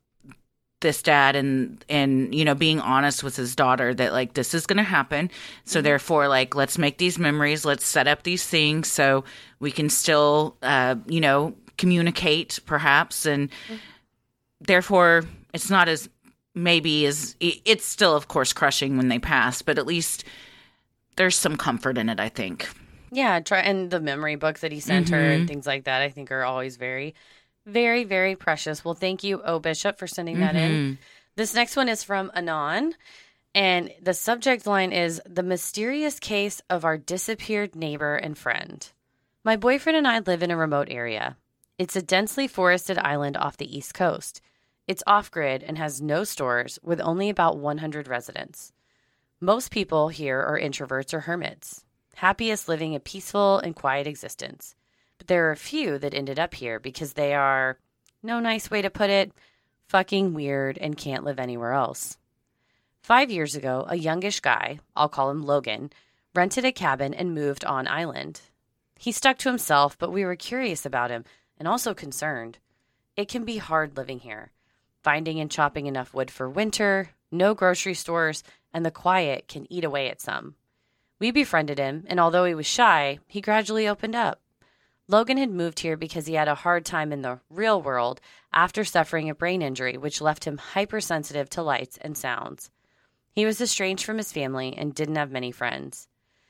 this 0.81 1.01
dad 1.01 1.35
and 1.35 1.83
and 1.89 2.33
you 2.35 2.45
know 2.45 2.53
being 2.53 2.79
honest 2.79 3.23
with 3.23 3.35
his 3.35 3.55
daughter 3.55 3.93
that 3.95 4.11
like 4.13 4.33
this 4.33 4.53
is 4.53 4.65
going 4.67 4.77
to 4.77 4.83
happen. 4.83 5.31
So 5.65 5.81
therefore 5.81 6.27
like 6.27 6.53
let's 6.55 6.77
make 6.77 6.97
these 6.99 7.17
memories. 7.17 7.65
Let's 7.65 7.85
set 7.85 8.07
up 8.07 8.23
these 8.23 8.45
things 8.45 8.87
so 8.91 9.23
we 9.59 9.71
can 9.71 9.89
still 9.89 10.55
uh 10.61 10.95
you 11.07 11.19
know 11.19 11.55
communicate 11.77 12.59
perhaps. 12.65 13.25
And 13.25 13.49
therefore 14.61 15.23
it's 15.53 15.69
not 15.69 15.87
as 15.87 16.09
maybe 16.53 17.05
as 17.05 17.35
it's 17.39 17.85
still 17.85 18.15
of 18.15 18.27
course 18.27 18.51
crushing 18.53 18.97
when 18.97 19.09
they 19.09 19.19
pass 19.19 19.61
but 19.61 19.77
at 19.77 19.85
least 19.85 20.23
there's 21.15 21.35
some 21.35 21.55
comfort 21.55 21.97
in 21.99 22.09
it 22.09 22.19
i 22.19 22.29
think. 22.29 22.67
Yeah, 23.11 23.39
try 23.39 23.59
and 23.59 23.89
the 23.89 23.99
memory 24.01 24.35
books 24.35 24.61
that 24.61 24.71
he 24.71 24.79
sent 24.81 25.09
her 25.09 25.29
and 25.31 25.45
Mhm. 25.45 25.47
things 25.47 25.65
like 25.67 25.85
that, 25.85 26.01
I 26.01 26.09
think 26.09 26.29
are 26.29 26.43
always 26.43 26.75
very, 26.75 27.15
very, 27.67 28.03
very 28.03 28.36
precious. 28.36 28.84
Well, 28.84 28.95
thank 28.95 29.23
you, 29.23 29.41
O 29.43 29.60
Bishop, 29.60 29.99
for 29.99 30.08
sending 30.08 30.39
that 30.39 30.56
in. 30.56 30.71
Mhm. 30.71 30.97
This 31.36 31.53
next 31.53 31.75
one 31.75 31.89
is 31.89 32.03
from 32.03 32.32
Anon, 32.34 32.95
and 33.53 33.93
the 34.01 34.13
subject 34.13 34.65
line 34.65 34.91
is 34.91 35.21
The 35.25 35.43
Mysterious 35.43 36.19
Case 36.19 36.62
of 36.69 36.84
Our 36.86 36.97
Disappeared 36.97 37.75
Neighbor 37.75 38.15
and 38.15 38.38
Friend. 38.38 38.89
My 39.43 39.56
boyfriend 39.56 39.97
and 39.97 40.08
I 40.08 40.19
live 40.19 40.41
in 40.41 40.49
a 40.51 40.58
remote 40.58 40.88
area. 40.89 41.38
It's 41.77 41.95
a 41.95 42.01
densely 42.01 42.47
forested 42.47 42.97
island 42.97 43.38
off 43.38 43.58
the 43.58 43.77
East 43.77 43.93
Coast. 43.93 44.41
It's 44.88 45.03
off 45.06 45.30
grid 45.30 45.63
and 45.63 45.77
has 45.77 46.01
no 46.01 46.23
stores 46.23 46.80
with 46.82 47.01
only 47.01 47.30
about 47.30 47.58
100 47.58 48.08
residents. 48.08 48.71
Most 49.39 49.69
people 49.69 50.08
here 50.08 50.41
are 50.41 50.60
introverts 50.60 51.13
or 51.13 51.19
hermits, 51.21 51.84
happiest 52.15 52.67
living 52.67 52.95
a 52.95 52.99
peaceful 52.99 53.60
and 53.60 53.75
quiet 53.75 54.08
existence. 54.08 54.75
There 55.27 55.49
are 55.49 55.51
a 55.51 55.57
few 55.57 55.99
that 55.99 56.13
ended 56.13 56.39
up 56.39 56.53
here 56.53 56.79
because 56.79 57.13
they 57.13 57.33
are, 57.33 57.77
no 58.23 58.39
nice 58.39 58.71
way 58.71 58.81
to 58.81 58.89
put 58.89 59.09
it, 59.09 59.33
fucking 59.87 60.33
weird 60.33 60.77
and 60.77 60.97
can't 60.97 61.25
live 61.25 61.37
anywhere 61.37 61.73
else. 61.73 62.17
Five 63.01 63.29
years 63.29 63.53
ago, 63.53 63.85
a 63.89 63.97
youngish 63.97 64.39
guy, 64.39 64.79
I'll 64.95 65.09
call 65.09 65.29
him 65.29 65.41
Logan, 65.41 65.91
rented 66.33 66.63
a 66.63 66.71
cabin 66.71 67.13
and 67.13 67.33
moved 67.33 67.65
on 67.65 67.87
island. 67.87 68.41
He 68.97 69.11
stuck 69.11 69.37
to 69.39 69.49
himself, 69.49 69.97
but 69.97 70.11
we 70.11 70.23
were 70.23 70.35
curious 70.35 70.85
about 70.85 71.11
him 71.11 71.25
and 71.57 71.67
also 71.67 71.93
concerned. 71.93 72.57
It 73.17 73.27
can 73.27 73.43
be 73.43 73.57
hard 73.57 73.97
living 73.97 74.19
here, 74.19 74.51
finding 75.03 75.39
and 75.39 75.51
chopping 75.51 75.87
enough 75.87 76.13
wood 76.13 76.31
for 76.31 76.49
winter, 76.49 77.09
no 77.31 77.53
grocery 77.53 77.93
stores, 77.93 78.43
and 78.73 78.85
the 78.85 78.91
quiet 78.91 79.47
can 79.47 79.71
eat 79.71 79.83
away 79.83 80.09
at 80.09 80.21
some. 80.21 80.55
We 81.19 81.31
befriended 81.31 81.79
him, 81.79 82.05
and 82.07 82.19
although 82.19 82.45
he 82.45 82.55
was 82.55 82.65
shy, 82.65 83.19
he 83.27 83.41
gradually 83.41 83.87
opened 83.87 84.15
up. 84.15 84.39
Logan 85.10 85.38
had 85.38 85.52
moved 85.52 85.80
here 85.80 85.96
because 85.96 86.26
he 86.26 86.34
had 86.34 86.50
a 86.50 86.56
hard 86.56 86.86
time 86.86 87.13
in 87.13 87.22
the 87.22 87.39
real 87.50 87.82
world 87.82 88.20
after 88.52 88.84
suffering 88.84 89.30
a 89.30 89.36
brain 89.36 89.62
injury, 89.62 89.98
which 89.98 90.20
left 90.20 90.43
him 90.46 90.58
hypersensitive 90.58 91.50
to 91.52 91.62
lights 91.62 91.98
and 92.02 92.17
sounds. 92.17 92.70
He 93.32 93.46
was 93.46 93.62
estranged 93.62 94.04
from 94.04 94.17
his 94.17 94.34
family 94.34 94.76
and 94.78 94.93
didn't 94.93 95.15
have 95.15 95.32
many 95.32 95.52
friends. 95.52 96.10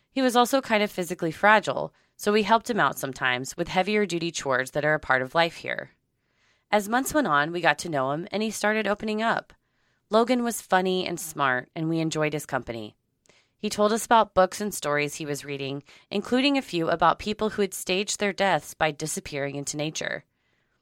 He 0.10 0.24
was 0.24 0.36
also 0.36 0.60
kind 0.60 0.82
of 0.82 0.90
physically 0.90 1.32
fragile, 1.32 1.94
so 2.16 2.34
we 2.34 2.44
helped 2.44 2.70
him 2.70 2.80
out 2.80 2.98
sometimes 2.98 3.56
with 3.56 3.68
heavier 3.68 4.08
duty 4.08 4.32
chores 4.32 4.72
that 4.72 4.86
are 4.86 4.96
a 4.96 5.00
part 5.00 5.22
of 5.22 5.36
life 5.36 5.58
here. 5.58 5.92
As 6.72 6.90
months 6.90 7.14
went 7.14 7.28
on, 7.28 7.52
we 7.52 7.62
got 7.62 7.78
to 7.80 7.90
know 7.90 8.12
him 8.12 8.28
and 8.32 8.42
he 8.42 8.50
started 8.50 8.88
opening 8.88 9.22
up. 9.22 9.54
Logan 10.10 10.44
was 10.44 10.62
funny 10.62 11.06
and 11.06 11.20
smart, 11.20 11.70
and 11.76 11.90
we 11.90 12.00
enjoyed 12.00 12.34
his 12.34 12.46
company. 12.46 12.96
He 13.58 13.70
told 13.70 13.92
us 13.92 14.06
about 14.06 14.36
books 14.36 14.62
and 14.62 14.74
stories 14.74 15.16
he 15.16 15.26
was 15.26 15.44
reading, 15.44 15.84
including 16.12 16.58
a 16.58 16.62
few 16.62 16.90
about 16.90 17.18
people 17.18 17.52
who 17.52 17.64
had 17.64 17.74
staged 17.74 18.20
their 18.20 18.34
deaths 18.34 18.76
by 18.76 18.92
disappearing 18.92 19.56
into 19.56 19.78
nature. 19.78 20.24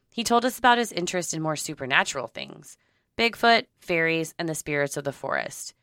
He 0.09 0.23
told 0.23 0.43
us 0.43 0.59
about 0.59 0.77
his 0.77 0.91
interest 0.91 1.33
in 1.33 1.41
more 1.41 1.55
supernatural 1.55 2.27
things 2.27 2.77
Bigfoot, 3.17 3.67
fairies, 3.79 4.33
and 4.37 4.49
the 4.49 4.55
spirits 4.55 4.97
of 4.97 5.05
the 5.05 5.13
forest. 5.13 5.73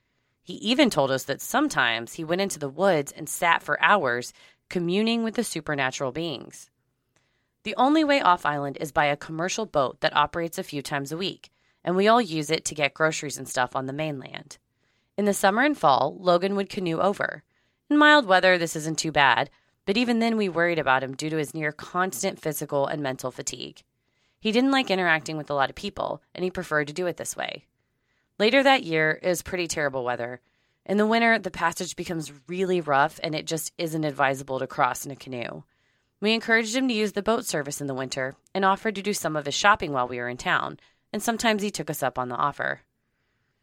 He 0.42 0.54
even 0.54 0.90
told 0.90 1.10
us 1.10 1.24
that 1.24 1.40
sometimes 1.40 2.14
he 2.14 2.24
went 2.24 2.42
into 2.42 2.58
the 2.58 2.68
woods 2.68 3.10
and 3.12 3.28
sat 3.28 3.62
for 3.62 3.82
hours 3.82 4.34
communing 4.68 5.22
with 5.22 5.34
the 5.34 5.44
supernatural 5.44 6.12
beings. 6.12 6.70
The 7.62 7.74
only 7.76 8.04
way 8.04 8.20
off 8.20 8.44
island 8.44 8.76
is 8.80 8.92
by 8.92 9.06
a 9.06 9.16
commercial 9.16 9.66
boat 9.66 10.00
that 10.00 10.16
operates 10.16 10.58
a 10.58 10.64
few 10.64 10.82
times 10.82 11.12
a 11.12 11.16
week, 11.16 11.50
and 11.84 11.96
we 11.96 12.08
all 12.08 12.20
use 12.20 12.50
it 12.50 12.64
to 12.66 12.74
get 12.74 12.92
groceries 12.92 13.38
and 13.38 13.48
stuff 13.48 13.76
on 13.76 13.86
the 13.86 13.92
mainland. 13.92 14.58
In 15.22 15.26
the 15.26 15.32
summer 15.32 15.62
and 15.62 15.78
fall, 15.78 16.16
Logan 16.18 16.56
would 16.56 16.68
canoe 16.68 16.98
over. 16.98 17.44
In 17.88 17.96
mild 17.96 18.26
weather, 18.26 18.58
this 18.58 18.74
isn't 18.74 18.98
too 18.98 19.12
bad, 19.12 19.50
but 19.86 19.96
even 19.96 20.18
then 20.18 20.36
we 20.36 20.48
worried 20.48 20.80
about 20.80 21.04
him 21.04 21.14
due 21.14 21.30
to 21.30 21.36
his 21.36 21.54
near 21.54 21.70
constant 21.70 22.40
physical 22.40 22.88
and 22.88 23.00
mental 23.00 23.30
fatigue. 23.30 23.84
He 24.40 24.50
didn't 24.50 24.72
like 24.72 24.90
interacting 24.90 25.36
with 25.36 25.48
a 25.48 25.54
lot 25.54 25.70
of 25.70 25.76
people, 25.76 26.24
and 26.34 26.42
he 26.42 26.50
preferred 26.50 26.88
to 26.88 26.92
do 26.92 27.06
it 27.06 27.18
this 27.18 27.36
way. 27.36 27.66
Later 28.40 28.64
that 28.64 28.82
year, 28.82 29.20
it 29.22 29.28
was 29.28 29.42
pretty 29.42 29.68
terrible 29.68 30.02
weather. 30.02 30.40
In 30.86 30.96
the 30.96 31.06
winter, 31.06 31.38
the 31.38 31.52
passage 31.52 31.94
becomes 31.94 32.32
really 32.48 32.80
rough 32.80 33.20
and 33.22 33.32
it 33.32 33.46
just 33.46 33.72
isn't 33.78 34.02
advisable 34.02 34.58
to 34.58 34.66
cross 34.66 35.06
in 35.06 35.12
a 35.12 35.14
canoe. 35.14 35.62
We 36.20 36.34
encouraged 36.34 36.74
him 36.74 36.88
to 36.88 36.94
use 36.94 37.12
the 37.12 37.22
boat 37.22 37.46
service 37.46 37.80
in 37.80 37.86
the 37.86 37.94
winter 37.94 38.34
and 38.56 38.64
offered 38.64 38.96
to 38.96 39.02
do 39.02 39.14
some 39.14 39.36
of 39.36 39.46
his 39.46 39.54
shopping 39.54 39.92
while 39.92 40.08
we 40.08 40.18
were 40.18 40.28
in 40.28 40.36
town, 40.36 40.80
and 41.12 41.22
sometimes 41.22 41.62
he 41.62 41.70
took 41.70 41.90
us 41.90 42.02
up 42.02 42.18
on 42.18 42.28
the 42.28 42.34
offer. 42.34 42.80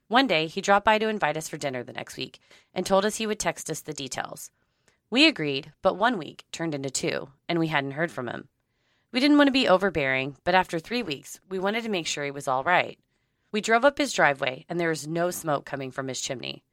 One 0.09 0.25
day, 0.25 0.47
he 0.47 0.59
dropped 0.59 0.85
by 0.85 0.97
to 0.97 1.07
invite 1.07 1.37
us 1.37 1.47
for 1.47 1.57
dinner 1.57 1.83
the 1.83 1.93
next 1.93 2.17
week 2.17 2.39
and 2.73 2.83
told 2.83 3.05
us 3.05 3.17
he 3.17 3.27
would 3.27 3.39
text 3.39 3.69
us 3.69 3.81
the 3.81 3.93
details. 3.93 4.49
We 5.11 5.27
agreed, 5.27 5.71
but 5.83 5.97
one 5.97 6.17
week 6.17 6.45
turned 6.51 6.73
into 6.73 6.89
two, 6.89 7.29
and 7.47 7.59
we 7.59 7.67
hadn't 7.67 7.91
heard 7.91 8.11
from 8.11 8.27
him. 8.27 8.47
We 9.11 9.19
didn't 9.19 9.37
want 9.37 9.49
to 9.49 9.51
be 9.51 9.67
overbearing, 9.67 10.35
but 10.43 10.55
after 10.55 10.79
three 10.79 11.03
weeks, 11.03 11.39
we 11.47 11.59
wanted 11.59 11.83
to 11.83 11.89
make 11.89 12.07
sure 12.07 12.25
he 12.25 12.31
was 12.31 12.47
all 12.47 12.63
right. 12.63 12.97
We 13.51 13.61
drove 13.61 13.85
up 13.85 13.99
his 13.99 14.11
driveway, 14.11 14.65
and 14.67 14.79
there 14.79 14.89
was 14.89 15.07
no 15.07 15.29
smoke 15.29 15.63
coming 15.63 15.91
from 15.91 16.07
his 16.07 16.19
chimney. 16.19 16.63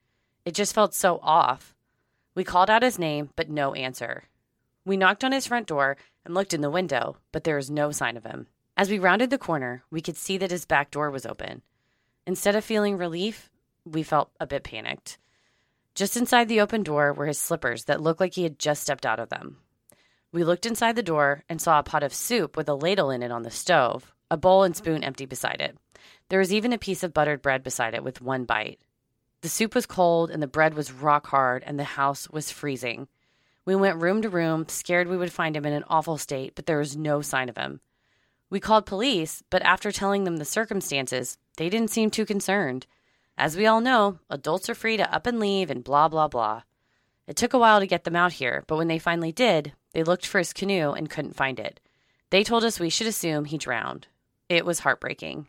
It 0.47 0.55
just 0.55 0.75
felt 0.75 0.95
so 0.95 1.21
off. 1.23 1.75
We 2.35 2.43
called 2.43 2.71
out 2.71 2.83
his 2.83 2.99
name, 2.99 3.31
but 3.37 3.51
no 3.51 3.75
answer. 3.75 4.25
We 4.87 4.97
knocked 4.97 5.25
on 5.25 5.33
his 5.33 5.47
front 5.47 5.67
door 5.67 5.99
and 6.25 6.35
looked 6.35 6.55
in 6.55 6.63
the 6.63 6.71
window, 6.71 7.19
but 7.33 7.45
there 7.45 7.57
was 7.57 7.71
no 7.71 7.91
sign 7.91 8.17
of 8.17 8.25
him. 8.25 8.47
As 8.79 8.89
we 8.89 8.99
rounded 8.99 9.29
the 9.29 9.37
corner, 9.37 9.83
we 9.91 10.01
could 10.01 10.17
see 10.17 10.39
that 10.39 10.51
his 10.51 10.65
back 10.65 10.91
door 10.91 11.11
was 11.11 11.27
open. 11.27 11.61
Instead 12.27 12.57
of 12.57 12.65
feeling 12.65 12.97
relief, 12.97 13.51
we 13.85 14.03
felt 14.03 14.31
a 14.41 14.47
bit 14.47 14.65
panicked. 14.65 15.19
Just 15.95 16.17
inside 16.17 16.49
the 16.49 16.61
open 16.61 16.83
door 16.83 17.13
were 17.13 17.27
his 17.27 17.39
slippers 17.39 17.85
that 17.85 18.03
looked 18.03 18.21
like 18.21 18.35
he 18.35 18.43
had 18.43 18.59
just 18.59 18.83
stepped 18.83 19.07
out 19.07 19.21
of 19.21 19.29
them. 19.29 19.59
We 20.33 20.45
looked 20.45 20.67
inside 20.67 20.97
the 20.97 21.03
door 21.03 21.45
and 21.49 21.63
saw 21.63 21.79
a 21.79 21.85
pot 21.85 22.03
of 22.03 22.13
soup 22.13 22.57
with 22.57 22.69
a 22.69 22.75
ladle 22.75 23.11
in 23.11 23.23
it 23.23 23.31
on 23.31 23.43
the 23.43 23.51
stove, 23.51 24.13
a 24.31 24.37
bowl 24.37 24.65
and 24.65 24.77
spoon 24.77 25.05
empty 25.05 25.25
beside 25.25 25.61
it. 25.61 25.79
There 26.29 26.41
was 26.41 26.53
even 26.53 26.73
a 26.73 26.79
piece 26.79 27.03
of 27.03 27.15
buttered 27.15 27.41
bread 27.41 27.63
beside 27.63 27.95
it 27.95 28.05
with 28.05 28.21
one 28.21 28.45
bite. 28.45 28.81
The 29.43 29.49
soup 29.49 29.75
was 29.75 29.87
cold 29.87 30.31
and 30.31 30.43
the 30.43 30.49
bread 30.49 30.75
was 30.75 30.93
rock 30.93 31.29
hard 31.29 31.63
and 31.65 31.79
the 31.79 31.85
house 31.85 32.29
was 32.29 32.51
freezing. 32.51 33.09
We 33.65 33.77
went 33.77 34.03
room 34.03 34.23
to 34.23 34.29
room, 34.29 34.67
scared 34.69 35.09
we 35.09 35.17
would 35.17 35.33
find 35.33 35.57
him 35.57 35.65
in 35.65 35.73
an 35.73 35.85
awful 35.89 36.19
state, 36.19 36.55
but 36.55 36.67
there 36.67 36.79
was 36.79 36.97
no 36.97 37.23
sign 37.23 37.49
of 37.49 37.57
him. 37.57 37.81
We 38.49 38.61
called 38.61 38.87
police, 38.87 39.43
but 39.51 39.63
after 39.63 39.91
telling 39.91 40.25
them 40.25 40.37
the 40.37 40.45
circumstances, 40.45 41.37
they 41.57 41.69
didn't 41.69 41.91
seem 41.91 42.11
too 42.11 42.25
concerned. 42.25 42.87
As 43.37 43.57
we 43.57 43.67
all 43.67 43.81
know, 43.81 44.21
adults 44.31 44.71
are 44.71 44.75
free 44.75 44.97
to 44.97 45.15
up 45.15 45.27
and 45.27 45.41
leave 45.41 45.71
and 45.71 45.83
blah, 45.83 46.09
blah, 46.09 46.29
blah. 46.29 46.63
It 47.27 47.37
took 47.37 47.53
a 47.53 47.59
while 47.59 47.81
to 47.81 47.87
get 47.87 48.05
them 48.05 48.15
out 48.15 48.35
here, 48.35 48.65
but 48.67 48.77
when 48.77 48.89
they 48.89 49.01
finally 49.01 49.33
did, 49.33 49.73
they 49.93 50.05
looked 50.05 50.27
for 50.27 50.39
his 50.39 50.53
canoe 50.53 50.93
and 50.93 51.11
couldn't 51.11 51.37
find 51.37 51.59
it. 51.59 51.81
They 52.31 52.45
told 52.45 52.65
us 52.65 52.79
we 52.79 52.91
should 52.91 53.09
assume 53.09 53.47
he 53.47 53.59
drowned. 53.59 54.07
It 54.49 54.65
was 54.65 54.81
heartbreaking. 54.81 55.49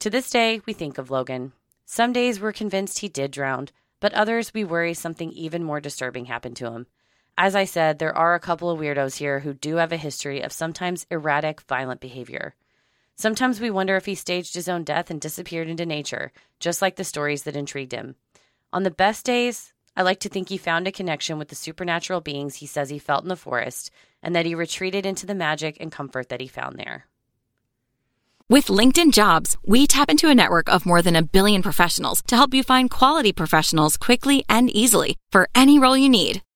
To 0.00 0.10
this 0.10 0.30
day, 0.30 0.60
we 0.66 0.72
think 0.72 0.98
of 0.98 1.10
Logan. 1.10 1.52
Some 1.84 2.12
days 2.12 2.40
we're 2.40 2.52
convinced 2.52 3.00
he 3.00 3.08
did 3.08 3.32
drown, 3.32 3.68
but 3.98 4.14
others 4.14 4.54
we 4.54 4.64
worry 4.64 4.94
something 4.94 5.32
even 5.32 5.64
more 5.64 5.80
disturbing 5.80 6.26
happened 6.26 6.56
to 6.56 6.70
him. 6.70 6.86
As 7.42 7.56
I 7.56 7.64
said, 7.64 7.98
there 7.98 8.14
are 8.14 8.34
a 8.34 8.38
couple 8.38 8.68
of 8.68 8.78
weirdos 8.78 9.16
here 9.16 9.40
who 9.40 9.54
do 9.54 9.76
have 9.76 9.92
a 9.92 9.96
history 9.96 10.42
of 10.42 10.52
sometimes 10.52 11.06
erratic, 11.10 11.62
violent 11.62 11.98
behavior. 11.98 12.54
Sometimes 13.16 13.62
we 13.62 13.70
wonder 13.70 13.96
if 13.96 14.04
he 14.04 14.14
staged 14.14 14.54
his 14.54 14.68
own 14.68 14.84
death 14.84 15.10
and 15.10 15.18
disappeared 15.18 15.66
into 15.66 15.86
nature, 15.86 16.32
just 16.58 16.82
like 16.82 16.96
the 16.96 17.02
stories 17.02 17.44
that 17.44 17.56
intrigued 17.56 17.92
him. 17.92 18.16
On 18.74 18.82
the 18.82 18.90
best 18.90 19.24
days, 19.24 19.72
I 19.96 20.02
like 20.02 20.20
to 20.20 20.28
think 20.28 20.50
he 20.50 20.58
found 20.58 20.86
a 20.86 20.92
connection 20.92 21.38
with 21.38 21.48
the 21.48 21.54
supernatural 21.54 22.20
beings 22.20 22.56
he 22.56 22.66
says 22.66 22.90
he 22.90 22.98
felt 22.98 23.22
in 23.22 23.30
the 23.30 23.36
forest, 23.36 23.90
and 24.22 24.36
that 24.36 24.44
he 24.44 24.54
retreated 24.54 25.06
into 25.06 25.24
the 25.24 25.34
magic 25.34 25.78
and 25.80 25.90
comfort 25.90 26.28
that 26.28 26.42
he 26.42 26.46
found 26.46 26.78
there. 26.78 27.06
With 28.50 28.66
LinkedIn 28.66 29.14
Jobs, 29.14 29.56
we 29.64 29.86
tap 29.86 30.10
into 30.10 30.28
a 30.28 30.34
network 30.34 30.68
of 30.68 30.84
more 30.84 31.00
than 31.00 31.16
a 31.16 31.22
billion 31.22 31.62
professionals 31.62 32.20
to 32.26 32.36
help 32.36 32.52
you 32.52 32.62
find 32.62 32.90
quality 32.90 33.32
professionals 33.32 33.96
quickly 33.96 34.44
and 34.46 34.68
easily 34.68 35.16
for 35.32 35.48
any 35.54 35.78
role 35.78 35.96
you 35.96 36.10
need. 36.10 36.42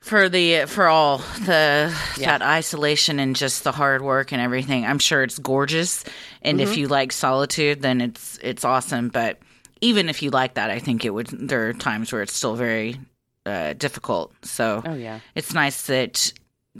for 0.00 0.28
the 0.28 0.64
for 0.66 0.86
all 0.86 1.18
the 1.44 1.94
that 2.18 2.40
isolation 2.42 3.18
and 3.18 3.34
just 3.36 3.64
the 3.64 3.72
hard 3.72 4.02
work 4.02 4.32
and 4.32 4.40
everything. 4.40 4.86
I'm 4.86 4.98
sure 4.98 5.22
it's 5.22 5.38
gorgeous, 5.38 6.04
and 6.42 6.60
if 6.60 6.70
Mhm. 6.72 6.76
you 6.76 6.88
like 6.88 7.12
solitude, 7.12 7.82
then 7.82 8.00
it's 8.00 8.38
it's 8.42 8.64
awesome. 8.64 9.08
But 9.08 9.38
even 9.80 10.08
if 10.08 10.22
you 10.22 10.30
like 10.30 10.54
that, 10.54 10.70
I 10.70 10.78
think 10.78 11.04
it 11.04 11.10
would. 11.10 11.26
There 11.28 11.68
are 11.68 11.72
times 11.72 12.12
where 12.12 12.22
it's 12.22 12.34
still 12.34 12.54
very 12.54 12.98
uh, 13.46 13.72
difficult. 13.72 14.32
So 14.42 14.82
Oh, 14.84 14.94
yeah. 14.94 15.20
it's 15.34 15.54
nice 15.54 15.86
that 15.86 16.32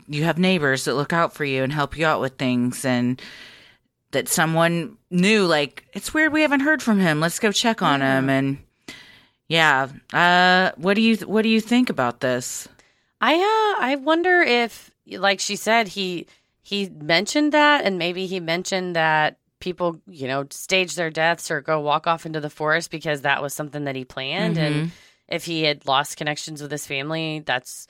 you 0.07 0.25
have 0.25 0.39
neighbors 0.39 0.85
that 0.85 0.95
look 0.95 1.13
out 1.15 1.33
for 1.33 1.45
you 1.45 1.63
and 1.63 1.73
help 1.73 1.97
you 1.97 2.05
out 2.07 2.21
with 2.21 2.37
things 2.37 2.85
and 2.85 3.21
that 4.11 4.29
someone 4.29 4.97
knew 5.11 5.45
like 5.47 5.85
it's 5.95 6.13
weird 6.15 6.33
we 6.33 6.43
haven't 6.43 6.61
heard 6.61 6.83
from 6.83 7.01
him 7.01 7.21
let's 7.21 7.39
go 7.39 7.51
check 7.53 7.81
on 7.83 8.01
him 8.01 8.29
and 8.31 8.59
yeah 9.49 9.89
uh 10.13 10.71
what 10.77 10.95
do 10.95 11.01
you 11.03 11.17
what 11.27 11.43
do 11.43 11.49
you 11.49 11.61
think 11.61 11.91
about 11.91 12.21
this 12.21 12.69
I 13.21 13.35
uh 13.35 13.85
I 13.85 13.97
wonder 13.97 14.41
if 14.43 14.91
like 15.07 15.41
she 15.41 15.57
said 15.57 15.89
he 15.89 16.27
he 16.63 16.89
mentioned 16.91 17.53
that 17.53 17.85
and 17.85 17.99
maybe 17.99 18.27
he 18.27 18.41
mentioned 18.41 18.95
that 18.97 19.39
people, 19.61 20.01
you 20.07 20.29
know, 20.29 20.47
stage 20.51 20.95
their 20.95 21.11
deaths 21.11 21.51
or 21.51 21.61
go 21.61 21.81
walk 21.81 22.07
off 22.07 22.27
into 22.27 22.41
the 22.41 22.51
forest 22.51 22.91
because 22.91 23.23
that 23.23 23.43
was 23.43 23.53
something 23.55 23.85
that 23.85 23.97
he 23.97 24.05
planned 24.05 24.57
Mhm. 24.57 24.61
and 24.67 24.93
if 25.27 25.45
he 25.45 25.65
had 25.65 25.87
lost 25.87 26.17
connections 26.17 26.63
with 26.63 26.71
his 26.71 26.87
family, 26.87 27.43
that's 27.45 27.87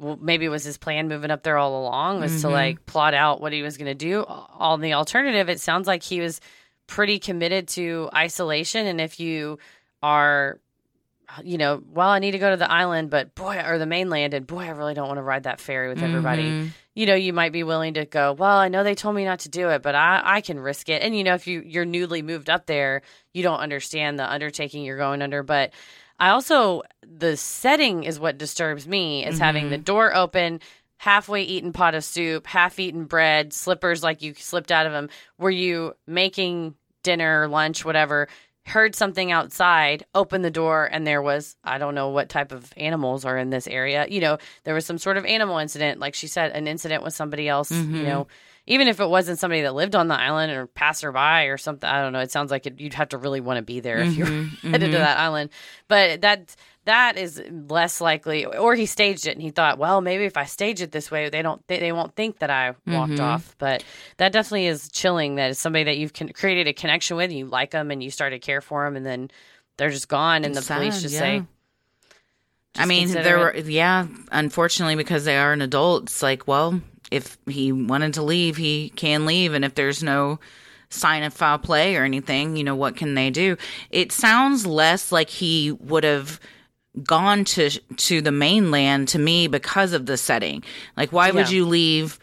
well, 0.00 0.18
maybe 0.20 0.44
it 0.44 0.48
was 0.48 0.64
his 0.64 0.76
plan 0.78 1.06
moving 1.08 1.30
up 1.30 1.42
there 1.44 1.56
all 1.58 1.78
along 1.82 2.20
was 2.20 2.40
to 2.40 2.48
Mhm. 2.48 2.52
like 2.52 2.86
plot 2.86 3.14
out 3.14 3.40
what 3.40 3.52
he 3.52 3.62
was 3.62 3.76
going 3.76 3.86
to 3.86 3.94
do. 3.94 4.22
On 4.24 4.80
the 4.80 4.94
alternative, 4.94 5.48
it 5.48 5.60
sounds 5.60 5.86
like 5.86 6.02
he 6.02 6.20
was 6.20 6.40
pretty 6.88 7.18
committed 7.20 7.68
to 7.68 8.08
isolation 8.14 8.86
and 8.86 9.00
if 9.00 9.20
you 9.20 9.58
are 10.02 10.58
you 11.42 11.58
know, 11.58 11.82
well, 11.92 12.08
I 12.08 12.18
need 12.18 12.32
to 12.32 12.38
go 12.38 12.50
to 12.50 12.56
the 12.56 12.70
island, 12.70 13.10
but 13.10 13.34
boy, 13.34 13.62
or 13.66 13.78
the 13.78 13.86
mainland, 13.86 14.34
and 14.34 14.46
boy, 14.46 14.64
I 14.64 14.70
really 14.70 14.94
don't 14.94 15.08
want 15.08 15.18
to 15.18 15.22
ride 15.22 15.44
that 15.44 15.60
ferry 15.60 15.88
with 15.88 16.02
everybody. 16.02 16.44
Mhm. 16.44 16.68
You 16.94 17.06
know, 17.06 17.14
you 17.14 17.32
might 17.32 17.52
be 17.52 17.64
willing 17.64 17.94
to 17.94 18.04
go. 18.04 18.32
Well, 18.32 18.56
I 18.56 18.68
know 18.68 18.84
they 18.84 18.94
told 18.94 19.16
me 19.16 19.24
not 19.24 19.40
to 19.40 19.48
do 19.48 19.70
it, 19.70 19.82
but 19.82 19.94
I, 19.94 20.20
I 20.24 20.40
can 20.42 20.60
risk 20.60 20.88
it. 20.88 21.02
And 21.02 21.16
you 21.16 21.24
know, 21.24 21.34
if 21.34 21.46
you 21.46 21.62
you're 21.66 21.84
newly 21.84 22.22
moved 22.22 22.48
up 22.48 22.66
there, 22.66 23.02
you 23.32 23.42
don't 23.42 23.58
understand 23.58 24.18
the 24.18 24.30
undertaking 24.30 24.84
you're 24.84 24.96
going 24.98 25.20
under. 25.22 25.42
But 25.42 25.72
I 26.20 26.28
also 26.30 26.82
the 27.04 27.36
setting 27.36 28.04
is 28.04 28.20
what 28.20 28.38
disturbs 28.38 28.86
me 28.86 29.24
is 29.26 29.38
having 29.38 29.70
the 29.70 29.78
door 29.78 30.14
open. 30.14 30.60
Halfway 30.98 31.42
eaten 31.42 31.72
pot 31.72 31.94
of 31.96 32.04
soup, 32.04 32.46
half 32.46 32.78
eaten 32.78 33.04
bread, 33.04 33.52
slippers 33.52 34.02
like 34.02 34.22
you 34.22 34.32
slipped 34.34 34.70
out 34.70 34.86
of 34.86 34.92
them. 34.92 35.10
Were 35.38 35.50
you 35.50 35.94
making 36.06 36.76
dinner, 37.02 37.48
lunch, 37.48 37.84
whatever? 37.84 38.28
Heard 38.66 38.94
something 38.94 39.30
outside, 39.30 40.06
opened 40.14 40.44
the 40.44 40.50
door, 40.50 40.88
and 40.90 41.06
there 41.06 41.20
was, 41.22 41.56
I 41.64 41.78
don't 41.78 41.94
know 41.94 42.08
what 42.08 42.28
type 42.28 42.50
of 42.52 42.72
animals 42.76 43.24
are 43.24 43.36
in 43.36 43.50
this 43.50 43.66
area. 43.66 44.06
You 44.08 44.20
know, 44.20 44.38
there 44.64 44.74
was 44.74 44.86
some 44.86 44.98
sort 44.98 45.16
of 45.16 45.26
animal 45.26 45.58
incident, 45.58 46.00
like 46.00 46.14
she 46.14 46.26
said, 46.26 46.52
an 46.52 46.66
incident 46.66 47.02
with 47.02 47.14
somebody 47.14 47.48
else, 47.48 47.70
Mhm. 47.70 47.98
you 47.98 48.04
know, 48.04 48.26
even 48.66 48.88
if 48.88 49.00
it 49.00 49.08
wasn't 49.08 49.38
somebody 49.38 49.60
that 49.62 49.74
lived 49.74 49.94
on 49.94 50.08
the 50.08 50.14
island 50.18 50.50
or 50.50 50.66
passerby 50.66 51.48
or 51.50 51.58
something. 51.58 51.88
I 51.88 52.00
don't 52.00 52.14
know. 52.14 52.20
It 52.20 52.30
sounds 52.30 52.50
like 52.50 52.64
it, 52.66 52.80
you'd 52.80 52.94
have 52.94 53.10
to 53.10 53.18
really 53.18 53.40
want 53.40 53.58
to 53.58 53.62
be 53.62 53.80
there 53.80 53.98
if 54.00 54.16
you're 54.16 54.26
Mhm, 54.26 54.62
headed 54.72 54.90
to 54.92 54.96
mhm. 54.96 55.00
that 55.00 55.18
island. 55.18 55.50
But 55.86 56.22
that 56.22 56.56
that 56.86 57.16
is 57.16 57.42
less 57.68 58.00
likely. 58.00 58.44
Or 58.44 58.74
he 58.74 58.86
staged 58.86 59.26
it 59.26 59.32
and 59.32 59.42
he 59.42 59.50
thought, 59.50 59.78
well, 59.78 60.00
maybe 60.00 60.24
if 60.24 60.36
I 60.36 60.44
stage 60.44 60.80
it 60.82 60.92
this 60.92 61.10
way, 61.10 61.28
they 61.28 61.42
don't 61.42 61.66
they, 61.66 61.78
they 61.80 61.92
won't 61.92 62.14
think 62.14 62.38
that 62.40 62.50
I 62.50 62.74
walked 62.86 63.12
Mhm. 63.12 63.20
off. 63.20 63.54
But 63.58 63.82
that 64.18 64.32
definitely 64.32 64.66
is 64.66 64.88
chilling. 64.90 65.36
That 65.36 65.50
is 65.50 65.58
somebody 65.58 65.84
that 65.84 65.96
you've 65.96 66.12
con- 66.12 66.30
created 66.30 66.66
a 66.68 66.72
connection 66.72 67.16
with, 67.16 67.30
and 67.30 67.38
you 67.38 67.46
like 67.46 67.70
them, 67.70 67.90
and 67.90 68.02
you 68.02 68.10
start 68.10 68.32
to 68.32 68.38
care 68.38 68.60
for 68.60 68.84
them, 68.84 68.96
and 68.96 69.04
then 69.06 69.30
they're 69.76 69.90
just 69.90 70.08
gone, 70.08 70.44
and 70.44 70.56
It's 70.56 70.66
the 70.66 70.74
police 70.74 70.94
sad, 70.94 71.02
just 71.02 71.14
yeah. 71.14 71.20
say. 71.20 71.42
I 72.76 72.86
mean, 72.86 73.08
there 73.12 73.50
it. 73.50 73.64
were, 73.64 73.70
yeah, 73.70 74.06
unfortunately, 74.32 74.96
because 74.96 75.24
they 75.24 75.36
are 75.36 75.52
an 75.52 75.62
adult, 75.62 76.04
it's 76.04 76.22
like, 76.22 76.48
well, 76.48 76.80
if 77.10 77.38
he 77.46 77.70
wanted 77.70 78.14
to 78.14 78.22
leave, 78.22 78.56
he 78.56 78.90
can 78.96 79.26
leave. 79.26 79.54
And 79.54 79.64
if 79.64 79.74
there's 79.76 80.02
no 80.02 80.40
sign 80.90 81.22
of 81.22 81.32
foul 81.32 81.58
play 81.58 81.94
or 81.96 82.02
anything, 82.04 82.56
you 82.56 82.64
know, 82.64 82.74
what 82.74 82.96
can 82.96 83.14
they 83.14 83.30
do? 83.30 83.56
It 83.90 84.10
sounds 84.10 84.66
less 84.66 85.12
like 85.12 85.30
he 85.30 85.70
would 85.72 86.02
have 86.02 86.40
gone 87.02 87.44
to 87.44 87.70
to 87.70 88.20
the 88.20 88.32
mainland 88.32 89.08
to 89.08 89.18
me 89.18 89.46
because 89.48 89.92
of 89.92 90.06
the 90.06 90.16
setting. 90.16 90.62
Like, 90.96 91.12
why 91.12 91.30
would 91.30 91.50
you 91.50 91.66
leave 91.66 92.18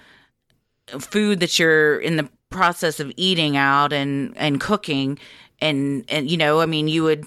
food 0.99 1.39
that 1.41 1.59
you're 1.59 1.99
in 1.99 2.15
the 2.15 2.29
process 2.49 2.99
of 2.99 3.11
eating 3.17 3.57
out 3.57 3.93
and 3.93 4.37
and 4.37 4.59
cooking? 4.59 5.19
And 5.59 6.05
and 6.09 6.29
you 6.29 6.37
know 6.37 6.59
i 6.59 6.65
mean 6.65 6.87
you 6.87 7.03
would 7.03 7.23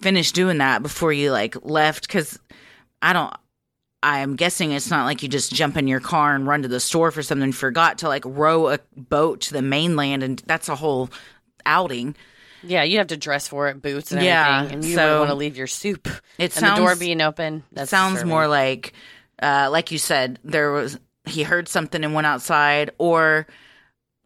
finish 0.00 0.30
doing 0.30 0.58
that 0.58 0.82
before 0.82 1.12
you 1.12 1.32
like 1.32 1.56
left 1.64 2.08
cuz 2.08 2.38
i 3.02 3.12
don't 3.12 3.34
i'm 4.04 4.36
guessing 4.36 4.70
it's 4.70 4.88
not 4.88 5.04
like 5.04 5.20
you 5.20 5.28
just 5.28 5.52
jump 5.52 5.76
in 5.76 5.88
your 5.88 5.98
car 5.98 6.36
and 6.36 6.46
run 6.46 6.62
to 6.62 6.68
the 6.68 6.78
store 6.78 7.10
for 7.10 7.24
something 7.24 7.42
and 7.42 7.56
forgot 7.56 7.98
to 7.98 8.06
like 8.06 8.22
row 8.24 8.68
a 8.68 8.78
boat 8.96 9.40
to 9.40 9.52
the 9.52 9.62
mainland 9.62 10.22
and 10.22 10.42
that's 10.46 10.68
a 10.68 10.76
whole 10.76 11.10
outing 11.66 12.14
Yeah, 12.62 12.82
you 12.84 12.98
have 12.98 13.08
to 13.08 13.16
dress 13.16 13.48
for 13.48 13.68
it, 13.68 13.82
boots 13.82 14.12
and 14.12 14.22
Yeah, 14.22 14.58
everything, 14.58 14.74
and 14.78 14.84
you 14.84 14.94
so- 14.94 15.18
want 15.20 15.30
to 15.30 15.34
leave 15.34 15.56
your 15.56 15.66
soup. 15.66 16.08
It 16.38 16.56
and 16.56 16.64
the 16.66 16.74
door 16.76 16.88
sounds- 16.88 17.00
being 17.00 17.20
open. 17.20 17.64
That 17.72 17.88
sounds 17.88 18.24
more 18.24 18.46
like 18.46 18.92
uh 19.42 19.68
like 19.72 19.90
you 19.90 19.98
said 19.98 20.38
there 20.44 20.70
was 20.70 20.98
he 21.24 21.42
heard 21.42 21.66
something 21.68 22.04
and 22.04 22.14
went 22.14 22.26
outside 22.26 22.90
or 22.98 23.46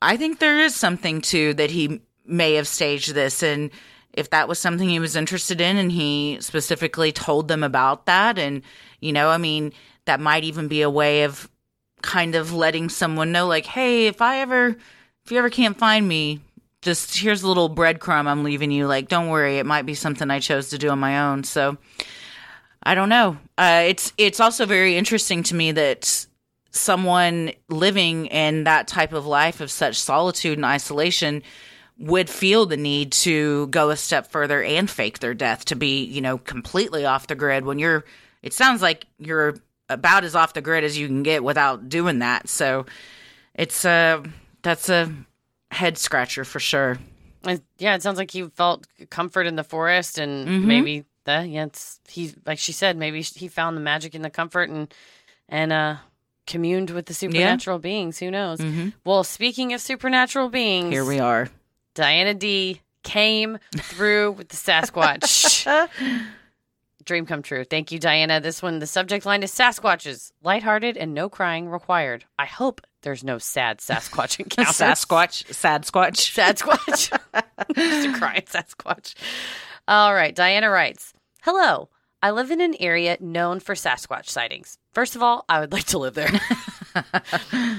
i 0.02 0.16
think 0.16 0.38
there 0.40 0.58
is 0.60 0.74
something 0.74 1.20
too 1.22 1.54
that 1.54 1.70
he 1.70 2.00
may 2.26 2.54
have 2.54 2.66
staged 2.68 3.14
this 3.14 3.42
and 3.42 3.70
if 4.12 4.28
that 4.30 4.46
was 4.48 4.58
something 4.58 4.88
he 4.88 4.98
was 4.98 5.16
interested 5.16 5.60
in 5.60 5.76
and 5.78 5.90
he 5.92 6.36
specifically 6.40 7.12
told 7.12 7.48
them 7.48 7.62
about 7.62 8.04
that 8.06 8.38
and 8.38 8.60
you 9.00 9.12
know 9.12 9.30
i 9.30 9.38
mean 9.38 9.72
that 10.04 10.20
might 10.20 10.44
even 10.44 10.68
be 10.68 10.82
a 10.82 10.90
way 10.90 11.22
of 11.22 11.48
kind 12.02 12.34
of 12.34 12.52
letting 12.52 12.88
someone 12.90 13.32
know 13.32 13.46
like 13.46 13.64
hey 13.64 14.08
if 14.08 14.20
i 14.20 14.40
ever 14.40 14.76
if 15.24 15.30
you 15.32 15.38
ever 15.38 15.48
can't 15.50 15.78
find 15.78 16.06
me 16.06 16.40
just 16.82 17.16
here's 17.16 17.42
a 17.42 17.48
little 17.48 17.68
breadcrumb 17.68 18.26
i'm 18.26 18.44
leaving 18.44 18.70
you 18.70 18.86
like 18.86 19.08
don't 19.08 19.28
worry 19.28 19.58
it 19.58 19.66
might 19.66 19.86
be 19.86 19.94
something 19.94 20.30
i 20.30 20.38
chose 20.38 20.70
to 20.70 20.78
do 20.78 20.88
on 20.88 20.98
my 20.98 21.30
own 21.30 21.42
so 21.42 21.76
I 22.86 22.94
don't 22.94 23.08
know. 23.08 23.36
Uh, 23.58 23.82
it's 23.86 24.12
it's 24.16 24.38
also 24.38 24.64
very 24.64 24.96
interesting 24.96 25.42
to 25.44 25.56
me 25.56 25.72
that 25.72 26.26
someone 26.70 27.50
living 27.68 28.26
in 28.26 28.62
that 28.62 28.86
type 28.86 29.12
of 29.12 29.26
life 29.26 29.60
of 29.60 29.72
such 29.72 29.98
solitude 29.98 30.56
and 30.56 30.64
isolation 30.64 31.42
would 31.98 32.30
feel 32.30 32.64
the 32.64 32.76
need 32.76 33.10
to 33.10 33.66
go 33.68 33.90
a 33.90 33.96
step 33.96 34.30
further 34.30 34.62
and 34.62 34.88
fake 34.88 35.18
their 35.18 35.34
death 35.34 35.64
to 35.64 35.74
be, 35.74 36.04
you 36.04 36.20
know, 36.20 36.38
completely 36.38 37.04
off 37.04 37.26
the 37.26 37.34
grid 37.34 37.64
when 37.64 37.80
you're 37.80 38.04
it 38.40 38.52
sounds 38.52 38.82
like 38.82 39.06
you're 39.18 39.56
about 39.88 40.22
as 40.22 40.36
off 40.36 40.54
the 40.54 40.62
grid 40.62 40.84
as 40.84 40.96
you 40.96 41.08
can 41.08 41.24
get 41.24 41.42
without 41.42 41.88
doing 41.88 42.20
that. 42.20 42.48
So 42.48 42.86
it's 43.52 43.84
uh 43.84 44.22
that's 44.62 44.88
a 44.88 45.12
head 45.70 45.98
scratcher 45.98 46.44
for 46.44 46.60
sure. 46.60 46.98
And, 47.44 47.60
yeah, 47.78 47.94
it 47.94 48.02
sounds 48.02 48.18
like 48.18 48.30
he 48.30 48.42
felt 48.48 48.86
comfort 49.10 49.46
in 49.46 49.56
the 49.56 49.64
forest, 49.64 50.18
and 50.18 50.48
Mhm. 50.48 50.64
maybe 50.64 51.04
that. 51.24 51.48
Yeah, 51.48 51.64
it's 51.66 52.00
he 52.08 52.34
like 52.44 52.58
she 52.58 52.72
said. 52.72 52.96
Maybe 52.96 53.22
he 53.22 53.48
found 53.48 53.76
the 53.76 53.80
magic 53.80 54.14
in 54.14 54.22
the 54.22 54.30
comfort 54.30 54.68
and 54.70 54.92
and 55.48 55.72
uh 55.72 55.96
communed 56.46 56.90
with 56.90 57.06
the 57.06 57.14
supernatural 57.14 57.78
beings. 57.78 58.18
Who 58.18 58.30
knows? 58.30 58.60
Mhm. 58.60 58.92
Well, 59.04 59.22
speaking 59.24 59.72
of 59.72 59.80
supernatural 59.80 60.48
beings, 60.48 60.92
Here 60.92 61.04
we 61.04 61.18
are. 61.20 61.48
Diana 61.94 62.34
D 62.34 62.80
came 63.02 63.58
through 63.76 64.32
with 64.32 64.48
the 64.48 64.56
Sasquatch. 64.56 65.66
Dream 67.04 67.26
come 67.26 67.42
true. 67.42 67.62
Thank 67.64 67.92
you, 67.92 67.98
Diana. 68.00 68.40
This 68.40 68.60
one, 68.62 68.80
the 68.80 68.86
subject 68.86 69.24
line 69.26 69.42
is 69.44 69.52
Sasquatches, 69.52 70.32
lighthearted 70.42 70.96
and 70.96 71.14
no 71.14 71.28
crying 71.28 71.68
required. 71.68 72.24
I 72.38 72.46
hope 72.46 72.80
there's 73.06 73.22
no 73.22 73.38
sad 73.38 73.78
Sasquatch 73.78 74.40
encounters. 74.40 74.74
Sasquatch, 74.78 75.54
sad 75.54 75.84
squatch. 75.84 76.16
Sad 76.16 76.58
Squatch. 76.58 77.16
Just 77.76 78.08
a 78.08 78.18
crying 78.18 78.42
Sasquatch. 78.42 79.14
All 79.86 80.12
right. 80.12 80.34
Diana 80.34 80.68
writes 80.68 81.12
Hello. 81.42 81.88
I 82.20 82.32
live 82.32 82.50
in 82.50 82.60
an 82.60 82.74
area 82.80 83.16
known 83.20 83.60
for 83.60 83.76
Sasquatch 83.76 84.26
sightings. 84.26 84.76
First 84.92 85.14
of 85.14 85.22
all, 85.22 85.44
I 85.48 85.60
would 85.60 85.72
like 85.72 85.84
to 85.86 85.98
live 85.98 86.14
there. 86.14 86.32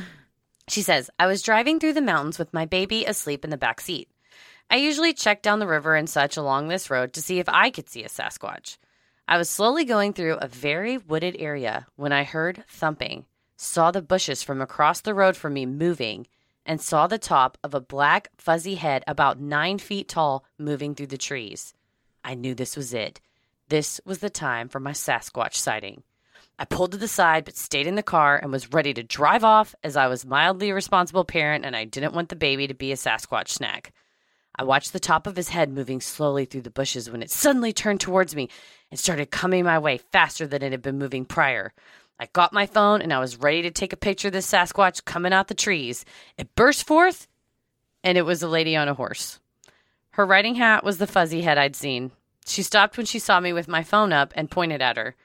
she 0.70 0.82
says, 0.82 1.10
I 1.20 1.28
was 1.28 1.42
driving 1.42 1.82
through 1.82 1.94
the 1.94 2.02
mountains 2.02 2.40
with 2.40 2.54
my 2.54 2.64
baby 2.66 3.04
asleep 3.04 3.44
in 3.44 3.50
the 3.50 3.58
back 3.58 3.82
seat. 3.82 4.10
I 4.70 4.78
usually 4.78 5.12
check 5.12 5.42
down 5.42 5.60
the 5.60 5.68
river 5.68 5.96
and 5.96 6.10
such 6.10 6.38
along 6.38 6.70
this 6.70 6.90
road 6.90 7.12
to 7.14 7.22
see 7.22 7.40
if 7.40 7.50
I 7.50 7.70
could 7.70 7.90
see 7.90 8.06
a 8.06 8.08
Sasquatch. 8.10 8.78
I 9.28 9.38
was 9.38 9.50
slowly 9.50 9.84
going 9.84 10.14
through 10.14 10.36
a 10.36 10.48
very 10.48 10.98
wooded 10.98 11.36
area 11.38 11.86
when 11.98 12.14
I 12.14 12.24
heard 12.24 12.64
thumping, 12.70 13.26
saw 13.58 13.92
the 13.92 14.02
bushes 14.02 14.42
from 14.42 14.62
across 14.62 15.02
the 15.02 15.14
road 15.14 15.36
from 15.36 15.54
me 15.54 15.66
moving, 15.66 16.26
and 16.66 16.80
saw 16.80 17.08
the 17.08 17.18
top 17.18 17.58
of 17.64 17.74
a 17.74 17.82
black, 17.82 18.30
fuzzy 18.38 18.76
head 18.76 19.04
about 19.08 19.40
nine 19.40 19.80
feet 19.80 20.08
tall 20.08 20.46
moving 20.58 20.96
through 20.96 21.08
the 21.08 21.18
trees. 21.18 21.74
I 22.24 22.36
knew 22.36 22.54
this 22.54 22.78
was 22.78 22.94
it. 22.94 23.20
This 23.70 24.00
was 24.06 24.20
the 24.20 24.30
time 24.30 24.70
for 24.70 24.80
my 24.80 24.92
Sasquatch 24.92 25.56
sighting. 25.56 26.04
I 26.60 26.66
pulled 26.66 26.92
to 26.92 26.98
the 26.98 27.08
side 27.08 27.46
but 27.46 27.56
stayed 27.56 27.88
in 27.88 27.96
the 27.96 28.04
car 28.04 28.38
and 28.38 28.52
was 28.52 28.74
ready 28.74 28.94
to 28.94 29.04
drive 29.04 29.44
off 29.44 29.76
as 29.84 29.96
I 29.96 30.08
was 30.08 30.26
mildly 30.26 30.72
responsible 30.72 31.24
parent 31.24 31.66
and 31.66 31.76
I 31.76 31.86
didn't 31.86 32.14
want 32.14 32.30
the 32.30 32.36
baby 32.36 32.68
to 32.68 32.74
be 32.74 32.92
a 32.92 32.96
Sasquatch 32.96 33.50
snack. 33.50 33.94
I 34.56 34.64
watched 34.64 34.92
the 34.92 35.00
top 35.00 35.28
of 35.28 35.36
his 35.36 35.50
head 35.50 35.72
moving 35.72 36.02
slowly 36.02 36.46
through 36.46 36.62
the 36.62 36.72
bushes 36.72 37.12
when 37.12 37.22
it 37.22 37.30
suddenly 37.30 37.74
turned 37.74 38.02
towards 38.02 38.36
me 38.36 38.50
and 38.90 39.00
started 39.00 39.30
coming 39.30 39.64
my 39.64 39.78
way 39.78 39.98
faster 39.98 40.48
than 40.48 40.64
it 40.64 40.72
had 40.72 40.82
been 40.82 40.98
moving 40.98 41.26
prior. 41.26 41.74
I 42.20 42.28
got 42.34 42.54
my 42.54 42.66
phone 42.66 43.02
and 43.02 43.14
I 43.14 43.20
was 43.20 43.38
ready 43.38 43.62
to 43.64 43.72
take 43.72 43.94
a 43.94 43.98
picture 43.98 44.30
of 44.30 44.34
this 44.34 44.52
Sasquatch 44.52 45.06
coming 45.06 45.34
out 45.34 45.48
the 45.48 45.54
trees. 45.54 46.06
It 46.38 46.56
burst 46.56 46.88
forth 46.88 47.28
and 48.04 48.18
it 48.18 48.26
was 48.26 48.42
a 48.42 48.48
lady 48.48 48.76
on 48.76 48.88
a 48.88 48.94
horse. 48.94 49.40
Her 50.12 50.26
riding 50.26 50.56
hat 50.56 50.84
was 50.84 50.98
the 50.98 51.08
fuzzy 51.08 51.42
head 51.42 51.58
I'd 51.58 51.76
seen. 51.76 52.12
She 52.46 52.64
stopped 52.64 52.98
when 52.98 53.06
she 53.06 53.20
saw 53.20 53.40
me 53.40 53.54
with 53.54 53.68
my 53.68 53.84
phone 53.84 54.14
up 54.14 54.34
and 54.36 54.50
pointed 54.50 54.82
at 54.82 54.98
her. 54.98 55.16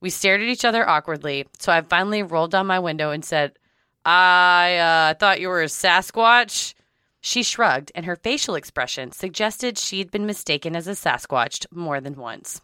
We 0.00 0.10
stared 0.10 0.40
at 0.40 0.46
each 0.46 0.64
other 0.64 0.88
awkwardly, 0.88 1.46
so 1.58 1.72
I 1.72 1.80
finally 1.82 2.22
rolled 2.22 2.52
down 2.52 2.66
my 2.66 2.78
window 2.78 3.10
and 3.10 3.24
said, 3.24 3.58
I 4.04 4.76
uh, 4.76 5.14
thought 5.14 5.40
you 5.40 5.48
were 5.48 5.62
a 5.62 5.66
Sasquatch. 5.66 6.74
She 7.20 7.42
shrugged, 7.42 7.90
and 7.94 8.06
her 8.06 8.16
facial 8.16 8.54
expression 8.54 9.10
suggested 9.10 9.76
she'd 9.76 10.10
been 10.10 10.24
mistaken 10.24 10.76
as 10.76 10.86
a 10.86 10.92
Sasquatch 10.92 11.66
more 11.72 12.00
than 12.00 12.14
once. 12.14 12.60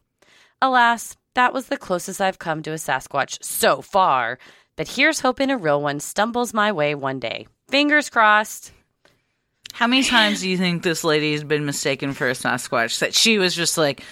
Alas, 0.62 1.16
that 1.34 1.52
was 1.52 1.66
the 1.66 1.76
closest 1.76 2.20
I've 2.20 2.38
come 2.38 2.62
to 2.62 2.70
a 2.72 2.74
Sasquatch 2.76 3.42
so 3.42 3.82
far, 3.82 4.38
but 4.76 4.88
here's 4.88 5.20
hoping 5.20 5.50
a 5.50 5.56
real 5.56 5.80
one 5.80 6.00
stumbles 6.00 6.52
my 6.54 6.72
way 6.72 6.94
one 6.94 7.20
day. 7.20 7.46
Fingers 7.68 8.10
crossed. 8.10 8.72
How 9.72 9.86
many 9.86 10.04
times 10.04 10.40
do 10.40 10.48
you 10.48 10.56
think 10.56 10.82
this 10.82 11.02
lady 11.04 11.32
has 11.32 11.42
been 11.44 11.66
mistaken 11.66 12.12
for 12.12 12.28
a 12.28 12.32
Sasquatch? 12.32 13.00
That 13.00 13.14
she 13.14 13.38
was 13.38 13.54
just 13.54 13.76
like, 13.76 14.02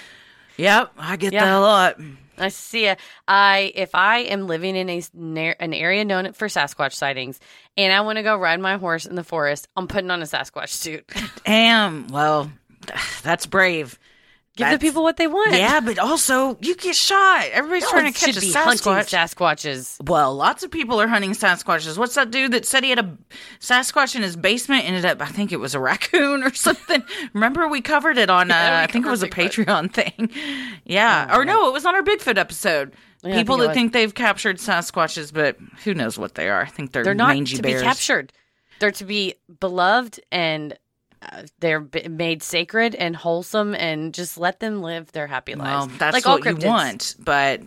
"Yep, 0.56 0.92
I 0.98 1.16
get 1.16 1.32
Yeah. 1.32 1.44
that 1.44 1.52
a 1.54 1.60
lot." 1.60 1.96
I 2.38 2.48
see 2.48 2.86
it. 2.86 2.98
I 3.28 3.70
if 3.76 3.94
I 3.94 4.20
am 4.20 4.48
living 4.48 4.74
in 4.74 4.88
a 4.90 5.02
an 5.60 5.72
area 5.74 6.04
known 6.04 6.32
for 6.32 6.48
Sasquatch 6.48 6.94
sightings, 6.94 7.38
and 7.76 7.92
I 7.92 8.00
want 8.00 8.16
to 8.16 8.22
go 8.24 8.36
ride 8.36 8.58
my 8.58 8.76
horse 8.78 9.06
in 9.06 9.14
the 9.14 9.22
forest, 9.22 9.68
I'm 9.76 9.86
putting 9.86 10.10
on 10.10 10.20
a 10.22 10.24
Sasquatch 10.26 10.70
suit. 10.70 11.08
Damn. 11.44 12.08
Well, 12.08 12.50
that's 13.22 13.46
brave. 13.46 13.98
Give 14.56 14.68
the 14.70 14.78
people 14.78 15.02
what 15.02 15.16
they 15.16 15.26
want. 15.26 15.54
Yeah, 15.54 15.80
but 15.80 15.98
also 15.98 16.58
you 16.60 16.76
get 16.76 16.94
shot. 16.94 17.46
Everybody's 17.52 17.84
No 17.84 17.90
trying 17.90 18.12
to 18.12 18.18
catch 18.18 18.36
a 18.36 18.40
be 18.40 18.52
hunting 18.52 19.08
Sasquatches. 19.08 20.06
Well, 20.06 20.34
lots 20.34 20.62
of 20.62 20.70
people 20.70 21.00
are 21.00 21.08
hunting 21.08 21.30
Sasquatches. 21.32 21.96
What's 21.96 22.14
that 22.16 22.30
dude 22.30 22.52
that 22.52 22.66
said 22.66 22.84
he 22.84 22.90
had 22.90 22.98
a 22.98 23.16
Sasquatch 23.60 24.14
in 24.14 24.20
his 24.20 24.36
basement? 24.36 24.84
Ended 24.84 25.06
up, 25.06 25.22
I 25.22 25.26
think 25.26 25.52
it 25.52 25.56
was 25.60 25.74
a 25.74 25.80
raccoon 25.88 26.42
or 26.42 26.52
something. 26.52 27.02
Remember 27.32 27.66
we 27.66 27.80
covered 27.80 28.18
it 28.18 28.28
on, 28.28 28.50
uh, 28.50 28.54
Yeah, 28.54 28.78
we 28.80 28.82
I 28.82 28.86
think 28.88 29.06
it 29.06 29.10
was 29.10 29.22
a 29.22 29.28
covered 29.28 29.52
Patreon 29.52 29.90
thing. 29.94 30.30
Yeah, 30.84 31.34
or 31.34 31.46
no, 31.46 31.68
it 31.68 31.72
was 31.72 31.86
on 31.86 31.94
our 31.94 32.02
Bigfoot 32.02 32.36
episode. 32.36 32.92
Yeah, 33.22 33.36
people 33.36 33.56
think 33.56 33.68
that 33.68 33.74
think 33.74 33.92
they've 33.94 34.14
captured 34.14 34.58
Sasquatches, 34.58 35.32
but 35.32 35.56
who 35.84 35.94
knows 35.94 36.18
what 36.18 36.34
they 36.34 36.50
are? 36.50 36.60
I 36.60 36.66
think 36.68 36.92
they're, 36.92 37.04
They're 37.04 37.14
not 37.14 37.28
mangy 37.28 37.56
to 37.56 37.62
bears. 37.62 37.80
be 37.80 37.86
captured. 37.86 38.32
They're 38.80 38.90
to 38.90 39.04
be 39.04 39.36
beloved 39.60 40.20
and 40.30 40.76
uh, 41.22 41.42
they're 41.60 41.80
b- 41.80 42.08
made 42.08 42.42
sacred 42.42 42.94
and 42.94 43.14
wholesome, 43.14 43.74
and 43.74 44.12
just 44.12 44.38
let 44.38 44.60
them 44.60 44.82
live 44.82 45.12
their 45.12 45.26
happy 45.26 45.54
lives. 45.54 45.86
Well, 45.88 45.96
that's 45.98 46.14
like 46.14 46.26
all 46.26 46.38
what 46.40 46.62
you 46.62 46.68
want, 46.68 47.14
but 47.18 47.60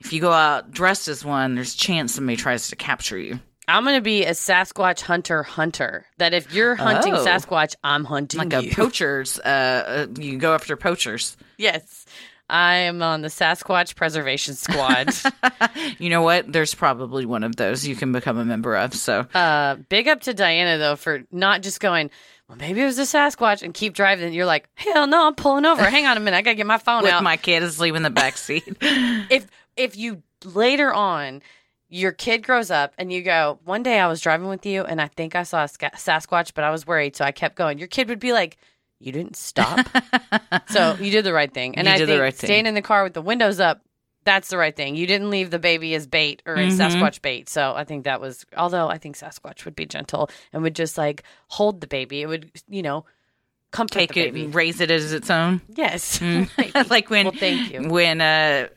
if 0.00 0.12
you 0.12 0.20
go 0.20 0.32
out 0.32 0.70
dressed 0.70 1.08
as 1.08 1.24
one, 1.24 1.54
there's 1.54 1.74
a 1.74 1.78
chance 1.78 2.14
somebody 2.14 2.36
tries 2.36 2.68
to 2.68 2.76
capture 2.76 3.18
you. 3.18 3.40
I'm 3.68 3.84
going 3.84 3.94
to 3.96 4.00
be 4.02 4.24
a 4.24 4.32
Sasquatch 4.32 5.00
hunter 5.02 5.44
hunter. 5.44 6.04
That 6.18 6.34
if 6.34 6.52
you're 6.52 6.74
hunting 6.74 7.14
Oh. 7.14 7.24
Sasquatch, 7.24 7.76
I'm 7.84 8.04
hunting 8.04 8.38
Like 8.40 8.52
a 8.52 8.68
poachers, 8.74 9.38
uh, 9.38 9.48
uh, 9.48 10.20
you 10.20 10.36
go 10.38 10.54
after 10.54 10.76
poachers. 10.76 11.36
yes. 11.56 12.04
I 12.50 12.74
am 12.78 13.00
on 13.02 13.22
the 13.22 13.28
Sasquatch 13.28 13.94
Preservation 13.94 14.54
Squad. 14.54 15.10
You 15.98 16.10
know 16.10 16.20
what? 16.20 16.52
There's 16.52 16.74
probably 16.74 17.24
one 17.24 17.44
of 17.44 17.56
those 17.56 17.86
you 17.86 17.96
can 17.96 18.12
become 18.12 18.36
a 18.36 18.44
member 18.44 18.76
of. 18.76 18.94
So 18.94 19.20
uh, 19.32 19.76
big 19.88 20.06
up 20.08 20.22
to 20.22 20.34
Diana, 20.34 20.76
though, 20.76 20.96
for 20.96 21.22
not 21.32 21.62
just 21.62 21.80
going, 21.80 22.10
well, 22.52 22.58
maybe 22.68 22.82
it 22.82 22.84
was 22.84 22.98
a 22.98 23.02
Sasquatch 23.02 23.62
and 23.62 23.72
keep 23.72 23.94
driving. 23.94 24.26
And 24.26 24.34
You're 24.34 24.44
like, 24.46 24.68
hell 24.74 25.06
no, 25.06 25.26
I'm 25.26 25.34
pulling 25.34 25.64
over. 25.64 25.82
Hang 25.82 26.04
on 26.04 26.18
a 26.18 26.20
minute. 26.20 26.36
I 26.36 26.42
got 26.42 26.50
to 26.50 26.56
get 26.56 26.66
my 26.66 26.76
phone 26.76 27.02
with 27.02 27.12
out. 27.12 27.22
my 27.22 27.38
kid 27.38 27.62
asleep 27.62 27.94
in 27.94 28.02
the 28.02 28.10
back 28.10 28.36
seat. 28.36 28.64
if 28.82 29.46
if 29.76 29.96
you 29.96 30.22
later 30.44 30.92
on 30.92 31.40
your 31.88 32.12
kid 32.12 32.42
grows 32.42 32.70
up 32.70 32.92
and 32.98 33.12
you 33.12 33.22
go 33.22 33.58
one 33.64 33.82
day 33.82 34.00
i 34.00 34.06
was 34.08 34.20
driving 34.20 34.48
with 34.48 34.66
you 34.66 34.82
and 34.82 35.00
i 35.00 35.06
think 35.06 35.36
i 35.36 35.42
saw 35.44 35.62
a 35.62 35.66
sasquatch 35.66 36.52
but 36.54 36.64
i 36.64 36.70
was 36.70 36.84
worried 36.86 37.14
so 37.14 37.24
i 37.24 37.30
kept 37.30 37.54
going 37.54 37.78
your 37.78 37.86
kid 37.86 38.08
would 38.08 38.18
be 38.18 38.32
like 38.32 38.56
you 38.98 39.12
didn't 39.12 39.36
stop 39.36 39.86
so 40.68 40.96
you 41.00 41.10
did 41.12 41.24
the 41.24 41.32
right 41.32 41.54
thing 41.54 41.76
and 41.76 41.86
You 41.86 41.94
i 41.94 41.98
did 41.98 42.08
the 42.08 42.12
think 42.14 42.22
right 42.22 42.34
thing. 42.34 42.48
staying 42.48 42.66
in 42.66 42.74
the 42.74 42.82
car 42.82 43.04
with 43.04 43.14
the 43.14 43.22
windows 43.22 43.60
up 43.60 43.82
that's 44.24 44.48
the 44.48 44.56
right 44.56 44.76
thing 44.76 44.94
you 44.96 45.06
didn't 45.06 45.30
leave 45.30 45.50
the 45.50 45.58
baby 45.58 45.94
as 45.94 46.06
bait 46.06 46.42
or 46.46 46.56
as 46.56 46.78
Mhm. 46.78 46.90
sasquatch 46.90 47.20
bait 47.22 47.48
so 47.48 47.74
i 47.74 47.84
think 47.84 48.04
that 48.04 48.20
was 48.20 48.44
although 48.56 48.88
i 48.88 48.98
think 48.98 49.16
sasquatch 49.16 49.64
would 49.64 49.74
be 49.76 49.86
gentle 49.86 50.30
and 50.52 50.62
would 50.62 50.74
just 50.76 50.96
like 50.98 51.22
hold 51.48 51.80
the 51.80 51.86
baby 51.86 52.22
it 52.22 52.26
would 52.26 52.50
you 52.68 52.82
know 52.82 53.04
comfort 53.72 53.94
Take 53.94 54.12
the 54.14 54.20
it, 54.20 54.34
baby 54.34 54.46
raise 54.48 54.80
it 54.80 54.90
as 54.90 55.12
its 55.12 55.30
own. 55.30 55.60
yes 55.74 56.18
Mm. 56.18 56.90
like 56.90 57.10
when 57.10 57.26
Well, 57.26 57.34
thank 57.38 57.72
you. 57.72 57.88
when 57.88 58.20
uh 58.20 58.68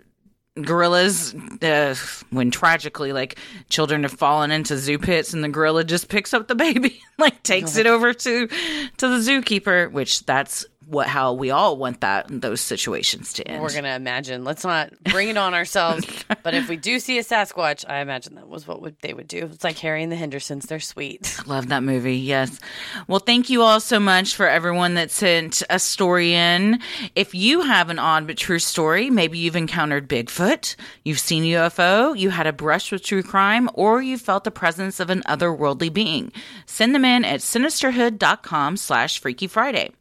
gorillas 0.61 1.35
uh, 1.61 1.93
when 2.29 2.49
tragically 2.49 3.11
like 3.11 3.37
children 3.69 4.03
have 4.03 4.13
fallen 4.13 4.51
into 4.51 4.77
zoo 4.77 4.97
pits 4.97 5.33
and 5.33 5.43
the 5.43 5.49
gorilla 5.49 5.83
just 5.83 6.07
picks 6.07 6.33
up 6.33 6.47
the 6.47 6.55
baby 6.55 7.01
like 7.17 7.43
takes 7.43 7.75
it 7.75 7.85
over 7.85 8.13
to 8.13 8.47
to 8.47 9.07
the 9.09 9.17
zookeeper 9.17 9.91
which 9.91 10.25
that's 10.25 10.65
what 10.87 11.07
how 11.07 11.33
we 11.33 11.51
all 11.51 11.77
want 11.77 12.01
that 12.01 12.25
those 12.29 12.61
situations 12.61 13.33
to 13.33 13.47
end 13.47 13.61
We're 13.61 13.73
gonna 13.73 13.95
imagine. 13.95 14.43
Let's 14.43 14.63
not 14.63 14.91
bring 15.03 15.29
it 15.29 15.37
on 15.37 15.53
ourselves. 15.53 16.05
but 16.43 16.53
if 16.53 16.69
we 16.69 16.77
do 16.77 16.99
see 16.99 17.17
a 17.17 17.23
Sasquatch, 17.23 17.85
I 17.87 17.99
imagine 17.99 18.35
that 18.35 18.47
was 18.47 18.67
what 18.67 18.81
would, 18.81 18.99
they 19.01 19.13
would 19.13 19.27
do. 19.27 19.49
It's 19.51 19.63
like 19.63 19.77
Harry 19.79 20.03
and 20.03 20.11
the 20.11 20.15
Hendersons. 20.15 20.65
They're 20.65 20.79
sweet. 20.79 21.39
Love 21.47 21.67
that 21.69 21.83
movie. 21.83 22.17
Yes. 22.17 22.59
Well, 23.07 23.19
thank 23.19 23.49
you 23.49 23.61
all 23.61 23.79
so 23.79 23.99
much 23.99 24.35
for 24.35 24.47
everyone 24.47 24.95
that 24.95 25.11
sent 25.11 25.63
a 25.69 25.79
story 25.79 26.33
in. 26.33 26.79
If 27.15 27.33
you 27.33 27.61
have 27.61 27.89
an 27.89 27.99
odd 27.99 28.27
but 28.27 28.37
true 28.37 28.59
story, 28.59 29.09
maybe 29.09 29.37
you've 29.37 29.55
encountered 29.55 30.07
Bigfoot, 30.07 30.75
you've 31.03 31.19
seen 31.19 31.43
UFO, 31.43 32.17
you 32.17 32.29
had 32.29 32.47
a 32.47 32.53
brush 32.53 32.91
with 32.91 33.03
true 33.03 33.23
crime, 33.23 33.69
or 33.73 34.01
you 34.01 34.17
felt 34.17 34.43
the 34.43 34.51
presence 34.51 34.99
of 34.99 35.09
an 35.09 35.21
otherworldly 35.23 35.91
being, 35.91 36.31
send 36.65 36.93
them 36.93 37.05
in 37.05 37.25
at 37.25 37.39
sinisterhood.com 37.41 38.77
slash 38.77 39.19
Freaky 39.19 39.47
Friday. 39.47 39.91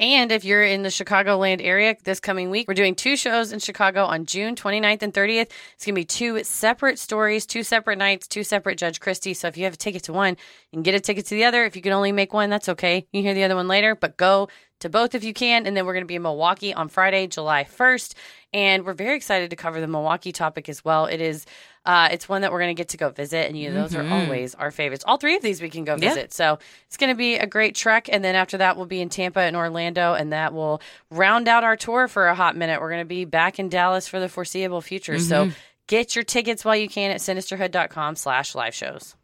And 0.00 0.30
if 0.30 0.44
you're 0.44 0.62
in 0.62 0.82
the 0.82 0.90
Chicagoland 0.90 1.60
area 1.60 1.96
this 2.04 2.20
coming 2.20 2.50
week, 2.50 2.68
we're 2.68 2.74
doing 2.74 2.94
two 2.94 3.16
shows 3.16 3.52
in 3.52 3.58
Chicago 3.58 4.04
on 4.04 4.26
June 4.26 4.54
29th 4.54 5.02
and 5.02 5.12
30th. 5.12 5.50
It's 5.74 5.84
going 5.84 5.94
to 5.94 6.00
be 6.00 6.04
two 6.04 6.44
separate 6.44 7.00
stories, 7.00 7.46
two 7.46 7.64
separate 7.64 7.98
nights, 7.98 8.28
two 8.28 8.44
separate 8.44 8.78
Judge 8.78 9.00
Christy. 9.00 9.34
So 9.34 9.48
if 9.48 9.56
you 9.56 9.64
have 9.64 9.74
a 9.74 9.78
ticket 9.78 10.04
to 10.04 10.12
one, 10.12 10.36
can 10.72 10.82
get 10.82 10.94
a 10.94 11.00
ticket 11.00 11.26
to 11.26 11.34
the 11.34 11.44
other. 11.44 11.64
If 11.64 11.74
you 11.74 11.82
can 11.82 11.92
only 11.92 12.12
make 12.12 12.32
one, 12.32 12.48
that's 12.48 12.68
okay. 12.68 13.06
You 13.12 13.22
hear 13.22 13.34
the 13.34 13.42
other 13.42 13.56
one 13.56 13.66
later, 13.66 13.96
but 13.96 14.16
go 14.16 14.48
to 14.80 14.88
both 14.88 15.16
if 15.16 15.24
you 15.24 15.34
can. 15.34 15.66
And 15.66 15.76
then 15.76 15.84
we're 15.84 15.94
going 15.94 16.04
to 16.04 16.08
be 16.08 16.14
in 16.14 16.22
Milwaukee 16.22 16.72
on 16.72 16.88
Friday, 16.88 17.26
July 17.26 17.64
1st. 17.64 18.14
And 18.52 18.86
we're 18.86 18.94
very 18.94 19.16
excited 19.16 19.50
to 19.50 19.56
cover 19.56 19.80
the 19.80 19.88
Milwaukee 19.88 20.32
topic 20.32 20.68
as 20.68 20.84
well. 20.84 21.06
It 21.06 21.20
is, 21.20 21.44
uh, 21.88 22.08
it's 22.12 22.28
one 22.28 22.42
that 22.42 22.52
we're 22.52 22.60
going 22.60 22.76
to 22.76 22.78
get 22.78 22.90
to 22.90 22.96
go 22.98 23.08
visit. 23.08 23.48
And 23.48 23.58
you 23.58 23.70
know, 23.70 23.82
those 23.82 23.92
Mhm. 23.94 24.08
are 24.10 24.14
always 24.14 24.54
our 24.54 24.70
favorites. 24.70 25.02
All 25.06 25.16
three 25.16 25.34
of 25.36 25.42
these 25.42 25.62
we 25.62 25.70
can 25.70 25.84
go 25.84 25.94
Yeah. 25.98 26.10
visit. 26.10 26.32
So 26.34 26.58
it's 26.86 26.96
going 26.98 27.08
to 27.10 27.16
be 27.16 27.36
a 27.36 27.46
great 27.46 27.74
trek. 27.74 28.08
And 28.12 28.22
then 28.22 28.34
after 28.34 28.58
that, 28.58 28.76
we'll 28.76 28.84
be 28.86 29.00
in 29.00 29.08
Tampa 29.08 29.40
and 29.40 29.56
Orlando. 29.56 30.12
And 30.12 30.32
that 30.34 30.52
will 30.52 30.80
round 31.10 31.48
out 31.48 31.64
our 31.64 31.76
tour 31.76 32.06
for 32.06 32.28
a 32.28 32.34
hot 32.34 32.56
minute. 32.56 32.80
We're 32.80 32.90
going 32.90 33.00
to 33.00 33.06
be 33.06 33.24
back 33.24 33.58
in 33.58 33.70
Dallas 33.70 34.06
for 34.06 34.20
the 34.20 34.28
foreseeable 34.28 34.82
future. 34.82 35.18
So 35.18 35.46
Mhm. 35.46 35.54
get 35.86 36.14
your 36.14 36.24
tickets 36.24 36.62
while 36.64 36.76
you 36.76 36.88
can 36.90 37.10
at 37.10 37.20
sinisterhood.com 37.20 38.16
slash 38.16 38.54
live 38.54 38.74
shows. 38.74 39.14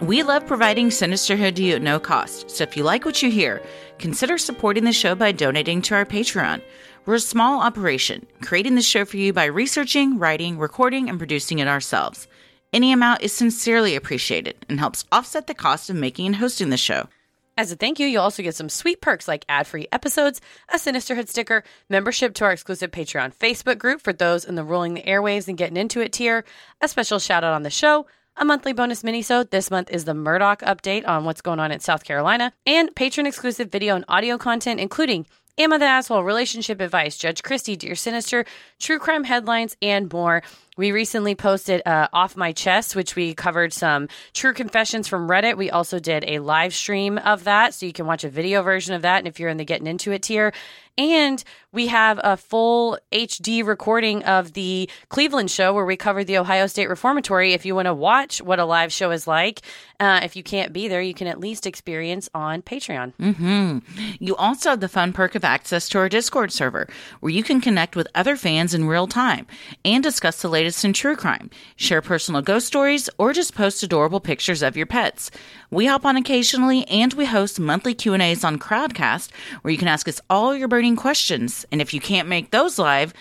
We 0.00 0.22
love 0.22 0.46
providing 0.46 0.90
Sinisterhood 0.90 1.56
to 1.56 1.62
you 1.64 1.74
at 1.74 1.82
no 1.82 1.98
cost, 1.98 2.50
so 2.50 2.62
if 2.62 2.76
you 2.76 2.84
like 2.84 3.04
what 3.04 3.20
you 3.20 3.30
hear, 3.30 3.60
consider 3.98 4.38
supporting 4.38 4.84
the 4.84 4.92
show 4.92 5.16
by 5.16 5.32
donating 5.32 5.82
to 5.82 5.94
our 5.96 6.06
Patreon. 6.06 6.62
We're 7.08 7.14
a 7.14 7.20
small 7.20 7.62
operation, 7.62 8.26
creating 8.42 8.74
the 8.74 8.82
show 8.82 9.06
for 9.06 9.16
you 9.16 9.32
by 9.32 9.46
researching, 9.46 10.18
writing, 10.18 10.58
recording, 10.58 11.08
and 11.08 11.16
producing 11.16 11.58
it 11.58 11.66
ourselves. 11.66 12.28
Any 12.70 12.92
amount 12.92 13.22
is 13.22 13.32
sincerely 13.32 13.96
appreciated 13.96 14.66
and 14.68 14.78
helps 14.78 15.06
offset 15.10 15.46
the 15.46 15.54
cost 15.54 15.88
of 15.88 15.96
making 15.96 16.26
and 16.26 16.36
hosting 16.36 16.68
the 16.68 16.76
show. 16.76 17.08
As 17.56 17.72
a 17.72 17.76
thank 17.76 17.98
you, 17.98 18.06
you'll 18.06 18.24
also 18.24 18.42
get 18.42 18.56
some 18.56 18.68
sweet 18.68 19.00
perks 19.00 19.26
like 19.26 19.46
ad 19.48 19.66
free 19.66 19.88
episodes, 19.90 20.42
a 20.68 20.76
Sinisterhood 20.76 21.30
sticker, 21.30 21.64
membership 21.88 22.34
to 22.34 22.44
our 22.44 22.52
exclusive 22.52 22.90
Patreon 22.90 23.34
Facebook 23.34 23.78
group 23.78 24.02
for 24.02 24.12
those 24.12 24.44
in 24.44 24.54
the 24.54 24.62
Ruling 24.62 24.92
the 24.92 25.02
Airwaves 25.04 25.48
and 25.48 25.56
Getting 25.56 25.78
Into 25.78 26.02
It 26.02 26.12
tier, 26.12 26.44
a 26.82 26.88
special 26.88 27.18
shout 27.18 27.42
out 27.42 27.54
on 27.54 27.62
the 27.62 27.70
show, 27.70 28.06
a 28.36 28.44
monthly 28.44 28.74
bonus 28.74 29.02
minisode. 29.02 29.48
This 29.48 29.70
month 29.70 29.90
is 29.90 30.04
the 30.04 30.12
Murdoch 30.12 30.60
update 30.60 31.08
on 31.08 31.24
what's 31.24 31.40
going 31.40 31.58
on 31.58 31.72
in 31.72 31.80
South 31.80 32.04
Carolina, 32.04 32.52
and 32.66 32.94
patron 32.94 33.26
exclusive 33.26 33.72
video 33.72 33.96
and 33.96 34.04
audio 34.08 34.36
content, 34.36 34.78
including 34.78 35.24
Am 35.60 35.72
I 35.72 35.78
the 35.78 35.86
Asshole, 35.86 36.22
Relationship 36.22 36.80
Advice, 36.80 37.18
Judge 37.18 37.42
Christy, 37.42 37.74
Dear 37.74 37.96
Sinister, 37.96 38.44
True 38.78 39.00
Crime 39.00 39.24
Headlines, 39.24 39.76
and 39.82 40.12
more. 40.12 40.44
We 40.78 40.92
recently 40.92 41.34
posted 41.34 41.82
uh, 41.84 42.06
Off 42.12 42.36
My 42.36 42.52
Chest, 42.52 42.94
which 42.94 43.16
we 43.16 43.34
covered 43.34 43.72
some 43.72 44.06
true 44.32 44.54
confessions 44.54 45.08
from 45.08 45.28
Reddit. 45.28 45.56
We 45.56 45.70
also 45.70 45.98
did 45.98 46.24
a 46.28 46.38
live 46.38 46.72
stream 46.72 47.18
of 47.18 47.42
that, 47.44 47.74
so 47.74 47.84
you 47.84 47.92
can 47.92 48.06
watch 48.06 48.22
a 48.22 48.28
video 48.28 48.62
version 48.62 48.94
of 48.94 49.02
that. 49.02 49.18
And 49.18 49.26
if 49.26 49.40
you're 49.40 49.48
in 49.48 49.56
the 49.56 49.64
Getting 49.64 49.88
Into 49.88 50.12
It 50.12 50.22
tier, 50.22 50.52
and 50.98 51.42
we 51.70 51.86
have 51.86 52.20
a 52.24 52.36
full 52.36 52.98
HD 53.12 53.64
recording 53.64 54.24
of 54.24 54.54
the 54.54 54.90
Cleveland 55.10 55.50
show 55.50 55.72
where 55.72 55.84
we 55.84 55.96
covered 55.96 56.26
the 56.26 56.38
Ohio 56.38 56.66
State 56.66 56.88
Reformatory. 56.88 57.52
If 57.52 57.64
you 57.64 57.76
want 57.76 57.86
to 57.86 57.94
watch 57.94 58.42
what 58.42 58.58
a 58.58 58.64
live 58.64 58.92
show 58.92 59.12
is 59.12 59.28
like, 59.28 59.60
uh, 60.00 60.20
if 60.24 60.34
you 60.34 60.42
can't 60.42 60.72
be 60.72 60.88
there, 60.88 61.00
you 61.00 61.14
can 61.14 61.28
at 61.28 61.38
least 61.38 61.66
experience 61.66 62.28
on 62.34 62.62
Patreon. 62.62 63.12
hmm 63.14 63.78
You 64.18 64.34
also 64.34 64.70
have 64.70 64.80
the 64.80 64.88
fun 64.88 65.12
perk 65.12 65.36
of 65.36 65.44
access 65.44 65.88
to 65.90 65.98
our 65.98 66.08
Discord 66.08 66.52
server, 66.52 66.88
where 67.20 67.30
you 67.30 67.44
can 67.44 67.60
connect 67.60 67.94
with 67.94 68.08
other 68.14 68.34
fans 68.34 68.74
in 68.74 68.86
real 68.86 69.06
time 69.06 69.46
and 69.84 70.02
discuss 70.02 70.42
the 70.42 70.48
latest 70.48 70.67
in 70.84 70.92
true 70.92 71.16
crime, 71.16 71.50
share 71.76 72.02
personal 72.02 72.42
ghost 72.42 72.66
stories, 72.66 73.08
or 73.18 73.32
just 73.32 73.54
post 73.54 73.82
adorable 73.82 74.20
pictures 74.20 74.62
of 74.62 74.76
your 74.76 74.86
pets. 74.86 75.30
We 75.70 75.86
hop 75.86 76.04
on 76.04 76.16
occasionally, 76.16 76.86
and 76.88 77.12
we 77.14 77.26
host 77.26 77.58
monthly 77.58 77.94
Q 77.94 78.12
and 78.14 78.22
A's 78.22 78.44
on 78.44 78.58
Crowdcast, 78.58 79.30
where 79.62 79.72
you 79.72 79.78
can 79.78 79.88
ask 79.88 80.08
us 80.08 80.20
all 80.28 80.54
your 80.54 80.68
burning 80.68 80.96
questions. 80.96 81.64
And 81.72 81.80
if 81.80 81.94
you 81.94 82.00
can't 82.00 82.28
make 82.28 82.50
those 82.50 82.78
live, 82.78 83.14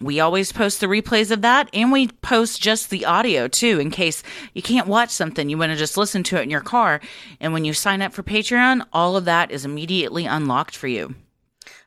we 0.00 0.18
always 0.20 0.52
post 0.52 0.80
the 0.80 0.86
replays 0.86 1.30
of 1.30 1.42
that 1.42 1.68
and 1.74 1.92
we 1.92 2.08
post 2.08 2.60
just 2.60 2.88
the 2.88 3.04
audio 3.04 3.46
too 3.48 3.78
in 3.78 3.90
case 3.90 4.22
you 4.54 4.62
can't 4.62 4.86
watch 4.86 5.10
something, 5.10 5.50
you 5.50 5.58
want 5.58 5.72
to 5.72 5.76
just 5.76 5.98
listen 5.98 6.22
to 6.24 6.36
it 6.36 6.42
in 6.42 6.50
your 6.50 6.62
car. 6.62 7.00
And 7.38 7.52
when 7.52 7.66
you 7.66 7.74
sign 7.74 8.00
up 8.00 8.12
for 8.12 8.22
Patreon, 8.22 8.86
all 8.92 9.16
of 9.16 9.26
that 9.26 9.50
is 9.50 9.64
immediately 9.64 10.24
unlocked 10.24 10.74
for 10.74 10.88
you. 10.88 11.14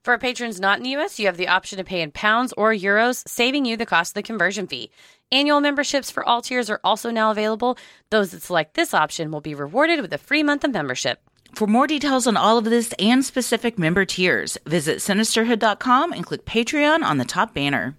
For 0.04 0.12
our 0.12 0.20
patrons 0.20 0.60
not 0.60 0.80
in 0.80 0.84
the 0.84 0.97
US, 0.97 1.18
you 1.18 1.28
have 1.28 1.38
the 1.38 1.47
option 1.47 1.78
to 1.78 1.84
pay 1.86 2.01
in 2.01 2.12
pounds 2.12 2.54
or 2.58 2.74
euros, 2.74 3.26
saving 3.26 3.64
you 3.64 3.78
the 3.78 3.86
cost 3.86 4.12
of 4.12 4.16
the 4.16 4.24
conversion 4.24 4.68
fee. 4.68 4.91
Annual 5.32 5.62
memberships 5.62 6.12
for 6.12 6.28
all 6.28 6.41
tiers 6.41 6.70
are 6.70 6.82
also 6.84 7.10
now 7.10 7.32
available. 7.32 7.78
Those 8.10 8.32
that 8.32 8.41
select 8.41 8.74
this 8.74 8.93
option 8.93 9.32
will 9.32 9.39
be 9.39 9.56
rewarded 9.56 10.01
with 10.01 10.12
a 10.12 10.18
free 10.18 10.43
month 10.43 10.66
of 10.66 10.74
membership. 10.74 11.22
For 11.56 11.68
more 11.68 11.88
details 11.88 12.28
on 12.28 12.36
all 12.36 12.58
of 12.58 12.66
this 12.66 12.93
and 12.99 13.24
specific 13.24 13.80
member 13.80 14.04
tiers, 14.04 14.58
visit 14.66 14.97
sinisterhood.com 14.97 16.12
and 16.12 16.26
click 16.26 16.45
Patreon 16.45 17.01
on 17.01 17.18
the 17.18 17.26
top 17.26 17.54
banner. 17.54 17.95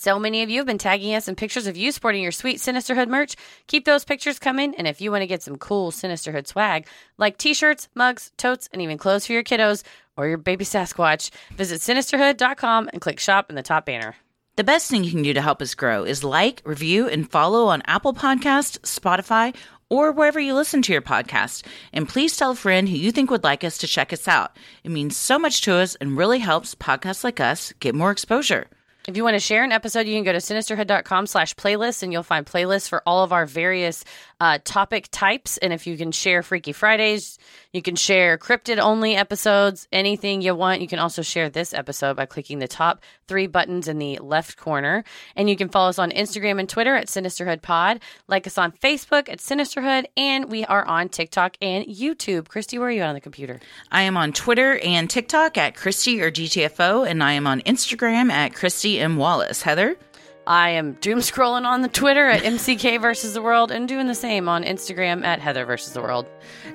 So 0.00 0.16
many 0.16 0.44
of 0.44 0.50
you 0.50 0.58
have 0.58 0.66
been 0.66 0.78
tagging 0.78 1.12
us 1.16 1.26
in 1.26 1.34
pictures 1.34 1.66
of 1.66 1.76
you 1.76 1.90
sporting 1.90 2.22
your 2.22 2.30
sweet 2.30 2.58
Sinisterhood 2.58 3.08
merch. 3.08 3.34
Keep 3.66 3.84
those 3.84 4.04
pictures 4.04 4.38
coming. 4.38 4.76
And 4.76 4.86
if 4.86 5.00
you 5.00 5.10
want 5.10 5.22
to 5.22 5.26
get 5.26 5.42
some 5.42 5.58
cool 5.58 5.90
Sinisterhood 5.90 6.46
swag, 6.46 6.86
like 7.16 7.36
t 7.36 7.52
shirts, 7.52 7.88
mugs, 7.96 8.30
totes, 8.36 8.68
and 8.72 8.80
even 8.80 8.96
clothes 8.96 9.26
for 9.26 9.32
your 9.32 9.42
kiddos 9.42 9.82
or 10.18 10.28
your 10.28 10.36
baby 10.36 10.66
Sasquatch, 10.66 11.30
visit 11.56 11.80
sinisterhood.com 11.80 12.90
and 12.92 13.00
click 13.00 13.18
shop 13.20 13.48
in 13.48 13.56
the 13.56 13.62
top 13.62 13.86
banner. 13.86 14.16
The 14.56 14.64
best 14.64 14.90
thing 14.90 15.04
you 15.04 15.12
can 15.12 15.22
do 15.22 15.32
to 15.32 15.40
help 15.40 15.62
us 15.62 15.76
grow 15.76 16.02
is 16.02 16.24
like, 16.24 16.60
review, 16.64 17.08
and 17.08 17.30
follow 17.30 17.66
on 17.68 17.80
Apple 17.86 18.12
Podcasts, 18.12 18.76
Spotify, 18.80 19.54
or 19.88 20.10
wherever 20.10 20.40
you 20.40 20.52
listen 20.52 20.82
to 20.82 20.92
your 20.92 21.00
podcast. 21.00 21.64
And 21.92 22.08
please 22.08 22.36
tell 22.36 22.50
a 22.50 22.56
friend 22.56 22.88
who 22.88 22.96
you 22.96 23.12
think 23.12 23.30
would 23.30 23.44
like 23.44 23.62
us 23.62 23.78
to 23.78 23.86
check 23.86 24.12
us 24.12 24.26
out. 24.26 24.56
It 24.82 24.90
means 24.90 25.16
so 25.16 25.38
much 25.38 25.60
to 25.62 25.76
us 25.76 25.94
and 25.94 26.18
really 26.18 26.40
helps 26.40 26.74
podcasts 26.74 27.22
like 27.22 27.38
us 27.38 27.72
get 27.78 27.94
more 27.94 28.10
exposure. 28.10 28.66
If 29.08 29.16
you 29.16 29.24
want 29.24 29.36
to 29.36 29.40
share 29.40 29.64
an 29.64 29.72
episode, 29.72 30.06
you 30.06 30.14
can 30.14 30.24
go 30.24 30.32
to 30.32 30.38
sinisterhood.com 30.38 31.28
slash 31.28 31.54
playlists 31.54 32.02
and 32.02 32.12
you'll 32.12 32.22
find 32.22 32.44
playlists 32.44 32.90
for 32.90 33.02
all 33.06 33.24
of 33.24 33.32
our 33.32 33.46
various 33.46 34.04
uh, 34.40 34.58
topic 34.64 35.08
types. 35.10 35.58
And 35.58 35.72
if 35.72 35.86
you 35.86 35.96
can 35.96 36.12
share 36.12 36.42
Freaky 36.42 36.72
Fridays, 36.72 37.38
you 37.72 37.82
can 37.82 37.96
share 37.96 38.38
cryptid 38.38 38.78
only 38.78 39.16
episodes, 39.16 39.88
anything 39.92 40.42
you 40.42 40.54
want. 40.54 40.80
You 40.80 40.88
can 40.88 40.98
also 40.98 41.22
share 41.22 41.48
this 41.48 41.74
episode 41.74 42.16
by 42.16 42.26
clicking 42.26 42.58
the 42.58 42.68
top 42.68 43.02
three 43.26 43.46
buttons 43.46 43.88
in 43.88 43.98
the 43.98 44.18
left 44.18 44.56
corner. 44.56 45.04
And 45.36 45.50
you 45.50 45.56
can 45.56 45.68
follow 45.68 45.88
us 45.88 45.98
on 45.98 46.10
Instagram 46.10 46.60
and 46.60 46.68
Twitter 46.68 46.94
at 46.94 47.08
Sinisterhood 47.08 47.62
Pod, 47.62 48.00
like 48.26 48.46
us 48.46 48.58
on 48.58 48.72
Facebook 48.72 49.28
at 49.28 49.38
Sinisterhood, 49.38 50.06
and 50.16 50.50
we 50.50 50.64
are 50.64 50.84
on 50.84 51.08
TikTok 51.08 51.56
and 51.60 51.86
YouTube. 51.86 52.48
Christy, 52.48 52.78
where 52.78 52.88
are 52.88 52.92
you 52.92 53.02
on 53.02 53.14
the 53.14 53.20
computer? 53.20 53.60
I 53.90 54.02
am 54.02 54.16
on 54.16 54.32
Twitter 54.32 54.78
and 54.78 55.10
TikTok 55.10 55.58
at 55.58 55.76
Christy 55.76 56.22
or 56.22 56.30
GTFO, 56.30 57.08
and 57.08 57.22
I 57.22 57.32
am 57.32 57.46
on 57.46 57.60
Instagram 57.62 58.30
at 58.30 58.54
Christy 58.54 58.98
M. 58.98 59.16
Wallace. 59.16 59.62
Heather? 59.62 59.96
I 60.48 60.70
am 60.70 60.94
doom 60.94 61.18
scrolling 61.18 61.66
on 61.66 61.82
the 61.82 61.88
Twitter 61.88 62.26
at 62.26 62.42
MCK 62.42 63.02
versus 63.02 63.34
the 63.34 63.42
world 63.42 63.70
and 63.70 63.86
doing 63.86 64.06
the 64.06 64.14
same 64.14 64.48
on 64.48 64.64
Instagram 64.64 65.22
at 65.22 65.40
Heather 65.40 65.66
versus 65.66 65.92
the 65.92 66.00
world. 66.00 66.26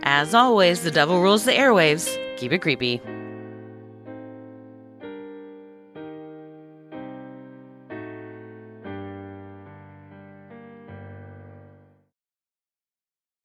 As 0.03 0.35
always, 0.35 0.83
the 0.83 0.91
devil 0.91 1.23
rules 1.23 1.43
the 1.43 1.53
airwaves. 1.53 2.15
Keep 2.37 2.51
it 2.51 2.59
creepy. 2.59 3.01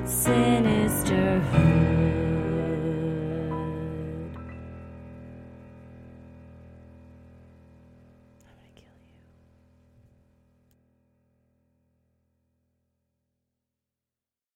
Sinisterhood. 0.04 1.07